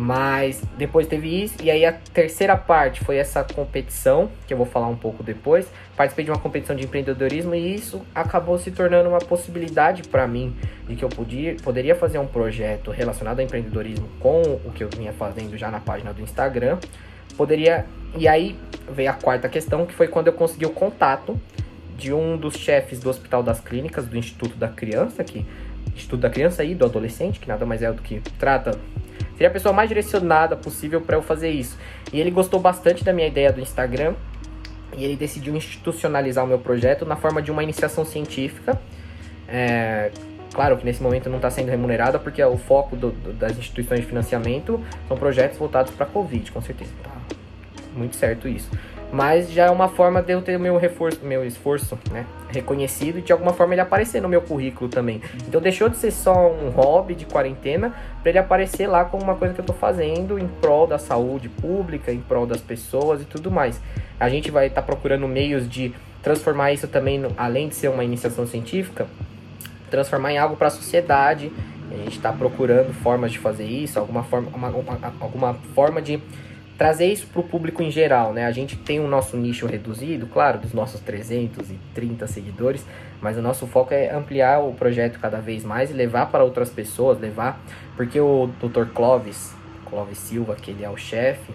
Mas 0.00 0.62
depois 0.76 1.08
teve 1.08 1.42
isso, 1.42 1.56
e 1.60 1.68
aí 1.68 1.84
a 1.84 1.92
terceira 1.92 2.56
parte 2.56 3.04
foi 3.04 3.16
essa 3.16 3.42
competição, 3.42 4.30
que 4.46 4.54
eu 4.54 4.56
vou 4.56 4.64
falar 4.64 4.86
um 4.86 4.94
pouco 4.94 5.24
depois. 5.24 5.66
Participei 5.96 6.24
de 6.24 6.30
uma 6.30 6.38
competição 6.38 6.76
de 6.76 6.84
empreendedorismo 6.84 7.52
e 7.52 7.74
isso 7.74 8.00
acabou 8.14 8.56
se 8.60 8.70
tornando 8.70 9.08
uma 9.08 9.18
possibilidade 9.18 10.04
para 10.04 10.24
mim 10.24 10.54
de 10.86 10.94
que 10.94 11.04
eu 11.04 11.08
podia, 11.08 11.56
poderia 11.56 11.96
fazer 11.96 12.20
um 12.20 12.28
projeto 12.28 12.92
relacionado 12.92 13.40
ao 13.40 13.44
empreendedorismo 13.44 14.08
com 14.20 14.40
o 14.64 14.70
que 14.72 14.84
eu 14.84 14.88
vinha 14.88 15.12
fazendo 15.12 15.58
já 15.58 15.68
na 15.68 15.80
página 15.80 16.12
do 16.12 16.22
Instagram. 16.22 16.78
Poderia. 17.36 17.84
E 18.16 18.28
aí 18.28 18.56
veio 18.88 19.10
a 19.10 19.14
quarta 19.14 19.48
questão, 19.48 19.84
que 19.84 19.94
foi 19.94 20.06
quando 20.06 20.28
eu 20.28 20.32
consegui 20.32 20.64
o 20.64 20.70
contato 20.70 21.36
de 21.96 22.12
um 22.12 22.36
dos 22.36 22.54
chefes 22.54 23.00
do 23.00 23.10
Hospital 23.10 23.42
das 23.42 23.58
Clínicas, 23.58 24.06
do 24.06 24.16
Instituto 24.16 24.56
da 24.56 24.68
Criança, 24.68 25.24
que 25.24 25.44
Instituto 25.92 26.20
da 26.20 26.30
Criança 26.30 26.62
e 26.62 26.76
do 26.76 26.84
Adolescente, 26.84 27.40
que 27.40 27.48
nada 27.48 27.66
mais 27.66 27.82
é 27.82 27.90
do 27.90 28.00
que 28.00 28.20
trata 28.38 28.78
Seria 29.38 29.48
a 29.48 29.52
pessoa 29.52 29.72
mais 29.72 29.88
direcionada 29.88 30.56
possível 30.56 31.00
para 31.00 31.16
eu 31.16 31.22
fazer 31.22 31.48
isso. 31.48 31.78
E 32.12 32.20
ele 32.20 32.28
gostou 32.28 32.58
bastante 32.58 33.04
da 33.04 33.12
minha 33.12 33.28
ideia 33.28 33.52
do 33.52 33.60
Instagram 33.60 34.14
e 34.96 35.04
ele 35.04 35.14
decidiu 35.14 35.54
institucionalizar 35.54 36.44
o 36.44 36.48
meu 36.48 36.58
projeto 36.58 37.06
na 37.06 37.14
forma 37.14 37.40
de 37.40 37.48
uma 37.48 37.62
iniciação 37.62 38.04
científica. 38.04 38.80
É, 39.46 40.10
claro 40.52 40.76
que 40.76 40.84
nesse 40.84 41.00
momento 41.00 41.30
não 41.30 41.36
está 41.36 41.52
sendo 41.52 41.68
remunerada 41.68 42.18
porque 42.18 42.42
o 42.42 42.58
foco 42.58 42.96
do, 42.96 43.12
do, 43.12 43.32
das 43.32 43.56
instituições 43.56 44.00
de 44.00 44.06
financiamento 44.06 44.84
são 45.06 45.16
projetos 45.16 45.56
voltados 45.56 45.92
para 45.92 46.04
a 46.04 46.08
Covid, 46.08 46.50
com 46.50 46.60
certeza. 46.60 46.90
Tá 47.04 47.12
muito 47.94 48.16
certo 48.16 48.48
isso 48.48 48.68
mas 49.10 49.50
já 49.50 49.66
é 49.66 49.70
uma 49.70 49.88
forma 49.88 50.22
de 50.22 50.32
eu 50.32 50.42
ter 50.42 50.58
meu 50.58 50.76
reforço, 50.76 51.20
meu 51.22 51.44
esforço, 51.44 51.98
né, 52.10 52.26
reconhecido 52.48 53.18
e 53.18 53.22
de 53.22 53.32
alguma 53.32 53.52
forma 53.52 53.74
ele 53.74 53.80
aparecer 53.80 54.20
no 54.20 54.28
meu 54.28 54.42
currículo 54.42 54.88
também. 54.88 55.22
Então 55.46 55.60
deixou 55.60 55.88
de 55.88 55.96
ser 55.96 56.10
só 56.10 56.50
um 56.50 56.68
hobby 56.70 57.14
de 57.14 57.24
quarentena 57.24 57.94
para 58.22 58.30
ele 58.30 58.38
aparecer 58.38 58.86
lá 58.86 59.04
como 59.04 59.22
uma 59.22 59.34
coisa 59.34 59.54
que 59.54 59.60
eu 59.60 59.62
estou 59.62 59.76
fazendo 59.76 60.38
em 60.38 60.46
prol 60.46 60.86
da 60.86 60.98
saúde 60.98 61.48
pública, 61.48 62.12
em 62.12 62.20
prol 62.20 62.46
das 62.46 62.60
pessoas 62.60 63.22
e 63.22 63.24
tudo 63.24 63.50
mais. 63.50 63.80
A 64.20 64.28
gente 64.28 64.50
vai 64.50 64.66
estar 64.66 64.82
tá 64.82 64.86
procurando 64.86 65.26
meios 65.26 65.68
de 65.68 65.94
transformar 66.22 66.72
isso 66.72 66.86
também, 66.88 67.22
além 67.36 67.68
de 67.68 67.74
ser 67.74 67.88
uma 67.88 68.04
iniciação 68.04 68.46
científica, 68.46 69.06
transformar 69.90 70.32
em 70.32 70.38
algo 70.38 70.56
para 70.56 70.68
a 70.68 70.70
sociedade. 70.70 71.50
A 71.90 71.96
gente 71.96 72.16
está 72.16 72.30
procurando 72.30 72.92
formas 72.92 73.32
de 73.32 73.38
fazer 73.38 73.64
isso, 73.64 73.98
alguma 73.98 74.22
forma, 74.22 74.50
uma, 74.54 74.68
uma, 74.68 75.14
alguma 75.20 75.54
forma 75.74 76.02
de 76.02 76.20
trazer 76.78 77.06
isso 77.06 77.26
para 77.26 77.40
o 77.40 77.42
público 77.42 77.82
em 77.82 77.90
geral, 77.90 78.32
né? 78.32 78.46
A 78.46 78.52
gente 78.52 78.76
tem 78.76 79.00
o 79.00 79.08
nosso 79.08 79.36
nicho 79.36 79.66
reduzido, 79.66 80.28
claro, 80.28 80.60
dos 80.60 80.72
nossos 80.72 81.00
330 81.00 82.24
seguidores, 82.28 82.86
mas 83.20 83.36
o 83.36 83.42
nosso 83.42 83.66
foco 83.66 83.92
é 83.92 84.14
ampliar 84.14 84.60
o 84.60 84.72
projeto 84.72 85.18
cada 85.18 85.40
vez 85.40 85.64
mais 85.64 85.90
e 85.90 85.92
levar 85.92 86.26
para 86.26 86.44
outras 86.44 86.70
pessoas, 86.70 87.18
levar, 87.18 87.60
porque 87.96 88.20
o 88.20 88.48
Dr. 88.60 88.84
Clovis, 88.94 89.52
Clovis 89.90 90.18
Silva, 90.18 90.54
que 90.54 90.70
ele 90.70 90.84
é 90.84 90.88
o 90.88 90.96
chefe, 90.96 91.52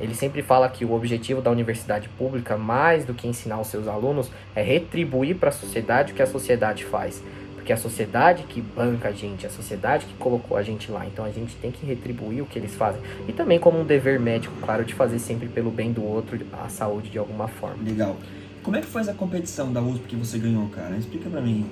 ele 0.00 0.14
sempre 0.14 0.42
fala 0.42 0.68
que 0.68 0.84
o 0.84 0.92
objetivo 0.92 1.42
da 1.42 1.50
universidade 1.50 2.08
pública, 2.10 2.56
mais 2.56 3.04
do 3.04 3.14
que 3.14 3.26
ensinar 3.26 3.60
os 3.60 3.66
seus 3.66 3.88
alunos, 3.88 4.30
é 4.54 4.62
retribuir 4.62 5.36
para 5.36 5.48
a 5.48 5.52
sociedade 5.52 6.12
o 6.12 6.14
que 6.16 6.22
a 6.22 6.26
sociedade 6.26 6.84
faz. 6.84 7.22
Porque 7.62 7.70
é 7.70 7.76
a 7.76 7.78
sociedade 7.78 8.42
que 8.42 8.60
banca 8.60 9.10
a 9.10 9.12
gente, 9.12 9.46
é 9.46 9.48
a 9.48 9.52
sociedade 9.52 10.04
que 10.04 10.14
colocou 10.14 10.56
a 10.56 10.64
gente 10.64 10.90
lá. 10.90 11.06
Então 11.06 11.24
a 11.24 11.30
gente 11.30 11.54
tem 11.54 11.70
que 11.70 11.86
retribuir 11.86 12.42
o 12.42 12.46
que 12.46 12.58
eles 12.58 12.74
fazem. 12.74 13.00
E 13.28 13.32
também 13.32 13.60
como 13.60 13.78
um 13.78 13.84
dever 13.84 14.18
médico, 14.18 14.52
claro, 14.60 14.84
de 14.84 14.92
fazer 14.92 15.20
sempre 15.20 15.48
pelo 15.48 15.70
bem 15.70 15.92
do 15.92 16.04
outro, 16.04 16.36
a 16.60 16.68
saúde 16.68 17.08
de 17.08 17.18
alguma 17.18 17.46
forma. 17.46 17.76
Legal. 17.84 18.16
Como 18.64 18.76
é 18.76 18.80
que 18.80 18.88
foi 18.88 19.02
essa 19.02 19.14
competição 19.14 19.72
da 19.72 19.80
USP 19.80 20.08
que 20.08 20.16
você 20.16 20.38
ganhou, 20.38 20.68
cara? 20.70 20.96
Explica 20.96 21.30
pra 21.30 21.40
mim. 21.40 21.64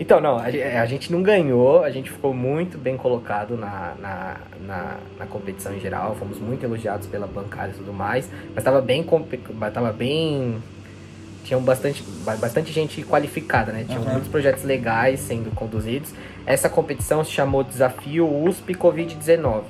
Então, 0.00 0.22
não, 0.22 0.38
a, 0.38 0.86
gente 0.86 1.12
não 1.12 1.22
ganhou, 1.22 1.84
a 1.84 1.90
gente 1.90 2.10
ficou 2.10 2.32
muito 2.32 2.78
bem 2.78 2.96
colocado 2.96 3.58
na, 3.58 3.94
na, 4.00 4.36
na, 4.64 4.96
na 5.18 5.26
competição 5.26 5.74
em 5.74 5.80
geral, 5.80 6.14
fomos 6.14 6.38
muito 6.38 6.64
elogiados 6.64 7.06
pela 7.08 7.26
bancada 7.26 7.72
e 7.74 7.74
tudo 7.74 7.92
mais, 7.92 8.30
mas 8.50 8.58
estava 8.58 8.80
bem, 8.80 9.04
tava 9.74 9.92
bem 9.92 10.62
tinham 11.48 11.62
bastante, 11.62 12.04
bastante 12.38 12.70
gente 12.70 13.02
qualificada, 13.02 13.72
né? 13.72 13.84
Tinham 13.86 14.02
uhum. 14.02 14.12
muitos 14.12 14.28
projetos 14.28 14.64
legais 14.64 15.18
sendo 15.20 15.50
conduzidos. 15.54 16.12
Essa 16.44 16.68
competição 16.68 17.24
se 17.24 17.30
chamou 17.30 17.64
Desafio 17.64 18.28
USP 18.44 18.74
Covid-19. 18.74 19.62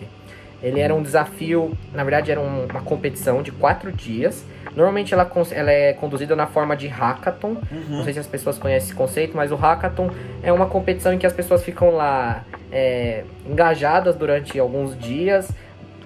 Ele 0.60 0.80
era 0.80 0.92
um 0.92 1.00
desafio, 1.00 1.72
na 1.94 2.02
verdade 2.02 2.32
era 2.32 2.40
uma 2.40 2.80
competição 2.80 3.42
de 3.44 3.52
quatro 3.52 3.92
dias. 3.92 4.44
Normalmente 4.74 5.14
ela, 5.14 5.30
ela 5.52 5.70
é 5.70 5.92
conduzida 5.92 6.34
na 6.34 6.48
forma 6.48 6.76
de 6.76 6.88
hackathon. 6.88 7.58
Uhum. 7.70 7.84
Não 7.88 8.04
sei 8.04 8.12
se 8.12 8.18
as 8.18 8.26
pessoas 8.26 8.58
conhecem 8.58 8.88
esse 8.88 8.94
conceito, 8.96 9.36
mas 9.36 9.52
o 9.52 9.54
hackathon 9.54 10.10
é 10.42 10.52
uma 10.52 10.66
competição 10.66 11.12
em 11.12 11.18
que 11.18 11.26
as 11.26 11.32
pessoas 11.32 11.62
ficam 11.62 11.90
lá 11.94 12.44
é, 12.72 13.22
engajadas 13.48 14.16
durante 14.16 14.58
alguns 14.58 14.98
dias 14.98 15.48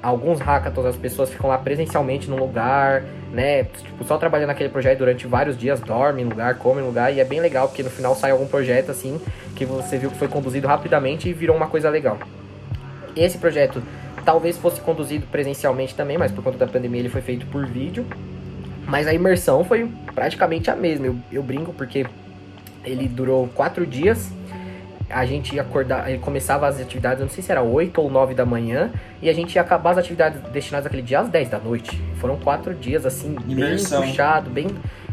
alguns 0.02 0.40
hackathons 0.40 0.86
as 0.86 0.96
pessoas 0.96 1.30
ficam 1.30 1.48
lá 1.48 1.56
presencialmente 1.56 2.28
no 2.28 2.36
lugar, 2.36 3.04
né? 3.30 3.64
Tipo, 3.64 4.04
só 4.04 4.18
trabalhando 4.18 4.48
naquele 4.48 4.68
projeto 4.68 4.98
durante 4.98 5.26
vários 5.26 5.56
dias, 5.56 5.80
dorme 5.80 6.24
no 6.24 6.30
lugar, 6.30 6.56
come 6.58 6.80
no 6.80 6.88
lugar, 6.88 7.14
e 7.14 7.20
é 7.20 7.24
bem 7.24 7.40
legal, 7.40 7.68
porque 7.68 7.82
no 7.82 7.90
final 7.90 8.14
sai 8.16 8.32
algum 8.32 8.46
projeto 8.46 8.90
assim, 8.90 9.20
que 9.54 9.64
você 9.64 9.96
viu 9.96 10.10
que 10.10 10.18
foi 10.18 10.28
conduzido 10.28 10.66
rapidamente 10.66 11.28
e 11.28 11.32
virou 11.32 11.56
uma 11.56 11.68
coisa 11.68 11.88
legal. 11.88 12.18
Esse 13.14 13.38
projeto 13.38 13.82
talvez 14.24 14.56
fosse 14.56 14.80
conduzido 14.80 15.26
presencialmente 15.26 15.94
também, 15.94 16.18
mas 16.18 16.32
por 16.32 16.42
conta 16.42 16.58
da 16.58 16.66
pandemia 16.66 17.00
ele 17.00 17.08
foi 17.08 17.20
feito 17.20 17.46
por 17.46 17.64
vídeo. 17.66 18.04
Mas 18.86 19.06
a 19.06 19.14
imersão 19.14 19.62
foi 19.64 19.88
praticamente 20.14 20.70
a 20.70 20.74
mesma. 20.74 21.06
Eu, 21.06 21.16
eu 21.30 21.42
brinco 21.42 21.72
porque 21.72 22.04
ele 22.84 23.06
durou 23.06 23.48
quatro 23.54 23.86
dias 23.86 24.32
a 25.12 25.26
gente 25.26 25.54
ia 25.54 25.62
acordar, 25.62 26.08
ele 26.08 26.18
começava 26.18 26.66
as 26.66 26.80
atividades, 26.80 27.20
não 27.20 27.28
sei 27.28 27.42
se 27.42 27.52
era 27.52 27.62
8 27.62 28.00
ou 28.00 28.10
9 28.10 28.34
da 28.34 28.46
manhã, 28.46 28.90
e 29.20 29.28
a 29.28 29.32
gente 29.32 29.54
ia 29.54 29.62
acabar 29.62 29.90
as 29.90 29.98
atividades 29.98 30.40
destinadas 30.50 30.86
aquele 30.86 31.02
dia 31.02 31.20
às 31.20 31.28
10 31.28 31.50
da 31.50 31.58
noite. 31.58 32.00
Foram 32.16 32.36
quatro 32.36 32.74
dias, 32.74 33.04
assim, 33.04 33.36
Imersão. 33.46 34.00
bem 34.00 34.10
puxado, 34.10 34.50
bem 34.50 34.68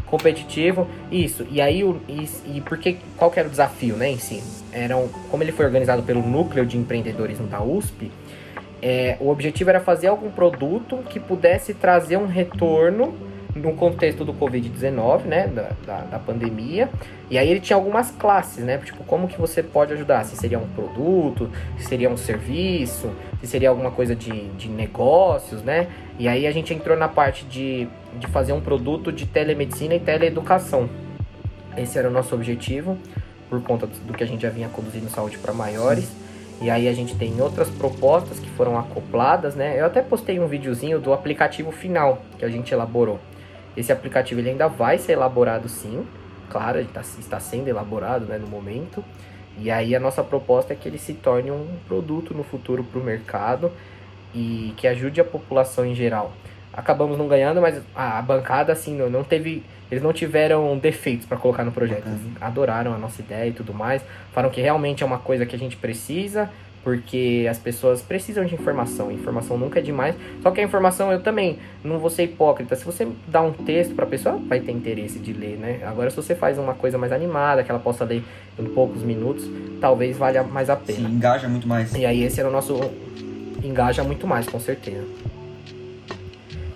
competitivo. 0.06 0.88
Isso. 1.12 1.46
E 1.50 1.60
aí, 1.60 1.84
o, 1.84 2.00
e, 2.08 2.28
e 2.56 2.60
porque, 2.62 2.96
qual 3.16 3.30
que 3.30 3.38
era 3.38 3.46
o 3.46 3.50
desafio, 3.50 3.94
né, 3.96 4.10
em 4.10 4.18
si? 4.18 4.42
Eram, 4.72 5.08
como 5.30 5.42
ele 5.42 5.52
foi 5.52 5.66
organizado 5.66 6.02
pelo 6.02 6.22
Núcleo 6.22 6.64
de 6.64 6.76
Empreendedorismo 6.76 7.46
da 7.46 7.62
USP, 7.62 8.10
É, 8.82 9.18
o 9.20 9.28
objetivo 9.28 9.68
era 9.68 9.78
fazer 9.78 10.06
algum 10.06 10.30
produto 10.30 11.00
que 11.10 11.20
pudesse 11.20 11.74
trazer 11.74 12.16
um 12.16 12.26
retorno 12.26 13.14
no 13.60 13.74
contexto 13.74 14.24
do 14.24 14.32
Covid-19, 14.32 15.24
né, 15.24 15.46
da, 15.46 15.70
da, 15.86 16.00
da, 16.02 16.18
pandemia, 16.18 16.88
e 17.30 17.38
aí 17.38 17.48
ele 17.48 17.60
tinha 17.60 17.76
algumas 17.76 18.10
classes, 18.10 18.64
né, 18.64 18.78
tipo, 18.78 19.04
como 19.04 19.28
que 19.28 19.38
você 19.38 19.62
pode 19.62 19.92
ajudar, 19.92 20.24
se 20.24 20.36
seria 20.36 20.58
um 20.58 20.66
produto, 20.68 21.50
se 21.78 21.84
seria 21.84 22.10
um 22.10 22.16
serviço, 22.16 23.10
se 23.40 23.46
seria 23.46 23.68
alguma 23.68 23.90
coisa 23.90 24.16
de, 24.16 24.48
de 24.50 24.68
negócios, 24.68 25.62
né, 25.62 25.88
e 26.18 26.26
aí 26.26 26.46
a 26.46 26.50
gente 26.50 26.72
entrou 26.74 26.96
na 26.96 27.08
parte 27.08 27.44
de, 27.44 27.86
de 28.18 28.26
fazer 28.28 28.52
um 28.52 28.60
produto 28.60 29.12
de 29.12 29.26
telemedicina 29.26 29.94
e 29.94 30.00
teleeducação. 30.00 30.88
Esse 31.76 31.98
era 31.98 32.08
o 32.08 32.10
nosso 32.10 32.34
objetivo, 32.34 32.98
por 33.48 33.62
conta 33.62 33.86
do 33.86 34.12
que 34.14 34.24
a 34.24 34.26
gente 34.26 34.42
já 34.42 34.50
vinha 34.50 34.68
conduzindo 34.68 35.08
saúde 35.08 35.38
para 35.38 35.52
maiores, 35.52 36.10
e 36.60 36.68
aí 36.68 36.88
a 36.88 36.92
gente 36.92 37.16
tem 37.16 37.40
outras 37.40 37.70
propostas 37.70 38.38
que 38.38 38.50
foram 38.50 38.78
acopladas, 38.78 39.54
né? 39.54 39.80
Eu 39.80 39.86
até 39.86 40.02
postei 40.02 40.38
um 40.38 40.46
videozinho 40.46 41.00
do 41.00 41.12
aplicativo 41.12 41.72
final 41.72 42.20
que 42.38 42.44
a 42.44 42.50
gente 42.50 42.72
elaborou. 42.74 43.18
Esse 43.76 43.92
aplicativo 43.92 44.40
ele 44.40 44.50
ainda 44.50 44.68
vai 44.68 44.98
ser 44.98 45.12
elaborado 45.12 45.68
sim, 45.68 46.06
claro, 46.48 46.78
ele 46.78 46.88
tá, 46.92 47.00
está 47.00 47.38
sendo 47.40 47.68
elaborado 47.68 48.26
né, 48.26 48.38
no 48.38 48.46
momento. 48.46 49.04
E 49.58 49.70
aí 49.70 49.94
a 49.94 50.00
nossa 50.00 50.22
proposta 50.22 50.72
é 50.72 50.76
que 50.76 50.88
ele 50.88 50.98
se 50.98 51.14
torne 51.14 51.50
um 51.50 51.66
produto 51.86 52.34
no 52.34 52.42
futuro 52.42 52.82
para 52.82 53.00
o 53.00 53.04
mercado 53.04 53.70
e 54.34 54.74
que 54.76 54.86
ajude 54.86 55.20
a 55.20 55.24
população 55.24 55.84
em 55.84 55.94
geral. 55.94 56.32
Acabamos 56.72 57.18
não 57.18 57.26
ganhando, 57.26 57.60
mas 57.60 57.80
a 57.94 58.22
bancada 58.22 58.72
assim 58.72 58.96
não, 58.96 59.10
não 59.10 59.24
teve, 59.24 59.64
eles 59.90 60.02
não 60.02 60.12
tiveram 60.12 60.78
defeitos 60.78 61.26
para 61.26 61.36
colocar 61.36 61.64
no 61.64 61.72
projeto. 61.72 62.06
Eles 62.06 62.20
adoraram 62.40 62.94
a 62.94 62.98
nossa 62.98 63.20
ideia 63.20 63.48
e 63.48 63.52
tudo 63.52 63.74
mais, 63.74 64.02
falaram 64.32 64.52
que 64.52 64.60
realmente 64.60 65.02
é 65.02 65.06
uma 65.06 65.18
coisa 65.18 65.44
que 65.44 65.54
a 65.54 65.58
gente 65.58 65.76
precisa 65.76 66.48
porque 66.82 67.46
as 67.50 67.58
pessoas 67.58 68.00
precisam 68.00 68.44
de 68.44 68.54
informação. 68.54 69.10
Informação 69.10 69.58
nunca 69.58 69.78
é 69.78 69.82
demais. 69.82 70.14
Só 70.42 70.50
que 70.50 70.60
a 70.60 70.64
informação 70.64 71.12
eu 71.12 71.20
também 71.22 71.58
não 71.84 71.98
vou 71.98 72.10
ser 72.10 72.24
hipócrita. 72.24 72.74
Se 72.74 72.84
você 72.84 73.06
dá 73.26 73.42
um 73.42 73.52
texto 73.52 73.94
para 73.94 74.04
a 74.04 74.08
pessoa, 74.08 74.36
vai 74.36 74.60
ter 74.60 74.72
interesse 74.72 75.18
de 75.18 75.32
ler, 75.32 75.56
né? 75.58 75.80
Agora 75.84 76.10
se 76.10 76.16
você 76.16 76.34
faz 76.34 76.58
uma 76.58 76.74
coisa 76.74 76.96
mais 76.96 77.12
animada, 77.12 77.62
que 77.62 77.70
ela 77.70 77.80
possa 77.80 78.04
ler 78.04 78.22
em 78.58 78.64
poucos 78.64 79.02
minutos, 79.02 79.48
talvez 79.80 80.16
valha 80.16 80.42
mais 80.42 80.70
a 80.70 80.76
pena. 80.76 81.08
Sim, 81.08 81.14
engaja 81.14 81.48
muito 81.48 81.68
mais. 81.68 81.94
E 81.94 82.06
aí 82.06 82.22
esse 82.22 82.40
era 82.40 82.48
o 82.48 82.52
nosso 82.52 82.78
engaja 83.62 84.02
muito 84.02 84.26
mais, 84.26 84.48
com 84.48 84.58
certeza. 84.58 85.04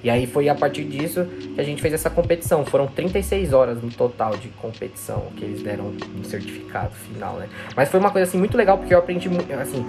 E 0.04 0.10
aí 0.10 0.26
foi 0.26 0.50
a 0.50 0.54
partir 0.54 0.84
disso 0.84 1.26
que 1.54 1.58
a 1.58 1.64
gente 1.64 1.80
fez 1.80 1.94
essa 1.94 2.10
competição. 2.10 2.62
Foram 2.66 2.86
36 2.86 3.54
horas 3.54 3.82
no 3.82 3.90
total 3.90 4.36
de 4.36 4.48
competição 4.48 5.28
que 5.34 5.42
eles 5.42 5.62
deram 5.62 5.94
no 6.14 6.24
certificado 6.26 6.94
final, 6.94 7.36
né? 7.36 7.48
Mas 7.74 7.88
foi 7.88 7.98
uma 7.98 8.10
coisa 8.10 8.28
assim 8.28 8.36
muito 8.36 8.54
legal 8.54 8.76
porque 8.76 8.92
eu 8.92 8.98
aprendi 8.98 9.30
assim, 9.58 9.84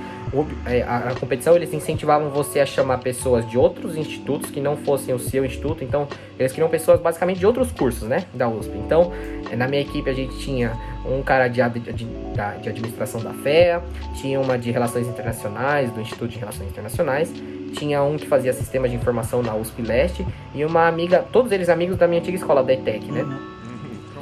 é, 0.65 0.83
a, 0.83 1.09
a 1.09 1.15
competição 1.15 1.53
eles 1.53 1.73
incentivavam 1.73 2.29
você 2.29 2.61
a 2.61 2.65
chamar 2.65 2.99
pessoas 2.99 3.47
de 3.49 3.57
outros 3.57 3.97
institutos 3.97 4.49
que 4.49 4.61
não 4.61 4.77
fossem 4.77 5.13
o 5.13 5.19
seu 5.19 5.43
instituto. 5.45 5.83
Então, 5.83 6.07
eles 6.39 6.53
queriam 6.53 6.69
pessoas 6.69 7.01
basicamente 7.01 7.39
de 7.39 7.45
outros 7.45 7.73
cursos, 7.73 8.07
né, 8.07 8.25
da 8.33 8.47
USP. 8.47 8.71
Então, 8.77 9.11
na 9.57 9.67
minha 9.67 9.81
equipe 9.81 10.09
a 10.09 10.13
gente 10.13 10.37
tinha 10.39 10.71
um 11.07 11.21
cara 11.21 11.47
de, 11.47 11.61
de, 11.69 12.05
de 12.05 12.69
administração 12.69 13.21
da 13.21 13.31
FEA, 13.31 13.81
tinha 14.15 14.39
uma 14.39 14.57
de 14.57 14.71
relações 14.71 15.07
internacionais, 15.07 15.91
do 15.91 16.01
Instituto 16.01 16.29
de 16.29 16.39
Relações 16.39 16.69
Internacionais, 16.69 17.31
tinha 17.73 18.01
um 18.01 18.17
que 18.17 18.27
fazia 18.27 18.53
sistema 18.53 18.87
de 18.87 18.95
informação 18.95 19.43
na 19.43 19.55
USP 19.55 19.81
Leste 19.81 20.25
e 20.53 20.63
uma 20.63 20.87
amiga, 20.87 21.25
todos 21.31 21.51
eles 21.51 21.69
amigos 21.69 21.97
da 21.97 22.07
minha 22.07 22.21
antiga 22.21 22.37
escola, 22.37 22.63
da 22.63 22.73
ETEC, 22.73 23.11
né? 23.11 23.23
Uhum. 23.23 23.37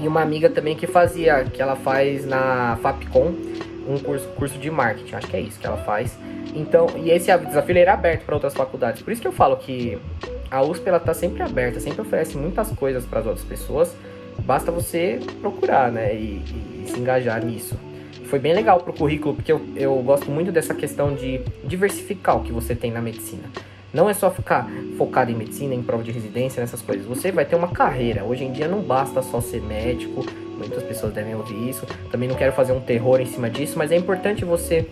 E 0.02 0.08
uma 0.08 0.22
amiga 0.22 0.50
também 0.50 0.76
que 0.76 0.88
fazia, 0.88 1.44
que 1.46 1.62
ela 1.62 1.76
faz 1.76 2.26
na 2.26 2.78
FAPCOM, 2.82 3.34
um 3.88 4.00
curso, 4.00 4.28
curso 4.30 4.58
de 4.58 4.72
marketing, 4.72 5.16
acho 5.16 5.28
que 5.28 5.38
é 5.38 5.42
isso 5.42 5.60
que 5.60 5.68
ela 5.68 5.78
faz. 5.78 6.18
Então, 6.56 6.88
e 6.98 7.10
esse 7.10 7.36
desafio 7.38 7.78
era 7.78 7.94
aberto 7.94 8.26
para 8.26 8.36
outras 8.36 8.54
faculdades. 8.54 9.02
Por 9.02 9.12
isso 9.12 9.22
que 9.22 9.28
eu 9.28 9.32
falo 9.32 9.58
que 9.58 9.98
a 10.50 10.62
USP 10.62 10.88
ela 10.88 11.00
tá 11.00 11.14
sempre 11.14 11.42
aberta, 11.42 11.80
sempre 11.80 12.02
oferece 12.02 12.38
muitas 12.38 12.70
coisas 12.72 13.06
para 13.06 13.20
as 13.20 13.26
outras 13.26 13.46
pessoas. 13.46 13.96
Basta 14.40 14.72
você 14.72 15.20
procurar, 15.42 15.92
né, 15.92 16.16
e, 16.16 16.42
e 16.84 16.86
se 16.88 17.00
engajar 17.00 17.44
nisso 17.46 17.78
foi 18.34 18.40
bem 18.40 18.52
legal 18.52 18.80
pro 18.80 18.92
currículo, 18.92 19.36
porque 19.36 19.52
eu, 19.52 19.62
eu 19.76 19.94
gosto 19.98 20.32
muito 20.32 20.52
dessa 20.52 20.74
questão 20.74 21.14
de 21.14 21.40
diversificar 21.64 22.36
o 22.36 22.42
que 22.42 22.52
você 22.52 22.74
tem 22.74 22.92
na 22.92 23.00
medicina. 23.00 23.44
Não 23.94 24.10
é 24.10 24.14
só 24.16 24.32
ficar 24.32 24.68
focado 24.98 25.30
em 25.30 25.36
medicina, 25.36 25.76
em 25.76 25.84
prova 25.84 26.04
de 26.04 26.12
residência, 26.12 26.60
nessas 26.60 26.82
coisas. 26.82 27.06
Você 27.06 27.32
vai 27.32 27.46
ter 27.46 27.56
uma 27.56 27.68
carreira. 27.68 28.24
Hoje 28.24 28.44
em 28.44 28.52
dia 28.52 28.68
não 28.68 28.82
basta 28.82 29.22
só 29.22 29.40
ser 29.40 29.62
médico. 29.62 30.26
Muitas 30.58 30.82
pessoas 30.82 31.14
devem 31.14 31.36
ouvir 31.36 31.70
isso. 31.70 31.86
Também 32.12 32.28
não 32.28 32.36
quero 32.36 32.54
fazer 32.54 32.74
um 32.74 32.82
terror 32.82 33.22
em 33.22 33.28
cima 33.28 33.52
disso, 33.52 33.78
mas 33.78 33.92
é 33.92 33.98
importante 33.98 34.44
você 34.44 34.88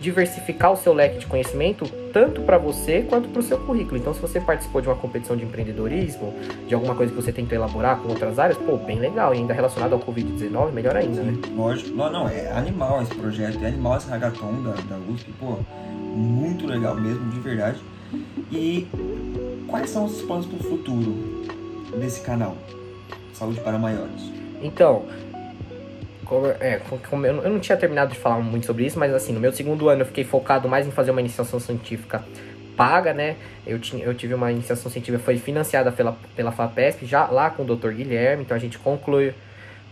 diversificar 0.00 0.72
o 0.72 0.76
seu 0.76 0.92
leque 0.92 1.18
de 1.18 1.26
conhecimento 1.26 1.84
tanto 2.12 2.42
para 2.42 2.56
você 2.56 3.02
quanto 3.08 3.28
para 3.28 3.40
o 3.40 3.42
seu 3.42 3.58
currículo. 3.58 3.96
Então, 3.96 4.14
se 4.14 4.20
você 4.20 4.40
participou 4.40 4.80
de 4.80 4.88
uma 4.88 4.96
competição 4.96 5.36
de 5.36 5.44
empreendedorismo, 5.44 6.34
de 6.66 6.74
alguma 6.74 6.94
coisa 6.94 7.12
que 7.12 7.20
você 7.20 7.32
tentou 7.32 7.56
elaborar 7.56 7.98
com 7.98 8.08
outras 8.08 8.38
áreas, 8.38 8.56
pô, 8.58 8.76
bem 8.76 8.98
legal. 8.98 9.34
E 9.34 9.38
ainda 9.38 9.52
relacionado 9.52 9.92
ao 9.92 10.00
Covid-19, 10.00 10.72
melhor 10.72 10.96
ainda, 10.96 11.22
Sim, 11.22 11.30
né? 11.30 11.38
Lógico. 11.56 11.96
Não, 11.96 12.10
não, 12.10 12.28
é 12.28 12.50
animal 12.52 13.02
esse 13.02 13.14
projeto, 13.14 13.62
é 13.62 13.68
animal 13.68 13.96
esse 13.96 14.08
hackathon 14.08 14.62
da, 14.62 14.72
da 14.72 14.96
USP, 15.12 15.32
pô, 15.38 15.58
muito 16.14 16.66
legal 16.66 16.94
mesmo, 16.94 17.30
de 17.30 17.40
verdade. 17.40 17.78
E 18.50 18.86
quais 19.66 19.90
são 19.90 20.04
os 20.06 20.22
planos 20.22 20.46
para 20.46 20.56
o 20.56 20.62
futuro 20.62 21.44
desse 21.98 22.20
canal? 22.22 22.56
Saúde 23.32 23.60
para 23.60 23.78
Maiores. 23.78 24.32
Então, 24.62 25.04
é, 26.60 26.80
como 27.08 27.26
eu, 27.26 27.42
eu 27.42 27.50
não 27.50 27.60
tinha 27.60 27.76
terminado 27.76 28.12
de 28.12 28.18
falar 28.18 28.38
muito 28.38 28.66
sobre 28.66 28.84
isso, 28.84 28.98
mas 28.98 29.12
assim, 29.14 29.32
no 29.32 29.40
meu 29.40 29.52
segundo 29.52 29.88
ano 29.88 30.02
eu 30.02 30.06
fiquei 30.06 30.24
focado 30.24 30.68
mais 30.68 30.86
em 30.86 30.90
fazer 30.90 31.10
uma 31.10 31.20
iniciação 31.20 31.58
científica 31.58 32.22
paga, 32.78 33.12
né? 33.12 33.34
Eu, 33.66 33.80
tinha, 33.80 34.04
eu 34.04 34.14
tive 34.14 34.34
uma 34.34 34.52
iniciação 34.52 34.90
científica, 34.90 35.18
foi 35.18 35.36
financiada 35.36 35.90
pela, 35.90 36.16
pela 36.36 36.52
FAPESP, 36.52 37.04
já 37.06 37.26
lá 37.26 37.50
com 37.50 37.64
o 37.64 37.76
Dr. 37.76 37.90
Guilherme, 37.90 38.44
então 38.44 38.56
a 38.56 38.60
gente 38.60 38.78
concluiu, 38.78 39.34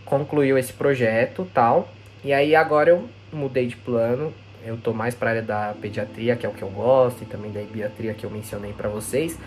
concluiu 0.05 0.57
esse 0.57 0.71
projeto 0.71 1.45
tal. 1.53 1.89
E 2.23 2.31
aí 2.31 2.55
agora 2.55 2.91
eu 2.91 3.09
mudei 3.31 3.67
de 3.67 3.75
plano, 3.75 4.33
eu 4.65 4.77
tô 4.77 4.93
mais 4.93 5.13
para 5.13 5.31
área 5.31 5.41
da 5.41 5.75
pediatria, 5.81 6.37
que 6.37 6.45
é 6.45 6.49
o 6.49 6.53
que 6.53 6.61
eu 6.61 6.69
gosto, 6.69 7.23
e 7.23 7.25
também 7.25 7.51
da 7.51 7.61
ibiatria 7.61 8.13
que 8.13 8.25
eu 8.25 8.29
mencionei 8.29 8.71
para 8.71 8.87
vocês. 8.87 9.37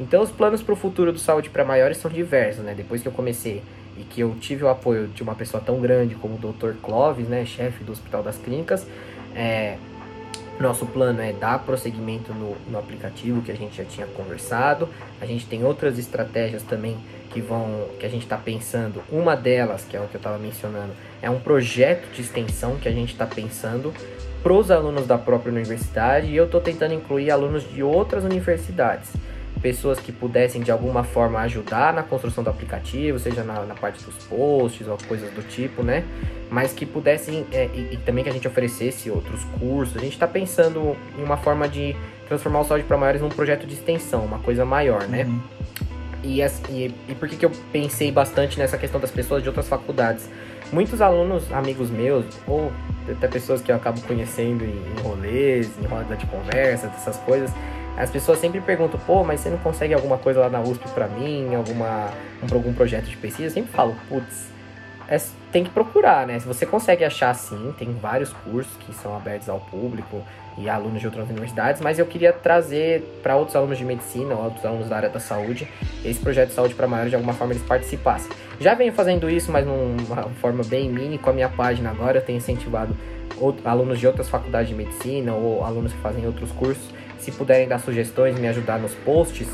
Então 0.00 0.22
os 0.22 0.30
planos 0.30 0.62
para 0.62 0.72
o 0.72 0.76
futuro 0.76 1.12
do 1.12 1.18
saúde 1.18 1.50
para 1.50 1.64
maiores 1.64 1.98
são 1.98 2.10
diversos, 2.10 2.64
né? 2.64 2.74
Depois 2.74 3.02
que 3.02 3.08
eu 3.08 3.12
comecei 3.12 3.62
e 3.98 4.04
que 4.04 4.20
eu 4.20 4.34
tive 4.40 4.64
o 4.64 4.68
apoio 4.68 5.08
de 5.08 5.22
uma 5.22 5.34
pessoa 5.34 5.62
tão 5.64 5.80
grande 5.80 6.14
como 6.14 6.34
o 6.34 6.52
Dr. 6.52 6.74
Clóvis, 6.82 7.28
né, 7.28 7.44
chefe 7.44 7.82
do 7.82 7.92
Hospital 7.92 8.22
das 8.22 8.36
Clínicas, 8.36 8.86
é, 9.34 9.76
nosso 10.58 10.86
plano 10.86 11.20
é 11.20 11.32
dar 11.32 11.58
prosseguimento 11.58 12.32
no, 12.32 12.56
no 12.70 12.78
aplicativo 12.78 13.42
que 13.42 13.52
a 13.52 13.54
gente 13.54 13.76
já 13.76 13.84
tinha 13.84 14.06
conversado. 14.06 14.88
A 15.20 15.26
gente 15.26 15.46
tem 15.46 15.64
outras 15.64 15.98
estratégias 15.98 16.62
também 16.62 16.96
que 17.30 17.42
vão 17.42 17.88
que 17.98 18.06
a 18.06 18.08
gente 18.08 18.22
está 18.22 18.38
pensando. 18.38 19.02
Uma 19.12 19.36
delas, 19.36 19.84
que 19.84 19.96
é 19.96 20.00
o 20.00 20.06
que 20.08 20.14
eu 20.14 20.18
estava 20.18 20.38
mencionando, 20.38 20.94
é 21.20 21.28
um 21.28 21.38
projeto 21.38 22.10
de 22.10 22.22
extensão 22.22 22.76
que 22.76 22.88
a 22.88 22.92
gente 22.92 23.12
está 23.12 23.26
pensando 23.26 23.92
para 24.42 24.52
os 24.52 24.70
alunos 24.70 25.06
da 25.06 25.18
própria 25.18 25.52
universidade 25.52 26.28
e 26.28 26.36
eu 26.36 26.46
estou 26.46 26.60
tentando 26.60 26.94
incluir 26.94 27.30
alunos 27.30 27.70
de 27.70 27.82
outras 27.82 28.24
universidades 28.24 29.10
pessoas 29.66 29.98
que 29.98 30.12
pudessem 30.12 30.62
de 30.62 30.70
alguma 30.70 31.02
forma 31.02 31.40
ajudar 31.40 31.92
na 31.92 32.04
construção 32.04 32.44
do 32.44 32.48
aplicativo, 32.48 33.18
seja 33.18 33.42
na, 33.42 33.64
na 33.64 33.74
parte 33.74 34.00
dos 34.04 34.14
posts 34.26 34.86
ou 34.86 34.96
coisas 35.08 35.28
do 35.32 35.42
tipo, 35.42 35.82
né? 35.82 36.04
Mas 36.48 36.72
que 36.72 36.86
pudessem, 36.86 37.44
é, 37.50 37.68
e, 37.74 37.94
e, 37.94 37.96
também 37.96 38.22
que 38.22 38.30
a 38.30 38.32
gente 38.32 38.46
oferecesse 38.46 39.10
outros 39.10 39.42
cursos. 39.58 39.96
A 39.96 39.98
gente 39.98 40.12
está 40.12 40.28
pensando 40.28 40.96
em 41.18 41.24
uma 41.24 41.36
forma 41.36 41.68
de 41.68 41.96
transformar 42.28 42.60
o 42.60 42.64
Saúde 42.64 42.84
para 42.84 42.96
Maiores 42.96 43.20
num 43.20 43.28
projeto 43.28 43.66
de 43.66 43.74
extensão, 43.74 44.24
uma 44.24 44.38
coisa 44.38 44.64
maior, 44.64 45.08
né? 45.08 45.24
Uhum. 45.24 45.40
E, 46.22 46.40
e, 46.70 46.94
e 47.08 47.14
por 47.16 47.28
que, 47.28 47.34
que 47.34 47.44
eu 47.44 47.50
pensei 47.72 48.12
bastante 48.12 48.60
nessa 48.60 48.78
questão 48.78 49.00
das 49.00 49.10
pessoas 49.10 49.42
de 49.42 49.48
outras 49.48 49.66
faculdades? 49.66 50.30
Muitos 50.72 51.00
alunos, 51.00 51.52
amigos 51.52 51.90
meus, 51.90 52.24
ou 52.46 52.72
até 53.10 53.26
pessoas 53.26 53.60
que 53.60 53.72
eu 53.72 53.74
acabo 53.74 54.00
conhecendo 54.02 54.64
em, 54.64 54.68
em 54.68 55.02
rolês, 55.02 55.72
em 55.82 55.86
roda 55.86 56.14
de 56.14 56.26
conversa, 56.26 56.86
dessas 56.86 57.16
coisas, 57.16 57.50
as 57.96 58.10
pessoas 58.10 58.38
sempre 58.38 58.60
perguntam, 58.60 59.00
pô, 59.06 59.24
mas 59.24 59.40
você 59.40 59.48
não 59.48 59.58
consegue 59.58 59.94
alguma 59.94 60.18
coisa 60.18 60.40
lá 60.40 60.50
na 60.50 60.60
USP 60.60 60.86
para 60.90 61.08
mim, 61.08 61.54
alguma, 61.54 62.10
um, 62.42 62.54
algum 62.54 62.72
projeto 62.74 63.06
de 63.06 63.16
pesquisa? 63.16 63.48
Eu 63.48 63.50
sempre 63.50 63.72
falo, 63.72 63.96
putz, 64.08 64.50
é, 65.08 65.18
tem 65.50 65.64
que 65.64 65.70
procurar, 65.70 66.26
né? 66.26 66.38
Se 66.38 66.46
você 66.46 66.66
consegue 66.66 67.04
achar 67.04 67.32
sim, 67.34 67.74
tem 67.78 67.92
vários 67.92 68.32
cursos 68.32 68.76
que 68.80 68.92
são 68.94 69.16
abertos 69.16 69.48
ao 69.48 69.60
público 69.60 70.22
e 70.58 70.68
alunos 70.68 71.00
de 71.00 71.06
outras 71.06 71.28
universidades, 71.28 71.80
mas 71.80 71.98
eu 71.98 72.06
queria 72.06 72.32
trazer 72.32 73.20
para 73.22 73.36
outros 73.36 73.56
alunos 73.56 73.78
de 73.78 73.84
medicina 73.84 74.34
ou 74.34 74.44
outros 74.44 74.64
alunos 74.64 74.88
da 74.88 74.96
área 74.96 75.08
da 75.08 75.20
saúde, 75.20 75.68
esse 76.04 76.18
projeto 76.18 76.48
de 76.48 76.54
saúde 76.54 76.74
para 76.74 76.86
maiores 76.86 77.10
de 77.10 77.16
alguma 77.16 77.34
forma 77.34 77.52
eles 77.52 77.62
participassem. 77.62 78.30
Já 78.58 78.74
venho 78.74 78.92
fazendo 78.92 79.28
isso, 79.28 79.52
mas 79.52 79.66
numa 79.66 80.24
forma 80.40 80.64
bem 80.64 80.90
mini 80.90 81.18
com 81.18 81.30
a 81.30 81.32
minha 81.32 81.48
página 81.48 81.90
agora, 81.90 82.18
eu 82.18 82.22
tenho 82.22 82.38
incentivado 82.38 82.96
alunos 83.64 83.98
de 83.98 84.06
outras 84.06 84.28
faculdades 84.28 84.68
de 84.68 84.74
medicina 84.74 85.34
ou 85.34 85.62
alunos 85.62 85.92
que 85.92 85.98
fazem 85.98 86.26
outros 86.26 86.50
cursos 86.52 86.90
se 87.18 87.32
puderem 87.32 87.68
dar 87.68 87.78
sugestões, 87.78 88.38
me 88.38 88.48
ajudar 88.48 88.78
nos 88.78 88.94
posts, 88.94 89.48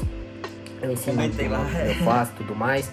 eu 0.80 0.92
ensino 0.92 1.22
lá. 1.48 1.66
eu 1.86 1.94
faço 2.04 2.32
tudo 2.36 2.54
mais, 2.54 2.90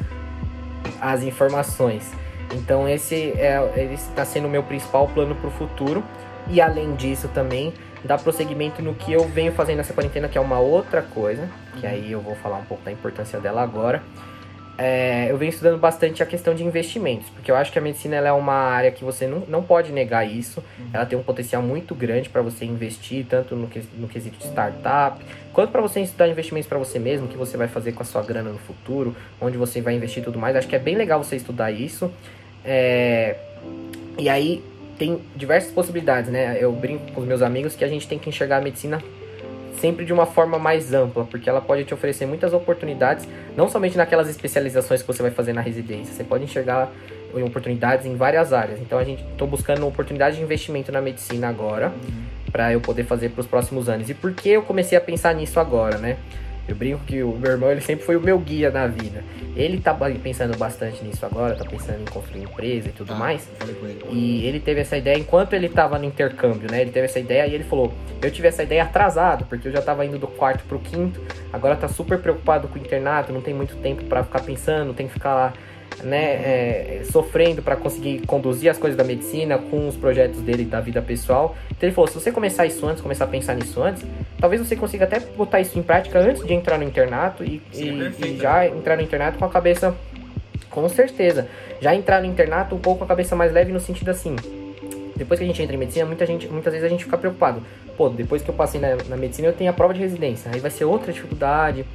as 1.01 1.23
informações. 1.23 2.11
Então 2.53 2.87
esse 2.87 3.33
é 3.37 3.91
está 3.93 4.25
sendo 4.25 4.47
o 4.47 4.49
meu 4.49 4.63
principal 4.63 5.07
plano 5.07 5.35
para 5.35 5.47
o 5.47 5.51
futuro. 5.51 6.03
E 6.47 6.59
além 6.59 6.95
disso 6.95 7.27
também, 7.27 7.73
dar 8.03 8.17
prosseguimento 8.17 8.81
no 8.81 8.93
que 8.95 9.11
eu 9.13 9.27
venho 9.27 9.51
fazendo 9.51 9.77
nessa 9.77 9.93
quarentena, 9.93 10.27
que 10.27 10.37
é 10.37 10.41
uma 10.41 10.59
outra 10.59 11.01
coisa, 11.01 11.47
que 11.79 11.85
aí 11.85 12.11
eu 12.11 12.21
vou 12.21 12.35
falar 12.35 12.57
um 12.57 12.65
pouco 12.65 12.83
da 12.83 12.91
importância 12.91 13.39
dela 13.39 13.61
agora. 13.61 14.01
É, 14.81 15.29
eu 15.29 15.37
venho 15.37 15.49
estudando 15.49 15.77
bastante 15.77 16.23
a 16.23 16.25
questão 16.25 16.55
de 16.55 16.63
investimentos, 16.63 17.27
porque 17.31 17.51
eu 17.51 17.55
acho 17.57 17.69
que 17.69 17.77
a 17.77 17.81
medicina 17.81 18.15
é 18.15 18.31
uma 18.31 18.53
área 18.53 18.89
que 18.89 19.03
você 19.03 19.27
não, 19.27 19.39
não 19.39 19.61
pode 19.61 19.91
negar 19.91 20.25
isso. 20.25 20.63
Ela 20.93 21.05
tem 21.05 21.19
um 21.19 21.21
potencial 21.21 21.61
muito 21.61 21.93
grande 21.93 22.29
para 22.29 22.41
você 22.41 22.63
investir, 22.63 23.25
tanto 23.27 23.57
no, 23.57 23.69
no 23.97 24.07
quesito 24.07 24.37
de 24.37 24.45
startup, 24.45 25.21
quanto 25.51 25.69
para 25.71 25.81
você 25.81 25.99
estudar 25.99 26.29
investimentos 26.29 26.65
para 26.65 26.77
você 26.77 26.97
mesmo, 26.97 27.25
o 27.25 27.29
que 27.29 27.35
você 27.35 27.57
vai 27.57 27.67
fazer 27.67 27.91
com 27.91 28.03
a 28.03 28.05
sua 28.05 28.23
grana 28.23 28.51
no 28.51 28.57
futuro, 28.59 29.13
onde 29.41 29.57
você 29.57 29.81
vai 29.81 29.95
investir 29.95 30.21
e 30.21 30.25
tudo 30.25 30.39
mais. 30.39 30.55
Acho 30.55 30.69
que 30.69 30.77
é 30.77 30.79
bem 30.79 30.95
legal 30.95 31.21
você 31.21 31.35
estudar 31.35 31.71
isso. 31.71 32.09
É, 32.63 33.35
e 34.17 34.29
aí, 34.29 34.63
tem 34.97 35.19
diversas 35.35 35.73
possibilidades, 35.73 36.31
né? 36.31 36.57
Eu 36.57 36.71
brinco 36.71 37.11
com 37.11 37.19
os 37.19 37.27
meus 37.27 37.41
amigos 37.41 37.75
que 37.75 37.83
a 37.83 37.87
gente 37.89 38.07
tem 38.07 38.17
que 38.17 38.29
enxergar 38.29 38.57
a 38.57 38.61
medicina 38.61 39.03
sempre 39.79 40.05
de 40.05 40.13
uma 40.13 40.25
forma 40.25 40.59
mais 40.59 40.93
ampla, 40.93 41.25
porque 41.25 41.49
ela 41.49 41.61
pode 41.61 41.83
te 41.85 41.93
oferecer 41.93 42.25
muitas 42.25 42.53
oportunidades, 42.53 43.27
não 43.55 43.69
somente 43.69 43.97
naquelas 43.97 44.29
especializações 44.29 45.01
que 45.01 45.07
você 45.07 45.21
vai 45.21 45.31
fazer 45.31 45.53
na 45.53 45.61
residência, 45.61 46.13
você 46.13 46.23
pode 46.23 46.43
enxergar 46.43 46.91
oportunidades 47.33 48.05
em 48.05 48.15
várias 48.15 48.51
áreas. 48.51 48.79
Então 48.79 48.97
a 48.97 49.03
gente 49.03 49.23
estou 49.23 49.47
buscando 49.47 49.85
oportunidade 49.87 50.37
de 50.37 50.41
investimento 50.41 50.91
na 50.91 51.01
medicina 51.01 51.47
agora, 51.47 51.87
uhum. 51.87 52.23
para 52.51 52.73
eu 52.73 52.81
poder 52.81 53.03
fazer 53.03 53.29
para 53.29 53.41
os 53.41 53.47
próximos 53.47 53.87
anos. 53.87 54.09
E 54.09 54.13
por 54.13 54.33
que 54.33 54.49
eu 54.49 54.63
comecei 54.63 54.97
a 54.97 55.01
pensar 55.01 55.33
nisso 55.35 55.59
agora, 55.59 55.97
né? 55.97 56.17
Eu 56.69 56.75
brinco 56.75 57.03
que 57.03 57.23
o 57.23 57.31
meu 57.31 57.51
irmão 57.51 57.71
ele 57.71 57.81
sempre 57.81 58.05
foi 58.05 58.15
o 58.15 58.21
meu 58.21 58.37
guia 58.37 58.69
na 58.69 58.85
vida. 58.85 59.23
Ele 59.55 59.81
tá 59.81 59.91
pensando 60.21 60.55
bastante 60.55 61.03
nisso 61.03 61.25
agora, 61.25 61.55
tá 61.55 61.65
pensando 61.65 61.99
em 62.01 62.05
construir 62.05 62.43
empresa 62.43 62.89
e 62.89 62.91
tudo 62.91 63.11
ah, 63.13 63.15
mais. 63.15 63.49
E 64.11 64.45
ele 64.45 64.59
teve 64.59 64.81
essa 64.81 64.95
ideia 64.95 65.17
enquanto 65.17 65.53
ele 65.53 65.67
tava 65.67 65.97
no 65.97 66.05
intercâmbio, 66.05 66.69
né? 66.71 66.81
Ele 66.81 66.91
teve 66.91 67.05
essa 67.05 67.19
ideia 67.19 67.47
e 67.47 67.55
ele 67.55 67.63
falou: 67.63 67.91
Eu 68.21 68.29
tive 68.29 68.47
essa 68.47 68.61
ideia 68.61 68.83
atrasado, 68.83 69.45
porque 69.45 69.67
eu 69.67 69.71
já 69.71 69.81
tava 69.81 70.05
indo 70.05 70.19
do 70.19 70.27
quarto 70.27 70.63
pro 70.65 70.77
quinto, 70.77 71.19
agora 71.51 71.75
tá 71.75 71.87
super 71.87 72.19
preocupado 72.19 72.67
com 72.67 72.77
o 72.77 72.81
internato, 72.81 73.33
não 73.33 73.41
tem 73.41 73.53
muito 73.53 73.75
tempo 73.77 74.03
para 74.03 74.23
ficar 74.23 74.41
pensando, 74.41 74.93
tem 74.93 75.07
que 75.07 75.13
ficar 75.13 75.33
lá 75.33 75.53
né, 76.03 76.23
é, 76.23 77.01
sofrendo 77.11 77.61
para 77.61 77.75
conseguir 77.75 78.25
conduzir 78.25 78.69
as 78.69 78.77
coisas 78.77 78.97
da 78.97 79.03
medicina 79.03 79.57
com 79.57 79.87
os 79.87 79.95
projetos 79.95 80.41
dele 80.41 80.63
da 80.63 80.79
vida 80.79 81.01
pessoal. 81.01 81.55
Então 81.71 81.87
ele 81.87 81.93
falou: 81.93 82.07
se 82.07 82.13
você 82.13 82.31
começar 82.31 82.65
isso 82.65 82.85
antes, 82.85 83.01
começar 83.01 83.25
a 83.25 83.27
pensar 83.27 83.55
nisso 83.55 83.81
antes, 83.81 84.03
talvez 84.39 84.61
você 84.65 84.75
consiga 84.75 85.05
até 85.05 85.19
botar 85.19 85.59
isso 85.59 85.77
em 85.77 85.83
prática 85.83 86.19
antes 86.19 86.43
de 86.45 86.53
entrar 86.53 86.77
no 86.77 86.83
internato 86.83 87.43
e, 87.43 87.61
Sim, 87.71 88.11
e, 88.19 88.25
e 88.25 88.37
já 88.37 88.67
entrar 88.67 88.95
no 88.95 89.01
internato 89.01 89.37
com 89.37 89.45
a 89.45 89.49
cabeça, 89.49 89.95
com 90.69 90.87
certeza, 90.87 91.47
já 91.81 91.93
entrar 91.93 92.21
no 92.21 92.27
internato 92.27 92.75
um 92.75 92.79
pouco 92.79 92.99
com 92.99 93.05
a 93.05 93.07
cabeça 93.07 93.35
mais 93.35 93.51
leve 93.51 93.71
no 93.71 93.79
sentido 93.79 94.09
assim. 94.09 94.35
Depois 95.15 95.37
que 95.37 95.43
a 95.43 95.47
gente 95.47 95.61
entra 95.61 95.75
em 95.75 95.79
medicina, 95.79 96.05
muita 96.05 96.25
gente, 96.25 96.47
muitas 96.47 96.71
vezes 96.71 96.85
a 96.85 96.89
gente 96.89 97.03
fica 97.03 97.17
preocupado. 97.17 97.61
Pô, 97.97 98.07
depois 98.07 98.41
que 98.41 98.49
eu 98.49 98.55
passei 98.55 98.79
na, 98.79 98.95
na 99.09 99.17
medicina, 99.17 99.49
eu 99.49 99.53
tenho 99.53 99.69
a 99.69 99.73
prova 99.73 99.93
de 99.93 99.99
residência. 99.99 100.49
Aí 100.53 100.61
vai 100.61 100.71
ser 100.71 100.85
outra 100.85 101.11
dificuldade 101.11 101.85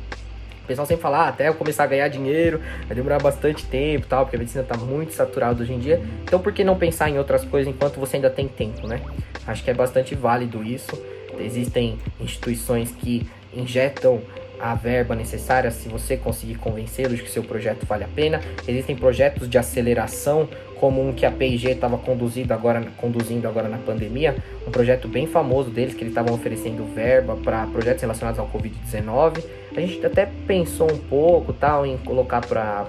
o 0.65 0.67
pessoal 0.67 0.87
sempre 0.87 1.03
fala, 1.03 1.27
ah, 1.27 1.29
até 1.29 1.49
eu 1.49 1.55
começar 1.55 1.85
a 1.85 1.87
ganhar 1.87 2.09
dinheiro, 2.09 2.59
vai 2.87 2.97
demorar 2.97 3.21
bastante 3.21 3.65
tempo 3.67 4.07
tal, 4.07 4.25
porque 4.25 4.37
a 4.37 4.39
medicina 4.39 4.63
está 4.63 4.77
muito 4.79 5.13
saturada 5.13 5.63
hoje 5.63 5.75
em 5.75 5.79
dia. 5.79 6.03
Então 6.23 6.41
por 6.41 6.53
que 6.53 6.65
não 6.65 6.77
pensar 6.77 7.11
em 7.11 7.19
outras 7.19 7.45
coisas 7.45 7.73
enquanto 7.73 8.01
você 8.01 8.17
ainda 8.17 8.31
tem 8.31 8.49
tempo, 8.49 8.87
né? 8.87 9.01
Acho 9.47 9.63
que 9.63 9.71
é 9.71 9.75
bastante 9.75 10.15
válido 10.15 10.65
isso. 10.65 10.91
Existem 11.39 11.99
instituições 12.19 12.91
que 12.93 13.29
injetam 13.55 14.23
a 14.59 14.75
verba 14.75 15.15
necessária 15.15 15.71
se 15.71 15.89
você 15.89 16.17
conseguir 16.17 16.55
convencê-los 16.55 17.21
que 17.21 17.31
seu 17.31 17.43
projeto 17.43 17.85
vale 17.85 18.05
a 18.05 18.09
pena. 18.09 18.41
Existem 18.67 18.97
projetos 18.97 19.49
de 19.49 19.59
aceleração, 19.59 20.49
como 20.85 21.01
um 21.01 21.15
que 21.15 21.25
a 21.25 21.31
P&G 21.31 21.71
estava 21.71 21.97
conduzindo 21.97 22.53
agora, 22.53 22.87
conduzindo 22.99 23.49
agora 23.49 23.71
na 23.71 23.79
pandemia, 23.79 24.37
um 24.69 24.71
projeto 24.71 25.09
bem 25.09 25.27
famoso 25.27 25.71
deles 25.71 25.95
que 25.95 26.03
eles 26.03 26.11
estavam 26.11 26.35
oferecendo 26.35 26.85
verba 26.95 27.37
para 27.43 27.67
projetos 27.69 28.03
relacionados 28.03 28.39
ao 28.39 28.47
Covid-19. 28.51 29.43
A 29.75 29.81
gente 29.81 30.05
até 30.05 30.29
pensou 30.47 30.93
um 30.93 30.99
pouco 30.99 31.55
tal 31.55 31.87
em 31.87 31.97
colocar 31.97 32.43
para 32.47 32.85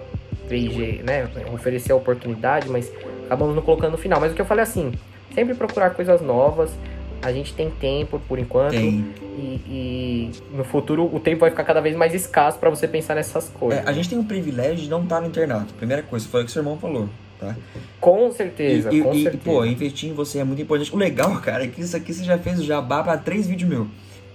P&G, 0.49 1.03
né, 1.05 1.25
oferecer 1.53 1.93
a 1.93 1.95
oportunidade, 1.95 2.67
mas 2.67 2.91
acabamos 3.27 3.55
não 3.55 3.61
colocando 3.61 3.93
no 3.93 3.97
final. 3.97 4.19
Mas 4.19 4.33
o 4.33 4.35
que 4.35 4.41
eu 4.41 4.45
falei 4.45 4.63
assim, 4.63 4.91
sempre 5.33 5.55
procurar 5.55 5.91
coisas 5.91 6.19
novas 6.19 6.71
a 7.21 7.31
gente 7.31 7.53
tem 7.53 7.69
tempo 7.69 8.19
por 8.27 8.37
enquanto. 8.37 8.71
Tem. 8.71 9.05
E, 9.37 9.61
e, 9.67 10.31
no 10.51 10.65
futuro 10.65 11.09
o 11.13 11.19
tempo 11.19 11.39
vai 11.39 11.49
ficar 11.49 11.63
cada 11.63 11.79
vez 11.79 11.95
mais 11.95 12.13
escasso 12.13 12.59
para 12.59 12.69
você 12.69 12.89
pensar 12.89 13.15
nessas 13.15 13.47
coisas. 13.49 13.85
É, 13.85 13.89
a 13.89 13.93
gente 13.93 14.09
tem 14.09 14.19
o 14.19 14.23
privilégio 14.25 14.83
de 14.83 14.89
não 14.89 15.01
estar 15.01 15.21
no 15.21 15.27
internato. 15.27 15.73
Primeira 15.75 16.03
coisa, 16.03 16.27
foi 16.27 16.41
o 16.41 16.45
que 16.45 16.51
seu 16.51 16.59
irmão 16.59 16.77
falou. 16.77 17.07
Tá? 17.39 17.55
Com 17.99 18.31
certeza, 18.31 18.93
e, 18.93 19.01
com 19.01 19.13
e, 19.13 19.23
certeza. 19.23 19.43
pô, 19.43 19.65
investir 19.65 20.09
em 20.09 20.13
você 20.13 20.39
é 20.39 20.43
muito 20.43 20.61
importante. 20.61 20.93
O 20.93 20.97
legal, 20.97 21.35
cara, 21.41 21.63
é 21.65 21.67
que 21.67 21.81
isso 21.81 21.95
aqui 21.95 22.13
você 22.13 22.23
já 22.23 22.37
fez 22.37 22.59
o 22.59 22.63
jabá 22.63 23.03
para 23.03 23.17
três 23.17 23.45
vídeos 23.45 23.69
meus. 23.69 23.87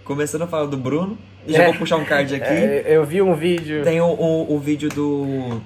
Começando 0.05 0.43
a 0.43 0.47
falar 0.47 0.67
do 0.67 0.77
Bruno. 0.77 1.17
Já 1.47 1.63
é, 1.63 1.67
vou 1.67 1.77
puxar 1.77 1.97
um 1.97 2.05
card 2.05 2.35
aqui. 2.35 2.45
É, 2.51 2.97
eu 2.97 3.05
vi 3.05 3.23
um 3.23 3.35
vídeo. 3.35 3.83
Tem 3.83 4.01
o, 4.01 4.07
o, 4.07 4.55
o 4.55 4.59
vídeo 4.59 4.89
do 4.89 5.61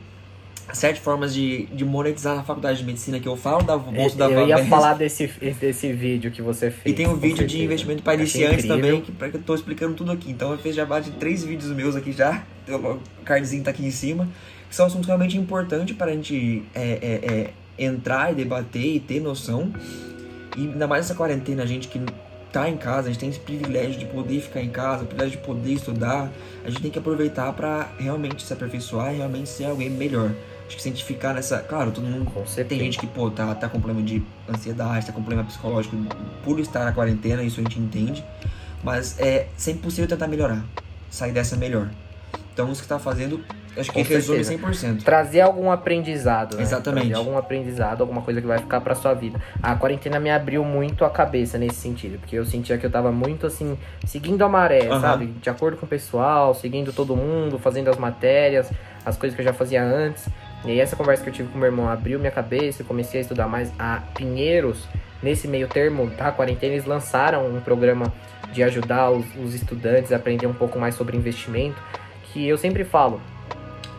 sete 0.72 1.00
formas 1.00 1.34
de, 1.34 1.66
de 1.66 1.84
monetizar 1.84 2.34
na 2.34 2.42
faculdade 2.42 2.78
de 2.78 2.84
medicina 2.84 3.20
que 3.20 3.28
eu 3.28 3.36
falo 3.36 3.62
da 3.62 3.76
bolsa 3.76 4.16
da 4.16 4.30
Eu 4.30 4.46
ia 4.46 4.64
falar 4.66 4.94
desse, 4.94 5.26
desse 5.60 5.92
vídeo 5.92 6.30
que 6.30 6.42
você 6.42 6.70
fez. 6.70 6.92
E 6.92 6.96
tem 6.96 7.06
um 7.06 7.16
vídeo 7.16 7.46
de 7.46 7.62
investimento 7.62 8.02
para 8.02 8.14
iniciantes 8.14 8.66
também, 8.66 9.00
que, 9.00 9.12
que 9.12 9.36
eu 9.36 9.42
tô 9.42 9.54
explicando 9.54 9.94
tudo 9.94 10.12
aqui. 10.12 10.30
Então 10.30 10.52
eu 10.52 10.58
fiz 10.58 10.74
já 10.74 10.84
de 11.00 11.12
três 11.12 11.44
vídeos 11.44 11.70
meus 11.72 11.96
aqui 11.96 12.12
já. 12.12 12.42
O 12.68 13.24
cardzinho 13.24 13.62
tá 13.62 13.70
aqui 13.70 13.84
em 13.84 13.90
cima. 13.90 14.28
Que 14.74 14.78
são 14.78 14.86
assuntos 14.86 15.06
realmente 15.06 15.38
importantes 15.38 15.96
para 15.96 16.10
a 16.10 16.14
gente 16.16 16.64
é, 16.74 16.82
é, 16.82 17.32
é, 17.32 17.50
entrar 17.78 18.32
e 18.32 18.34
debater 18.34 18.96
e 18.96 18.98
ter 18.98 19.20
noção. 19.20 19.72
E 20.56 20.62
ainda 20.62 20.88
mais 20.88 21.04
essa 21.04 21.14
quarentena, 21.14 21.62
a 21.62 21.66
gente 21.66 21.86
que 21.86 22.04
tá 22.52 22.68
em 22.68 22.76
casa, 22.76 23.02
a 23.02 23.12
gente 23.12 23.20
tem 23.20 23.28
esse 23.28 23.38
privilégio 23.38 24.00
de 24.00 24.06
poder 24.06 24.40
ficar 24.40 24.60
em 24.60 24.70
casa, 24.70 25.04
o 25.04 25.06
privilégio 25.06 25.38
de 25.38 25.46
poder 25.46 25.74
estudar. 25.74 26.28
A 26.64 26.70
gente 26.70 26.82
tem 26.82 26.90
que 26.90 26.98
aproveitar 26.98 27.52
para 27.52 27.88
realmente 28.00 28.42
se 28.42 28.52
aperfeiçoar 28.52 29.14
e 29.14 29.18
realmente 29.18 29.48
ser 29.48 29.66
alguém 29.66 29.88
melhor. 29.88 30.32
Acho 30.66 30.74
que 30.74 30.82
se 30.82 30.88
a 30.88 30.90
gente 30.90 31.04
ficar 31.04 31.34
nessa. 31.34 31.60
Claro, 31.60 31.92
todo 31.92 32.04
mundo. 32.04 32.32
Tem 32.68 32.78
gente 32.80 32.98
que, 32.98 33.06
pô, 33.06 33.30
tá, 33.30 33.54
tá 33.54 33.68
com 33.68 33.80
problema 33.80 34.04
de 34.04 34.24
ansiedade, 34.48 35.06
tá 35.06 35.12
com 35.12 35.22
problema 35.22 35.44
psicológico 35.44 35.96
por 36.42 36.58
estar 36.58 36.84
na 36.84 36.92
quarentena, 36.92 37.44
isso 37.44 37.60
a 37.60 37.62
gente 37.62 37.78
entende. 37.78 38.24
Mas 38.82 39.20
é 39.20 39.46
sempre 39.56 39.82
possível 39.82 40.08
tentar 40.08 40.26
melhorar. 40.26 40.64
Sair 41.12 41.30
dessa 41.30 41.54
melhor. 41.54 41.88
Então, 42.52 42.72
isso 42.72 42.82
que 42.82 42.88
tá 42.88 42.98
fazendo 42.98 43.40
Acho 43.76 43.92
que 43.92 44.02
resume 44.02 44.40
100%. 44.40 45.02
Trazer 45.02 45.40
algum 45.40 45.70
aprendizado, 45.70 46.56
né? 46.56 46.62
Exatamente. 46.62 47.08
Trazer 47.08 47.18
algum 47.18 47.36
aprendizado, 47.38 48.00
alguma 48.00 48.22
coisa 48.22 48.40
que 48.40 48.46
vai 48.46 48.58
ficar 48.58 48.80
pra 48.80 48.94
sua 48.94 49.14
vida. 49.14 49.40
A 49.62 49.74
quarentena 49.74 50.20
me 50.20 50.30
abriu 50.30 50.64
muito 50.64 51.04
a 51.04 51.10
cabeça 51.10 51.58
nesse 51.58 51.76
sentido, 51.76 52.18
porque 52.18 52.36
eu 52.36 52.44
sentia 52.44 52.78
que 52.78 52.86
eu 52.86 52.90
tava 52.90 53.10
muito 53.10 53.46
assim, 53.46 53.76
seguindo 54.06 54.44
a 54.44 54.48
maré, 54.48 54.88
uhum. 54.90 55.00
sabe? 55.00 55.26
De 55.26 55.50
acordo 55.50 55.76
com 55.76 55.86
o 55.86 55.88
pessoal, 55.88 56.54
seguindo 56.54 56.92
todo 56.92 57.16
mundo, 57.16 57.58
fazendo 57.58 57.90
as 57.90 57.96
matérias, 57.96 58.70
as 59.04 59.16
coisas 59.16 59.34
que 59.34 59.42
eu 59.42 59.44
já 59.44 59.52
fazia 59.52 59.82
antes. 59.82 60.28
E 60.64 60.70
aí 60.70 60.80
essa 60.80 60.96
conversa 60.96 61.22
que 61.22 61.28
eu 61.28 61.34
tive 61.34 61.48
com 61.50 61.58
meu 61.58 61.66
irmão 61.66 61.88
abriu 61.88 62.18
minha 62.18 62.30
cabeça, 62.30 62.82
eu 62.82 62.86
comecei 62.86 63.20
a 63.20 63.22
estudar 63.22 63.48
mais 63.48 63.72
a 63.78 64.02
Pinheiros. 64.14 64.88
Nesse 65.22 65.48
meio 65.48 65.66
termo 65.68 66.08
da 66.10 66.30
quarentena, 66.30 66.74
eles 66.74 66.84
lançaram 66.84 67.46
um 67.46 67.60
programa 67.60 68.12
de 68.52 68.62
ajudar 68.62 69.10
os, 69.10 69.24
os 69.36 69.54
estudantes 69.54 70.12
a 70.12 70.16
aprender 70.16 70.46
um 70.46 70.52
pouco 70.52 70.78
mais 70.78 70.94
sobre 70.94 71.16
investimento, 71.16 71.82
que 72.24 72.46
eu 72.46 72.56
sempre 72.56 72.84
falo, 72.84 73.20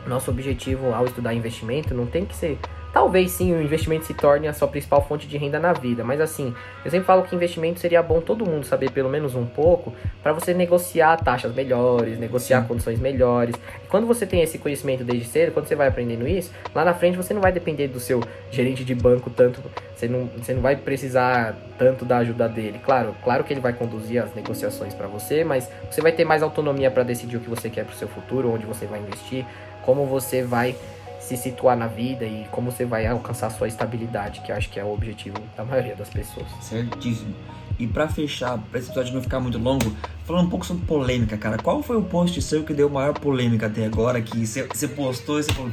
nosso 0.08 0.32
objetivo 0.32 0.93
ao 0.93 1.06
estudar 1.06 1.34
investimento 1.34 1.93
não 1.93 2.06
tem 2.06 2.26
que 2.26 2.36
ser 2.36 2.58
Talvez 2.95 3.32
sim 3.32 3.53
o 3.53 3.62
investimento 3.62 4.06
se 4.06 4.14
torne 4.14 4.47
a 4.47 4.53
sua 4.53 4.70
principal 4.70 5.06
fonte 5.06 5.28
de 5.28 5.38
renda 5.38 5.60
na 5.60 5.74
vida, 5.74 6.01
mas 6.01 6.22
assim, 6.22 6.56
eu 6.86 6.89
sempre 6.89 7.06
falo 7.06 7.24
que 7.24 7.36
investimento 7.36 7.78
seria 7.78 8.01
bom 8.01 8.22
todo 8.22 8.45
mundo 8.45 8.66
saber 8.66 8.89
pelo 8.89 9.10
menos 9.10 9.36
um 9.36 9.45
pouco 9.45 9.93
para 10.24 10.32
você 10.32 10.53
negociar 10.53 11.18
taxas 11.18 11.53
melhores, 11.53 12.18
negociar 12.18 12.62
sim. 12.62 12.68
condições 12.70 12.97
melhores. 12.97 13.53
E 13.84 13.88
quando 13.88 14.08
você 14.08 14.26
tem 14.26 14.41
esse 14.41 14.58
conhecimento 14.58 15.03
desde 15.03 15.28
cedo, 15.28 15.51
quando 15.51 15.68
você 15.68 15.76
vai 15.76 15.89
aprendendo 15.89 16.26
isso, 16.26 16.53
lá 16.74 16.86
na 16.86 16.93
frente 16.93 17.18
você 17.18 17.34
não 17.34 17.41
vai 17.41 17.51
depender 17.51 17.89
do 17.89 17.99
seu 17.99 18.24
gerente 18.49 18.86
de 18.86 18.95
banco 18.95 19.30
tanto, 19.30 19.62
você 19.93 20.08
não, 20.08 20.28
você 20.28 20.53
não 20.53 20.62
vai 20.62 20.78
precisar 20.78 21.53
tanto 21.78 22.06
da 22.06 22.20
ajuda 22.20 22.47
dele. 22.47 22.80
Claro, 22.82 23.14
claro 23.26 23.43
que 23.43 23.51
ele 23.51 23.60
vai 23.60 23.74
conduzir 23.74 24.24
as 24.24 24.34
negociações 24.34 24.93
para 24.93 25.08
você, 25.08 25.43
mas 25.43 25.70
você 25.91 25.99
vai 25.99 26.14
ter 26.14 26.24
mais 26.24 26.41
autonomia 26.41 26.89
para 26.89 27.03
decidir 27.03 27.36
o 27.36 27.39
que 27.41 27.49
você 27.49 27.70
quer 27.70 27.84
para 27.84 27.93
o 27.93 27.97
seu 27.97 28.08
futuro, 28.08 28.53
onde 28.53 28.66
você 28.66 28.86
vai 28.86 29.01
investir, 29.01 29.45
como 29.86 30.05
você 30.05 30.41
vai 30.41 30.75
se 31.19 31.38
situar 31.38 31.75
na 31.75 31.88
vida 31.88 32.25
e 32.25 32.45
como 32.51 32.71
você 32.71 32.86
vai 32.86 33.07
alcançar 33.07 33.49
sua 33.49 33.67
estabilidade, 33.67 34.41
que 34.41 34.51
eu 34.51 34.55
acho 34.55 34.69
que 34.69 34.79
é 34.79 34.83
o 34.83 34.93
objetivo 34.93 35.38
da 35.55 35.63
maioria 35.63 35.95
das 35.95 36.09
pessoas. 36.09 36.45
Certíssimo. 36.61 37.33
E 37.79 37.88
para 37.88 38.07
fechar, 38.07 38.57
para 38.69 38.79
esse 38.79 38.89
episódio 38.89 39.13
não 39.13 39.21
ficar 39.21 39.39
muito 39.39 39.57
longo, 39.57 39.91
falando 40.23 40.45
um 40.45 40.49
pouco 40.49 40.65
sobre 40.65 40.86
polêmica, 40.86 41.36
cara. 41.38 41.57
Qual 41.57 41.83
foi 41.83 41.97
o 41.97 42.01
post 42.01 42.41
seu 42.41 42.63
que 42.63 42.73
deu 42.73 42.89
maior 42.89 43.13
polêmica 43.13 43.65
até 43.65 43.86
agora? 43.86 44.21
Que 44.21 44.45
você 44.45 44.88
postou 44.88 45.39
e 45.39 45.43
você 45.43 45.51
falou, 45.51 45.71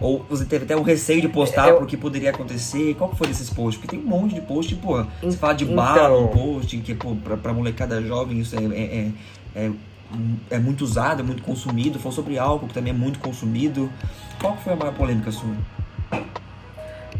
ou 0.00 0.24
você 0.28 0.44
teve 0.44 0.64
até 0.64 0.76
o 0.76 0.82
receio 0.82 1.20
de 1.20 1.28
postar 1.28 1.68
eu... 1.68 1.76
porque 1.76 1.96
poderia 1.96 2.30
acontecer? 2.30 2.94
Qual 2.94 3.14
foi 3.14 3.26
desses 3.26 3.50
posts? 3.50 3.80
Porque 3.80 3.96
tem 3.96 4.04
um 4.04 4.08
monte 4.08 4.34
de 4.34 4.40
post, 4.40 4.74
pô, 4.76 5.04
você 5.22 5.36
fala 5.36 5.54
de 5.54 5.64
então... 5.64 5.76
bala, 5.76 6.18
um 6.18 6.28
post, 6.28 6.76
que, 6.78 6.94
pô, 6.94 7.14
pra, 7.16 7.36
pra 7.36 7.52
molecada 7.52 8.00
jovem 8.00 8.40
isso 8.40 8.56
é, 8.56 8.64
é, 8.64 9.12
é, 9.54 9.66
é 9.66 9.70
é 10.50 10.58
muito 10.58 10.82
usado, 10.82 11.20
é 11.20 11.22
muito 11.22 11.42
consumido. 11.42 11.98
Falou 11.98 12.12
sobre 12.12 12.38
álcool, 12.38 12.68
que 12.68 12.74
também 12.74 12.92
é 12.92 12.96
muito 12.96 13.18
consumido. 13.18 13.90
Qual 14.40 14.56
foi 14.56 14.72
a 14.72 14.76
maior 14.76 14.94
polêmica 14.94 15.30
sua? 15.30 15.54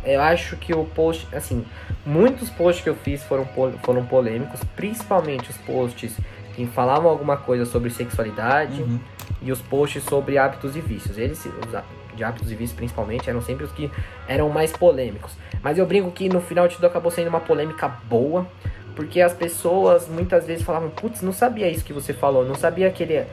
eu 0.04 0.20
acho 0.20 0.56
que 0.56 0.74
o 0.74 0.84
post, 0.84 1.26
assim, 1.34 1.64
muitos 2.04 2.48
posts 2.50 2.82
que 2.82 2.88
eu 2.88 2.96
fiz 2.96 3.22
foram, 3.22 3.46
foram 3.82 4.04
polêmicos, 4.06 4.60
principalmente 4.74 5.50
os 5.50 5.56
posts 5.58 6.16
que 6.54 6.66
falavam 6.66 7.10
alguma 7.10 7.36
coisa 7.36 7.64
sobre 7.64 7.90
sexualidade 7.90 8.80
uhum. 8.82 8.98
e 9.42 9.52
os 9.52 9.60
posts 9.60 10.02
sobre 10.04 10.38
hábitos 10.38 10.74
e 10.74 10.80
vícios. 10.80 11.18
Eles, 11.18 11.44
os 11.44 12.00
de 12.16 12.24
hábitos 12.24 12.50
e 12.50 12.54
vícios 12.54 12.76
principalmente, 12.76 13.28
eram 13.28 13.40
sempre 13.40 13.64
os 13.64 13.72
que 13.72 13.90
eram 14.26 14.48
mais 14.48 14.72
polêmicos. 14.72 15.32
Mas 15.62 15.78
eu 15.78 15.86
brinco 15.86 16.10
que 16.10 16.28
no 16.28 16.40
final 16.40 16.66
de 16.66 16.76
tudo 16.76 16.86
acabou 16.86 17.10
sendo 17.10 17.28
uma 17.28 17.40
polêmica 17.40 17.88
boa, 18.08 18.46
porque 18.94 19.20
as 19.20 19.32
pessoas 19.32 20.08
muitas 20.08 20.46
vezes 20.46 20.64
falavam, 20.64 20.90
putz, 20.90 21.22
não 21.22 21.32
sabia 21.32 21.68
isso 21.68 21.84
que 21.84 21.92
você 21.92 22.12
falou, 22.12 22.44
não 22.44 22.54
sabia 22.54 22.90
que 22.90 23.02
ele 23.02 23.26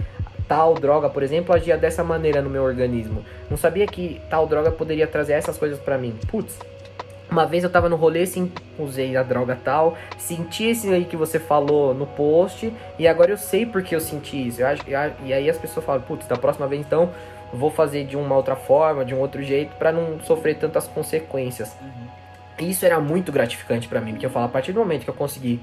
tal 0.48 0.74
droga, 0.76 1.10
por 1.10 1.24
exemplo, 1.24 1.54
agia 1.54 1.78
dessa 1.78 2.04
maneira 2.04 2.42
no 2.42 2.50
meu 2.50 2.64
organismo. 2.64 3.24
Não 3.50 3.58
sabia 3.58 3.86
que 3.86 4.22
tal 4.30 4.48
droga 4.48 4.72
poderia 4.72 5.06
trazer 5.06 5.34
essas 5.34 5.58
coisas 5.58 5.78
para 5.78 5.98
mim. 5.98 6.16
Putz, 6.28 6.58
uma 7.30 7.46
vez 7.46 7.64
eu 7.64 7.70
tava 7.70 7.90
no 7.90 7.98
rolê, 7.98 8.26
sim, 8.26 8.52
usei 8.80 9.18
a 9.18 9.24
droga 9.24 9.58
tal, 9.62 9.98
senti 10.18 10.66
esse 10.66 10.88
aí 10.94 11.04
que 11.04 11.18
você 11.18 11.38
falou 11.38 11.94
no 11.94 12.08
post, 12.08 12.74
e 12.98 13.08
agora 13.08 13.32
eu 13.32 13.38
sei 13.38 13.66
porque 13.66 13.94
eu 13.94 14.00
senti 14.00 14.48
isso. 14.48 14.62
Eu 14.62 14.68
eu, 14.68 15.12
e 15.26 15.34
aí 15.34 15.50
as 15.50 15.58
pessoas 15.58 15.86
falam, 15.86 16.02
putz, 16.02 16.26
da 16.28 16.38
próxima 16.38 16.68
vez 16.68 16.82
então 16.82 17.10
vou 17.54 17.70
fazer 17.70 18.06
de 18.06 18.16
uma 18.16 18.36
outra 18.36 18.56
forma, 18.56 19.04
de 19.04 19.14
um 19.14 19.20
outro 19.20 19.42
jeito, 19.44 19.76
para 19.76 19.92
não 19.92 20.20
sofrer 20.22 20.58
tantas 20.58 20.88
consequências. 20.88 21.76
Uhum. 21.82 22.17
Isso 22.60 22.86
era 22.86 23.00
muito 23.00 23.32
gratificante 23.32 23.88
para 23.88 24.02
mim, 24.02 24.12
porque 24.12 24.26
eu 24.26 24.30
falo, 24.30 24.46
a 24.46 24.50
partir 24.50 24.72
do 24.74 24.80
momento 24.80 25.04
que 25.04 25.10
eu 25.10 25.14
consegui 25.14 25.60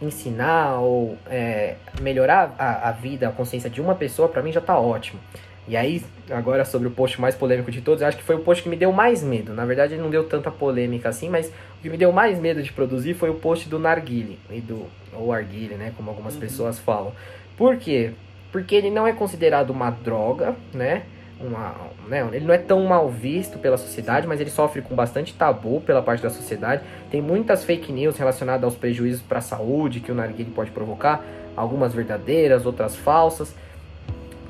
ensinar 0.00 0.78
ou 0.80 1.16
é, 1.28 1.76
melhorar 2.00 2.54
a, 2.58 2.88
a, 2.88 2.92
vida, 2.92 3.28
a 3.28 3.32
consciência 3.32 3.70
de 3.70 3.80
uma 3.80 3.94
pessoa, 3.94 4.28
para 4.28 4.42
mim 4.42 4.52
já 4.52 4.60
tá 4.60 4.78
ótimo. 4.78 5.20
E 5.66 5.76
aí, 5.76 6.02
agora 6.28 6.64
sobre 6.64 6.88
o 6.88 6.90
post 6.90 7.20
mais 7.20 7.36
polêmico 7.36 7.70
de 7.70 7.80
todos, 7.80 8.02
eu 8.02 8.08
acho 8.08 8.16
que 8.16 8.24
foi 8.24 8.34
o 8.34 8.40
post 8.40 8.62
que 8.62 8.68
me 8.68 8.76
deu 8.76 8.90
mais 8.92 9.22
medo. 9.22 9.54
Na 9.54 9.64
verdade, 9.64 9.94
ele 9.94 10.02
não 10.02 10.10
deu 10.10 10.24
tanta 10.24 10.50
polêmica 10.50 11.08
assim, 11.08 11.28
mas 11.28 11.48
o 11.78 11.82
que 11.82 11.88
me 11.88 11.96
deu 11.96 12.10
mais 12.10 12.38
medo 12.38 12.62
de 12.62 12.72
produzir 12.72 13.14
foi 13.14 13.30
o 13.30 13.34
post 13.34 13.68
do 13.68 13.78
Narguile, 13.78 14.38
e 14.50 14.60
do, 14.60 14.86
ou 15.12 15.32
Arguile, 15.32 15.74
né, 15.74 15.92
como 15.96 16.10
algumas 16.10 16.34
uhum. 16.34 16.40
pessoas 16.40 16.78
falam. 16.78 17.12
Por 17.56 17.76
quê? 17.76 18.10
Porque 18.50 18.74
ele 18.74 18.90
não 18.90 19.06
é 19.06 19.12
considerado 19.12 19.70
uma 19.70 19.90
droga, 19.90 20.56
né? 20.74 21.02
Uma, 21.46 21.74
né, 22.08 22.28
ele 22.32 22.44
não 22.44 22.54
é 22.54 22.58
tão 22.58 22.84
mal 22.84 23.08
visto 23.08 23.58
pela 23.58 23.76
sociedade, 23.76 24.26
mas 24.26 24.40
ele 24.40 24.50
sofre 24.50 24.82
com 24.82 24.94
bastante 24.94 25.34
tabu 25.34 25.80
pela 25.80 26.02
parte 26.02 26.22
da 26.22 26.30
sociedade. 26.30 26.82
Tem 27.10 27.20
muitas 27.20 27.64
fake 27.64 27.92
news 27.92 28.16
relacionadas 28.16 28.64
aos 28.64 28.74
prejuízos 28.74 29.22
para 29.22 29.38
a 29.38 29.42
saúde 29.42 30.00
que 30.00 30.12
o 30.12 30.14
narguilé 30.14 30.50
pode 30.54 30.70
provocar, 30.70 31.24
algumas 31.56 31.92
verdadeiras, 31.92 32.64
outras 32.64 32.96
falsas. 32.96 33.54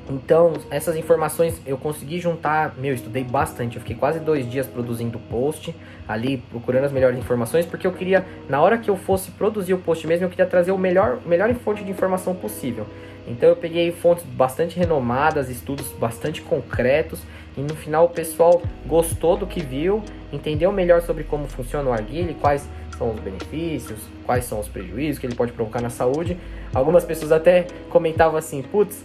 Então, 0.09 0.53
essas 0.69 0.97
informações 0.97 1.61
eu 1.65 1.77
consegui 1.77 2.19
juntar. 2.19 2.73
Meu, 2.77 2.93
estudei 2.93 3.23
bastante. 3.23 3.77
Eu 3.77 3.81
fiquei 3.81 3.95
quase 3.95 4.19
dois 4.19 4.49
dias 4.49 4.67
produzindo 4.67 5.17
post, 5.17 5.73
ali 6.07 6.37
procurando 6.37 6.83
as 6.83 6.91
melhores 6.91 7.17
informações, 7.17 7.65
porque 7.65 7.87
eu 7.87 7.91
queria, 7.93 8.25
na 8.49 8.61
hora 8.61 8.77
que 8.77 8.89
eu 8.89 8.97
fosse 8.97 9.31
produzir 9.31 9.73
o 9.73 9.77
post 9.77 10.05
mesmo, 10.05 10.25
eu 10.25 10.29
queria 10.29 10.45
trazer 10.45 10.71
o 10.71 10.77
melhor, 10.77 11.19
melhor 11.25 11.53
fonte 11.55 11.83
de 11.83 11.91
informação 11.91 12.35
possível. 12.35 12.85
Então 13.27 13.49
eu 13.49 13.55
peguei 13.55 13.91
fontes 13.91 14.23
bastante 14.25 14.77
renomadas, 14.77 15.49
estudos 15.49 15.87
bastante 15.93 16.41
concretos 16.41 17.19
e 17.57 17.61
no 17.61 17.75
final 17.75 18.05
o 18.05 18.09
pessoal 18.09 18.61
gostou 18.85 19.37
do 19.37 19.47
que 19.47 19.61
viu, 19.61 20.03
entendeu 20.31 20.71
melhor 20.71 21.01
sobre 21.01 21.23
como 21.23 21.47
funciona 21.47 21.89
o 21.89 21.93
arguile, 21.93 22.33
quais 22.33 22.67
são 22.97 23.11
os 23.11 23.19
benefícios, 23.19 23.99
quais 24.25 24.45
são 24.45 24.59
os 24.59 24.67
prejuízos 24.67 25.19
que 25.19 25.25
ele 25.25 25.35
pode 25.35 25.51
provocar 25.51 25.81
na 25.81 25.89
saúde. 25.89 26.37
Algumas 26.73 27.05
pessoas 27.05 27.31
até 27.31 27.67
comentavam 27.89 28.37
assim, 28.37 28.61
putz, 28.61 29.03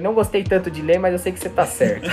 não 0.00 0.14
gostei 0.14 0.44
tanto 0.44 0.70
de 0.70 0.80
ler, 0.80 0.98
mas 0.98 1.12
eu 1.12 1.18
sei 1.18 1.32
que 1.32 1.40
você 1.40 1.48
tá 1.48 1.66
certo. 1.66 2.08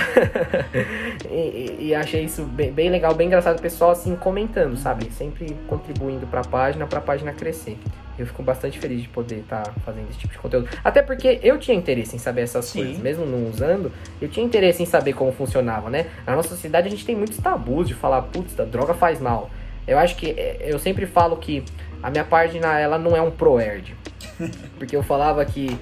e, 1.30 1.76
e, 1.88 1.94
achei 1.94 2.24
isso 2.24 2.42
bem, 2.42 2.72
bem, 2.72 2.90
legal, 2.90 3.14
bem 3.14 3.28
engraçado, 3.28 3.58
o 3.58 3.62
pessoal 3.62 3.92
assim 3.92 4.16
comentando, 4.16 4.76
sabe? 4.76 5.10
Sempre 5.12 5.56
contribuindo 5.68 6.26
para 6.26 6.40
a 6.40 6.44
página, 6.44 6.86
para 6.86 6.98
a 6.98 7.02
página 7.02 7.32
crescer. 7.32 7.78
Eu 8.18 8.26
fico 8.26 8.42
bastante 8.42 8.78
feliz 8.78 9.02
de 9.02 9.08
poder 9.08 9.36
estar 9.36 9.62
tá 9.62 9.72
fazendo 9.84 10.10
esse 10.10 10.18
tipo 10.18 10.32
de 10.32 10.38
conteúdo. 10.38 10.68
Até 10.82 11.00
porque 11.00 11.40
eu 11.42 11.58
tinha 11.58 11.76
interesse 11.76 12.14
em 12.16 12.18
saber 12.18 12.42
essas 12.42 12.66
Sim. 12.66 12.80
coisas, 12.80 12.98
mesmo 12.98 13.24
não 13.24 13.48
usando, 13.48 13.92
eu 14.20 14.28
tinha 14.28 14.44
interesse 14.44 14.82
em 14.82 14.86
saber 14.86 15.12
como 15.12 15.32
funcionava, 15.32 15.88
né? 15.88 16.06
Na 16.26 16.34
nossa 16.34 16.48
sociedade 16.48 16.88
a 16.88 16.90
gente 16.90 17.06
tem 17.06 17.16
muitos 17.16 17.38
tabus 17.38 17.88
de 17.88 17.94
falar, 17.94 18.22
putz, 18.22 18.58
a 18.58 18.64
droga 18.64 18.94
faz 18.94 19.20
mal. 19.20 19.48
Eu 19.86 19.98
acho 19.98 20.16
que 20.16 20.30
é, 20.30 20.58
eu 20.66 20.78
sempre 20.78 21.06
falo 21.06 21.36
que 21.36 21.64
a 22.02 22.10
minha 22.10 22.24
página 22.24 22.78
ela 22.78 22.98
não 22.98 23.16
é 23.16 23.22
um 23.22 23.30
proerd. 23.30 23.94
Porque 24.78 24.96
eu 24.96 25.02
falava 25.02 25.44
que 25.44 25.78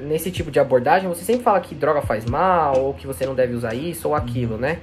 nesse 0.00 0.30
tipo 0.30 0.50
de 0.50 0.58
abordagem 0.58 1.08
você 1.08 1.24
sempre 1.24 1.42
fala 1.42 1.60
que 1.60 1.74
droga 1.74 2.02
faz 2.02 2.24
mal, 2.24 2.78
ou 2.78 2.94
que 2.94 3.06
você 3.06 3.24
não 3.26 3.34
deve 3.34 3.54
usar 3.54 3.74
isso 3.74 4.08
ou 4.08 4.14
aquilo, 4.14 4.56
né? 4.56 4.78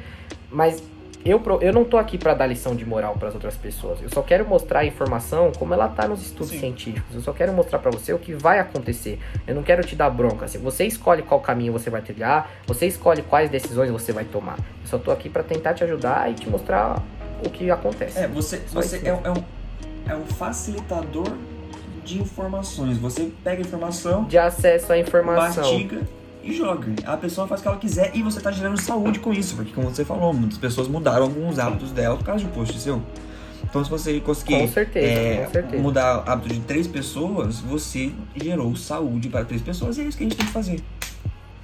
Mas 0.51 0.83
eu, 1.25 1.41
eu 1.61 1.71
não 1.71 1.85
tô 1.85 1.97
aqui 1.97 2.17
para 2.17 2.33
dar 2.33 2.45
lição 2.45 2.75
de 2.75 2.85
moral 2.85 3.15
para 3.17 3.29
as 3.29 3.33
outras 3.33 3.55
pessoas. 3.55 4.01
Eu 4.01 4.09
só 4.09 4.21
quero 4.21 4.45
mostrar 4.45 4.81
a 4.81 4.85
informação 4.85 5.53
como 5.57 5.73
ela 5.73 5.87
tá 5.87 6.05
nos 6.05 6.21
estudos 6.21 6.49
Sim. 6.49 6.59
científicos. 6.59 7.15
Eu 7.15 7.21
só 7.21 7.31
quero 7.31 7.53
mostrar 7.53 7.79
para 7.79 7.89
você 7.89 8.11
o 8.11 8.19
que 8.19 8.33
vai 8.33 8.59
acontecer. 8.59 9.19
Eu 9.47 9.55
não 9.55 9.63
quero 9.63 9.81
te 9.83 9.95
dar 9.95 10.09
bronca. 10.09 10.47
Você 10.47 10.85
escolhe 10.85 11.21
qual 11.21 11.39
caminho 11.39 11.71
você 11.71 11.89
vai 11.89 12.01
trilhar, 12.01 12.49
você 12.67 12.87
escolhe 12.87 13.21
quais 13.21 13.49
decisões 13.49 13.89
você 13.89 14.11
vai 14.11 14.25
tomar. 14.25 14.57
Eu 14.57 14.87
só 14.87 14.97
tô 14.97 15.11
aqui 15.11 15.29
para 15.29 15.43
tentar 15.43 15.73
te 15.73 15.83
ajudar 15.85 16.29
e 16.29 16.33
te 16.33 16.49
mostrar 16.49 17.01
o 17.45 17.49
que 17.49 17.71
acontece. 17.71 18.19
É, 18.19 18.27
você, 18.27 18.57
você 18.73 18.97
é, 18.97 19.07
é, 19.07 19.31
um, 19.31 19.43
é 20.11 20.15
um 20.15 20.25
facilitador 20.25 21.31
de 22.03 22.21
informações. 22.21 22.97
Você 22.97 23.31
pega 23.43 23.61
a 23.61 23.65
informação, 23.65 24.25
de 24.25 24.37
acesso 24.37 24.93
à 24.93 24.97
informação, 24.97 25.63
mastiga 25.63 26.01
e 26.43 26.53
joga. 26.53 26.93
A 27.05 27.17
pessoa 27.17 27.47
faz 27.47 27.61
o 27.61 27.63
que 27.63 27.67
ela 27.69 27.77
quiser 27.77 28.11
e 28.13 28.21
você 28.21 28.39
tá 28.39 28.51
gerando 28.51 28.79
saúde 28.79 29.19
com 29.19 29.33
isso, 29.33 29.55
porque 29.55 29.71
como 29.71 29.89
você 29.89 30.03
falou, 30.03 30.33
muitas 30.33 30.57
pessoas 30.57 30.87
mudaram 30.87 31.23
alguns 31.23 31.57
hábitos 31.57 31.91
dela 31.91 32.17
por 32.17 32.25
causa 32.25 32.43
de 32.43 32.51
post 32.51 32.77
seu. 32.79 33.01
Então, 33.63 33.83
se 33.83 33.89
você 33.89 34.19
conseguir 34.19 34.67
certeza, 34.67 35.59
é, 35.59 35.77
mudar 35.77 36.19
o 36.19 36.29
hábito 36.29 36.53
de 36.53 36.59
três 36.59 36.85
pessoas, 36.85 37.59
você 37.59 38.11
gerou 38.35 38.75
saúde 38.75 39.29
para 39.29 39.45
três 39.45 39.61
pessoas 39.61 39.97
e 39.97 40.01
é 40.01 40.03
isso 40.03 40.17
que 40.17 40.25
a 40.25 40.27
gente 40.27 40.37
tem 40.37 40.45
que 40.45 40.51
fazer. 40.51 40.79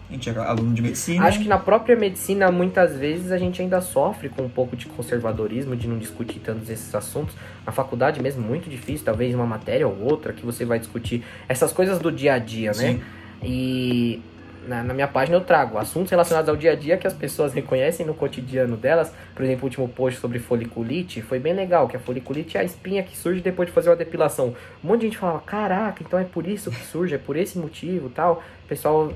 A 0.09 0.13
gente 0.13 0.27
é 0.27 0.37
aluno 0.37 0.73
de 0.73 0.81
medicina. 0.81 1.25
Acho 1.25 1.39
que 1.39 1.47
na 1.47 1.59
própria 1.59 1.95
medicina, 1.95 2.51
muitas 2.51 2.95
vezes, 2.95 3.31
a 3.31 3.37
gente 3.37 3.61
ainda 3.61 3.79
sofre 3.79 4.27
com 4.27 4.41
um 4.41 4.49
pouco 4.49 4.75
de 4.75 4.87
conservadorismo, 4.87 5.75
de 5.75 5.87
não 5.87 5.99
discutir 5.99 6.39
tantos 6.39 6.67
esses 6.67 6.93
assuntos. 6.95 7.35
Na 7.63 7.71
faculdade 7.71 8.19
mesmo, 8.19 8.41
muito 8.41 8.69
difícil, 8.69 9.05
talvez 9.05 9.35
uma 9.35 9.45
matéria 9.45 9.87
ou 9.87 9.95
outra, 10.01 10.33
que 10.33 10.43
você 10.43 10.65
vai 10.65 10.79
discutir 10.79 11.23
essas 11.47 11.71
coisas 11.71 11.99
do 11.99 12.11
dia 12.11 12.33
a 12.33 12.39
dia, 12.39 12.71
né? 12.71 12.73
Sim. 12.73 12.93
né? 12.93 13.01
E 13.43 14.21
na, 14.67 14.83
na, 14.83 14.93
minha 14.93 15.07
página 15.07 15.37
eu 15.37 15.41
trago 15.41 15.77
assuntos 15.77 16.11
relacionados 16.11 16.49
ao 16.49 16.55
dia 16.55 16.73
a 16.73 16.75
dia 16.75 16.97
que 16.97 17.07
as 17.07 17.13
pessoas 17.13 17.53
reconhecem 17.53 18.05
no 18.05 18.13
cotidiano 18.13 18.75
delas. 18.75 19.13
Por 19.33 19.43
exemplo, 19.43 19.63
o 19.63 19.65
último 19.65 19.87
post 19.87 20.19
sobre 20.19 20.39
foliculite 20.39 21.21
foi 21.21 21.39
bem 21.39 21.53
legal, 21.53 21.87
que 21.87 21.95
a 21.95 21.99
foliculite 21.99 22.57
é 22.57 22.61
a 22.61 22.63
espinha 22.63 23.03
que 23.03 23.17
surge 23.17 23.41
depois 23.41 23.67
de 23.67 23.73
fazer 23.73 23.89
uma 23.89 23.95
depilação. 23.95 24.55
Um 24.83 24.87
monte 24.87 25.01
de 25.01 25.05
gente 25.07 25.17
falava, 25.17 25.39
caraca, 25.41 26.03
então 26.03 26.19
é 26.19 26.23
por 26.23 26.47
isso 26.47 26.71
que 26.71 26.83
surge, 26.85 27.15
é 27.15 27.17
por 27.17 27.35
esse 27.35 27.57
motivo 27.57 28.09
tal. 28.09 28.43
O 28.65 28.67
pessoal 28.67 29.13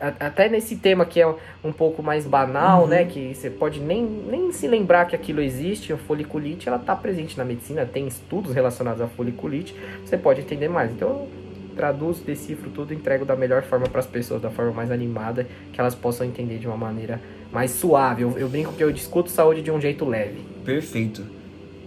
até 0.00 0.48
nesse 0.48 0.76
tema 0.76 1.06
que 1.06 1.20
é 1.20 1.34
um 1.62 1.72
pouco 1.72 2.02
mais 2.02 2.26
banal, 2.26 2.82
uhum. 2.82 2.88
né, 2.88 3.04
que 3.04 3.34
você 3.34 3.48
pode 3.48 3.80
nem, 3.80 4.04
nem 4.04 4.52
se 4.52 4.66
lembrar 4.66 5.06
que 5.06 5.14
aquilo 5.14 5.40
existe, 5.40 5.92
a 5.92 5.96
foliculite, 5.96 6.68
ela 6.68 6.78
está 6.78 6.94
presente 6.96 7.38
na 7.38 7.44
medicina, 7.44 7.86
tem 7.86 8.06
estudos 8.06 8.54
relacionados 8.54 9.00
à 9.00 9.06
foliculite, 9.06 9.74
você 10.04 10.18
pode 10.18 10.40
entender 10.40 10.68
mais. 10.68 10.90
Então, 10.90 11.26
traduzo, 11.74 12.22
decifro 12.24 12.70
tudo, 12.70 12.92
entrego 12.94 13.24
da 13.24 13.36
melhor 13.36 13.62
forma 13.62 13.86
para 13.88 14.00
as 14.00 14.06
pessoas, 14.06 14.40
da 14.40 14.50
forma 14.50 14.72
mais 14.72 14.90
animada, 14.90 15.46
que 15.72 15.80
elas 15.80 15.94
possam 15.94 16.26
entender 16.26 16.58
de 16.58 16.66
uma 16.66 16.76
maneira 16.76 17.20
mais 17.52 17.70
suave. 17.70 18.22
Eu, 18.22 18.38
eu 18.38 18.48
brinco 18.48 18.72
que 18.72 18.82
eu 18.82 18.92
discuto 18.92 19.30
saúde 19.30 19.62
de 19.62 19.70
um 19.70 19.80
jeito 19.80 20.04
leve. 20.04 20.40
Perfeito. 20.64 21.24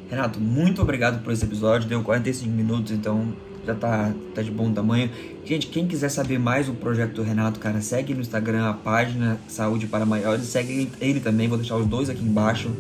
Renato, 0.10 0.40
muito 0.40 0.82
obrigado 0.82 1.22
por 1.24 1.34
esse 1.34 1.44
episódio. 1.44 1.88
Deu 1.88 2.02
45 2.02 2.50
minutos, 2.50 2.92
então 2.92 3.34
já 3.68 3.76
tá, 3.76 4.14
tá 4.34 4.42
de 4.42 4.50
bom 4.50 4.72
tamanho. 4.72 5.10
Gente, 5.46 5.68
quem 5.68 5.86
quiser 5.86 6.10
saber 6.10 6.40
mais 6.40 6.66
do 6.68 6.74
projeto 6.74 7.14
do 7.14 7.24
Renato, 7.24 7.60
cara, 7.60 7.82
segue 7.82 8.14
no 8.14 8.22
Instagram 8.22 8.70
a 8.70 8.74
página 8.74 9.38
Saúde 9.48 9.86
para 9.86 10.06
Maiores. 10.06 10.46
Segue 10.46 10.90
ele 11.00 11.20
também, 11.20 11.48
vou 11.48 11.58
deixar 11.58 11.76
os 11.76 11.86
dois 11.86 12.10
aqui 12.10 12.24
embaixo 12.24 12.72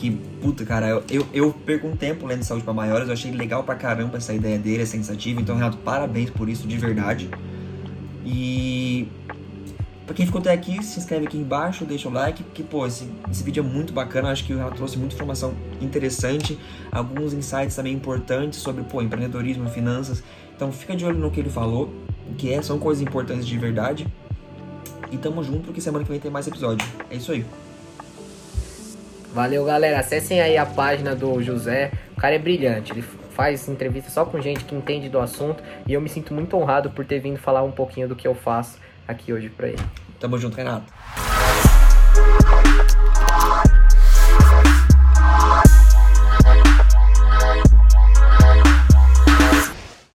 que, 0.00 0.10
puta, 0.40 0.64
cara, 0.64 0.88
eu, 0.88 1.04
eu, 1.10 1.26
eu 1.34 1.52
perco 1.52 1.86
um 1.86 1.94
tempo 1.94 2.26
lendo 2.26 2.42
Saúde 2.42 2.64
para 2.64 2.72
Maiores, 2.72 3.06
eu 3.06 3.12
achei 3.12 3.30
legal 3.30 3.62
pra 3.62 3.74
caramba 3.74 4.16
essa 4.16 4.32
ideia 4.32 4.58
dele, 4.58 4.82
é 4.82 4.86
sensativa. 4.86 5.40
Então, 5.40 5.54
Renato, 5.54 5.76
parabéns 5.78 6.30
por 6.30 6.48
isso, 6.48 6.66
de 6.66 6.78
verdade. 6.78 7.28
E 8.24 9.06
pra 10.10 10.16
quem 10.16 10.26
ficou 10.26 10.40
até 10.40 10.52
aqui, 10.52 10.82
se 10.82 10.98
inscreve 10.98 11.26
aqui 11.28 11.38
embaixo, 11.38 11.84
deixa 11.84 12.08
o 12.08 12.12
like, 12.12 12.42
porque, 12.42 12.64
pô, 12.64 12.84
esse, 12.84 13.08
esse 13.30 13.44
vídeo 13.44 13.62
é 13.62 13.64
muito 13.64 13.92
bacana, 13.92 14.32
acho 14.32 14.44
que 14.44 14.52
Renato 14.52 14.74
trouxe 14.74 14.98
muita 14.98 15.14
informação 15.14 15.54
interessante, 15.80 16.58
alguns 16.90 17.32
insights 17.32 17.76
também 17.76 17.92
importantes 17.92 18.58
sobre, 18.58 18.82
pô, 18.82 19.00
empreendedorismo, 19.00 19.70
finanças. 19.70 20.20
Então, 20.56 20.72
fica 20.72 20.96
de 20.96 21.06
olho 21.06 21.16
no 21.16 21.30
que 21.30 21.38
ele 21.38 21.48
falou, 21.48 21.94
que 22.36 22.52
é, 22.52 22.60
são 22.60 22.76
coisas 22.76 23.00
importantes 23.00 23.46
de 23.46 23.56
verdade. 23.56 24.04
E 25.12 25.16
tamo 25.16 25.44
junto, 25.44 25.66
porque 25.66 25.80
semana 25.80 26.04
que 26.04 26.10
vem 26.10 26.18
tem 26.18 26.28
mais 26.28 26.44
episódio. 26.48 26.84
É 27.08 27.14
isso 27.14 27.30
aí. 27.30 27.46
Valeu, 29.32 29.64
galera. 29.64 30.00
Acessem 30.00 30.40
aí 30.40 30.56
a 30.56 30.66
página 30.66 31.14
do 31.14 31.40
José. 31.40 31.92
O 32.16 32.20
cara 32.20 32.34
é 32.34 32.38
brilhante. 32.38 32.90
Ele 32.92 33.02
faz 33.02 33.68
entrevista 33.68 34.10
só 34.10 34.24
com 34.24 34.40
gente 34.40 34.64
que 34.64 34.74
entende 34.74 35.08
do 35.08 35.20
assunto. 35.20 35.62
E 35.86 35.92
eu 35.92 36.00
me 36.00 36.08
sinto 36.08 36.34
muito 36.34 36.56
honrado 36.56 36.90
por 36.90 37.04
ter 37.04 37.20
vindo 37.20 37.38
falar 37.38 37.62
um 37.62 37.70
pouquinho 37.70 38.08
do 38.08 38.16
que 38.16 38.26
eu 38.26 38.34
faço 38.34 38.89
aqui 39.10 39.32
hoje 39.32 39.48
pra 39.48 39.68
ele. 39.68 39.82
Tamo 40.18 40.38
junto, 40.38 40.56
Renato. 40.56 40.92